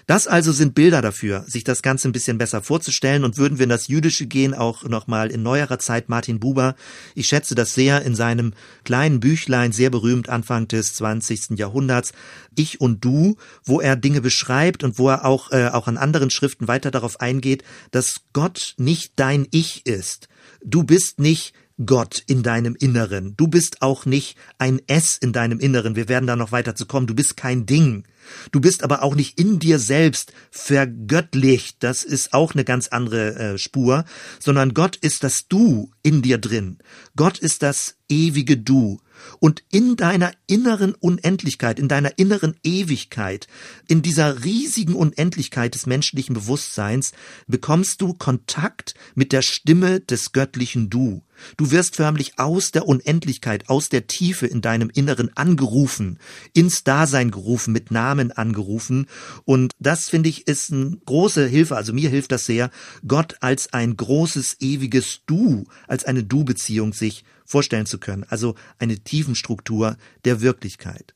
Das 0.07 0.27
also 0.27 0.53
sind 0.53 0.75
Bilder 0.75 1.01
dafür, 1.01 1.45
sich 1.47 1.65
das 1.65 1.83
Ganze 1.83 2.09
ein 2.09 2.12
bisschen 2.12 2.37
besser 2.37 2.61
vorzustellen 2.61 3.25
und 3.25 3.39
würden 3.39 3.59
wir 3.59 3.65
in 3.65 3.71
das 3.71 3.89
Jüdische 3.89 4.27
gehen, 4.27 4.53
auch 4.53 4.85
nochmal 4.85 5.31
in 5.31 5.43
neuerer 5.43 5.79
Zeit 5.79 6.09
Martin 6.09 6.41
Buber. 6.41 6.75
Ich 7.15 7.29
schätze 7.29 7.55
das 7.55 7.75
sehr 7.75 8.03
in 8.03 8.15
seinem 8.15 8.53
kleinen 8.85 9.21
Büchlein, 9.21 9.73
sehr 9.73 9.91
berühmt 9.91 10.29
Anfang 10.29 10.69
des 10.69 10.95
20. 10.95 11.59
Jahrhunderts, 11.59 12.12
Ich 12.55 12.81
und 12.81 13.05
Du, 13.05 13.37
wo 13.65 13.81
er 13.81 13.97
Dinge 13.97 14.21
beschreibt 14.21 14.85
und 14.85 14.99
wo 14.99 15.09
er 15.09 15.25
auch, 15.25 15.53
äh, 15.53 15.69
auch 15.69 15.89
an 15.89 15.97
anderen 15.97 16.31
Schriften 16.31 16.69
weiter 16.69 16.91
darauf 16.91 17.21
eingeht, 17.21 17.65
dass 17.91 18.21
Gott 18.33 18.75
nicht 18.77 19.12
dein 19.17 19.47
Ich 19.51 19.87
ist. 19.87 20.29
Du 20.62 20.83
bist 20.83 21.19
nicht 21.19 21.55
Gott 21.85 22.22
in 22.27 22.43
deinem 22.43 22.77
Inneren. 22.77 23.37
Du 23.37 23.49
bist 23.49 23.83
auch 23.83 24.07
nicht 24.07 24.37
ein 24.59 24.81
S 24.87 25.16
in 25.20 25.33
deinem 25.33 25.59
Inneren. 25.59 25.97
Wir 25.97 26.09
werden 26.09 26.27
da 26.27 26.37
noch 26.37 26.53
weiter 26.53 26.75
zu 26.75 26.87
kommen. 26.87 27.07
Du 27.07 27.14
bist 27.14 27.37
kein 27.37 27.66
Ding. 27.66 28.05
Du 28.53 28.61
bist 28.61 28.85
aber 28.85 29.03
auch 29.03 29.14
nicht 29.14 29.39
in 29.39 29.59
dir 29.59 29.79
selbst 29.79 30.33
vergöttlicht. 30.51 31.79
Das 31.81 32.05
ist 32.05 32.33
auch 32.33 32.55
eine 32.55 32.64
ganz 32.64 32.89
andere 32.89 33.35
äh, 33.35 33.59
Spur. 33.59 34.05
Sondern 34.39 34.72
Gott 34.72 34.97
ist 34.97 35.25
das 35.25 35.47
Du 35.49 35.91
in 36.03 36.22
dir 36.22 36.39
drin. 36.39 36.79
Gott 37.16 37.39
ist 37.39 37.62
das 37.62 37.97
ewige 38.09 38.57
Du. 38.57 39.00
Und 39.38 39.62
in 39.70 39.96
deiner 39.96 40.32
inneren 40.46 40.94
Unendlichkeit, 40.94 41.78
in 41.78 41.88
deiner 41.88 42.18
inneren 42.18 42.57
Ewigkeit, 42.62 43.46
in 43.88 44.02
dieser 44.02 44.44
riesigen 44.44 44.94
Unendlichkeit 44.94 45.74
des 45.74 45.86
menschlichen 45.86 46.34
Bewusstseins, 46.34 47.12
bekommst 47.46 48.00
du 48.00 48.14
Kontakt 48.14 48.94
mit 49.14 49.32
der 49.32 49.42
Stimme 49.42 50.00
des 50.00 50.32
göttlichen 50.32 50.90
Du. 50.90 51.22
Du 51.57 51.70
wirst 51.70 51.96
förmlich 51.96 52.38
aus 52.38 52.70
der 52.70 52.86
Unendlichkeit, 52.86 53.68
aus 53.68 53.88
der 53.88 54.07
Tiefe 54.07 54.46
in 54.46 54.61
deinem 54.61 54.90
Inneren 54.90 55.36
angerufen, 55.36 56.18
ins 56.52 56.84
Dasein 56.84 57.30
gerufen, 57.30 57.72
mit 57.72 57.90
Namen 57.90 58.30
angerufen. 58.30 59.07
Und 59.44 59.72
das 59.78 60.09
finde 60.09 60.28
ich 60.28 60.46
ist 60.46 60.72
eine 60.72 60.96
große 61.05 61.46
Hilfe. 61.46 61.76
Also 61.76 61.92
mir 61.92 62.09
hilft 62.09 62.32
das 62.32 62.46
sehr, 62.46 62.70
Gott 63.07 63.36
als 63.40 63.72
ein 63.72 63.96
großes, 63.96 64.57
ewiges 64.61 65.20
Du, 65.26 65.64
als 65.88 66.05
eine 66.05 66.22
Du-Beziehung 66.22 66.92
sich 66.92 67.24
vorstellen 67.45 67.86
zu 67.86 67.99
können. 67.99 68.24
Also 68.28 68.55
eine 68.78 68.99
Tiefenstruktur 68.99 69.97
der 70.24 70.40
Wirklichkeit. 70.40 71.14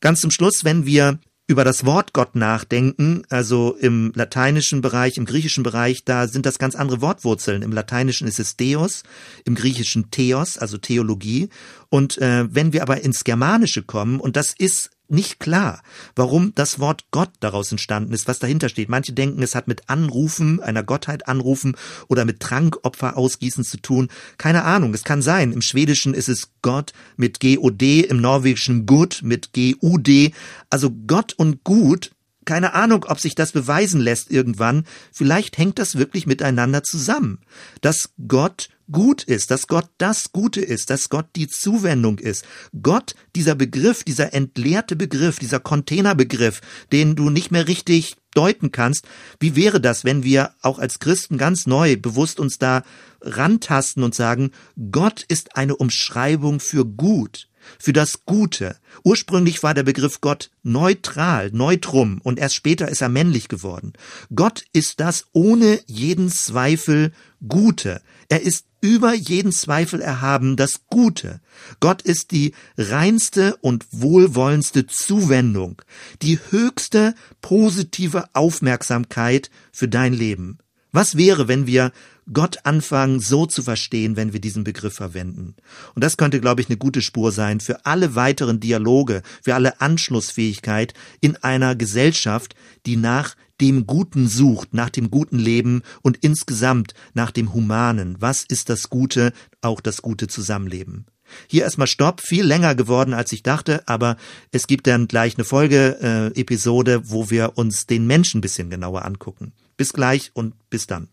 Ganz 0.00 0.20
zum 0.20 0.30
Schluss, 0.30 0.64
wenn 0.64 0.86
wir 0.86 1.18
über 1.50 1.64
das 1.64 1.84
Wort 1.84 2.12
Gott 2.12 2.36
nachdenken, 2.36 3.24
also 3.28 3.74
im 3.74 4.12
lateinischen 4.14 4.82
Bereich, 4.82 5.16
im 5.16 5.24
griechischen 5.24 5.64
Bereich, 5.64 6.04
da 6.04 6.28
sind 6.28 6.46
das 6.46 6.60
ganz 6.60 6.76
andere 6.76 7.00
Wortwurzeln. 7.00 7.62
Im 7.62 7.72
lateinischen 7.72 8.28
ist 8.28 8.38
es 8.38 8.56
Theos, 8.56 9.02
im 9.44 9.56
griechischen 9.56 10.12
Theos, 10.12 10.58
also 10.58 10.78
Theologie. 10.78 11.48
Und 11.88 12.18
äh, 12.18 12.46
wenn 12.54 12.72
wir 12.72 12.82
aber 12.82 13.00
ins 13.00 13.24
Germanische 13.24 13.82
kommen, 13.82 14.20
und 14.20 14.36
das 14.36 14.54
ist 14.56 14.90
nicht 15.10 15.40
klar, 15.40 15.82
warum 16.14 16.52
das 16.54 16.78
Wort 16.78 17.04
Gott 17.10 17.30
daraus 17.40 17.70
entstanden 17.70 18.12
ist, 18.12 18.28
was 18.28 18.38
dahinter 18.38 18.68
steht. 18.68 18.88
Manche 18.88 19.12
denken, 19.12 19.42
es 19.42 19.54
hat 19.54 19.68
mit 19.68 19.88
Anrufen, 19.88 20.60
einer 20.60 20.82
Gottheit 20.82 21.28
anrufen 21.28 21.76
oder 22.08 22.24
mit 22.24 22.40
Trankopfer 22.40 23.16
ausgießen 23.16 23.64
zu 23.64 23.78
tun. 23.78 24.08
Keine 24.38 24.64
Ahnung, 24.64 24.94
es 24.94 25.04
kann 25.04 25.22
sein. 25.22 25.52
Im 25.52 25.62
Schwedischen 25.62 26.14
ist 26.14 26.28
es 26.28 26.50
Gott 26.62 26.92
mit 27.16 27.40
G-O-D, 27.40 28.00
im 28.00 28.20
Norwegischen 28.20 28.86
Gut 28.86 29.20
mit 29.22 29.52
G-U-D. 29.52 30.32
Also 30.70 30.90
Gott 31.06 31.32
und 31.34 31.64
Gut 31.64 32.12
keine 32.50 32.74
Ahnung, 32.74 33.06
ob 33.06 33.20
sich 33.20 33.36
das 33.36 33.52
beweisen 33.52 34.00
lässt 34.00 34.28
irgendwann. 34.28 34.84
Vielleicht 35.12 35.56
hängt 35.56 35.78
das 35.78 35.94
wirklich 35.94 36.26
miteinander 36.26 36.82
zusammen. 36.82 37.38
Dass 37.80 38.10
Gott 38.26 38.70
gut 38.90 39.22
ist, 39.22 39.52
dass 39.52 39.68
Gott 39.68 39.88
das 39.98 40.32
Gute 40.32 40.60
ist, 40.60 40.90
dass 40.90 41.10
Gott 41.10 41.26
die 41.36 41.46
Zuwendung 41.46 42.18
ist. 42.18 42.44
Gott, 42.82 43.14
dieser 43.36 43.54
Begriff, 43.54 44.02
dieser 44.02 44.34
entleerte 44.34 44.96
Begriff, 44.96 45.38
dieser 45.38 45.60
Containerbegriff, 45.60 46.60
den 46.90 47.14
du 47.14 47.30
nicht 47.30 47.52
mehr 47.52 47.68
richtig 47.68 48.16
deuten 48.34 48.72
kannst. 48.72 49.06
Wie 49.38 49.54
wäre 49.54 49.80
das, 49.80 50.04
wenn 50.04 50.24
wir 50.24 50.50
auch 50.60 50.80
als 50.80 50.98
Christen 50.98 51.38
ganz 51.38 51.68
neu 51.68 51.96
bewusst 51.96 52.40
uns 52.40 52.58
da 52.58 52.82
rantasten 53.20 54.02
und 54.02 54.16
sagen, 54.16 54.50
Gott 54.90 55.24
ist 55.28 55.56
eine 55.56 55.76
Umschreibung 55.76 56.58
für 56.58 56.84
gut, 56.84 57.46
für 57.78 57.92
das 57.92 58.24
Gute. 58.26 58.76
Ursprünglich 59.04 59.62
war 59.62 59.74
der 59.74 59.82
Begriff 59.82 60.20
Gott 60.20 60.50
neutral, 60.62 61.50
neutrum, 61.52 62.20
und 62.22 62.38
erst 62.38 62.54
später 62.54 62.88
ist 62.88 63.02
er 63.02 63.08
männlich 63.08 63.48
geworden. 63.48 63.92
Gott 64.34 64.64
ist 64.72 65.00
das 65.00 65.26
ohne 65.32 65.80
jeden 65.86 66.30
Zweifel 66.30 67.12
Gute. 67.46 68.02
Er 68.28 68.42
ist 68.42 68.66
über 68.80 69.14
jeden 69.14 69.52
Zweifel 69.52 70.00
erhaben 70.00 70.56
das 70.56 70.82
Gute. 70.88 71.40
Gott 71.80 72.02
ist 72.02 72.30
die 72.30 72.54
reinste 72.78 73.56
und 73.56 73.86
wohlwollendste 73.92 74.86
Zuwendung, 74.86 75.82
die 76.22 76.38
höchste 76.50 77.14
positive 77.40 78.24
Aufmerksamkeit 78.32 79.50
für 79.72 79.88
dein 79.88 80.12
Leben. 80.12 80.58
Was 80.92 81.16
wäre, 81.16 81.46
wenn 81.46 81.66
wir 81.66 81.92
Gott 82.32 82.58
anfangen, 82.64 83.20
so 83.20 83.46
zu 83.46 83.62
verstehen, 83.62 84.16
wenn 84.16 84.32
wir 84.32 84.40
diesen 84.40 84.64
Begriff 84.64 84.94
verwenden? 84.94 85.54
Und 85.94 86.04
das 86.04 86.16
könnte, 86.16 86.40
glaube 86.40 86.60
ich, 86.60 86.68
eine 86.68 86.76
gute 86.76 87.02
Spur 87.02 87.32
sein 87.32 87.60
für 87.60 87.86
alle 87.86 88.14
weiteren 88.14 88.60
Dialoge, 88.60 89.22
für 89.42 89.54
alle 89.54 89.80
Anschlussfähigkeit 89.80 90.94
in 91.20 91.36
einer 91.36 91.74
Gesellschaft, 91.74 92.54
die 92.86 92.96
nach 92.96 93.36
dem 93.60 93.86
Guten 93.86 94.26
sucht, 94.26 94.72
nach 94.74 94.90
dem 94.90 95.10
guten 95.10 95.38
Leben 95.38 95.82
und 96.02 96.18
insgesamt 96.22 96.94
nach 97.14 97.30
dem 97.30 97.52
Humanen. 97.52 98.16
Was 98.18 98.42
ist 98.42 98.70
das 98.70 98.88
Gute, 98.88 99.32
auch 99.60 99.80
das 99.80 100.02
gute 100.02 100.28
Zusammenleben? 100.28 101.06
Hier 101.46 101.62
erstmal 101.62 101.86
Stopp, 101.86 102.20
viel 102.20 102.44
länger 102.44 102.74
geworden, 102.74 103.14
als 103.14 103.32
ich 103.32 103.42
dachte, 103.42 103.86
aber 103.86 104.16
es 104.50 104.66
gibt 104.66 104.86
dann 104.86 105.08
gleich 105.08 105.36
eine 105.36 105.44
Folge-Episode, 105.44 106.92
äh, 106.92 107.00
wo 107.04 107.30
wir 107.30 107.56
uns 107.56 107.86
den 107.86 108.06
Menschen 108.06 108.40
bisschen 108.40 108.70
genauer 108.70 109.04
angucken. 109.04 109.52
Bis 109.76 109.92
gleich 109.92 110.30
und 110.34 110.54
bis 110.70 110.86
dann. 110.86 111.08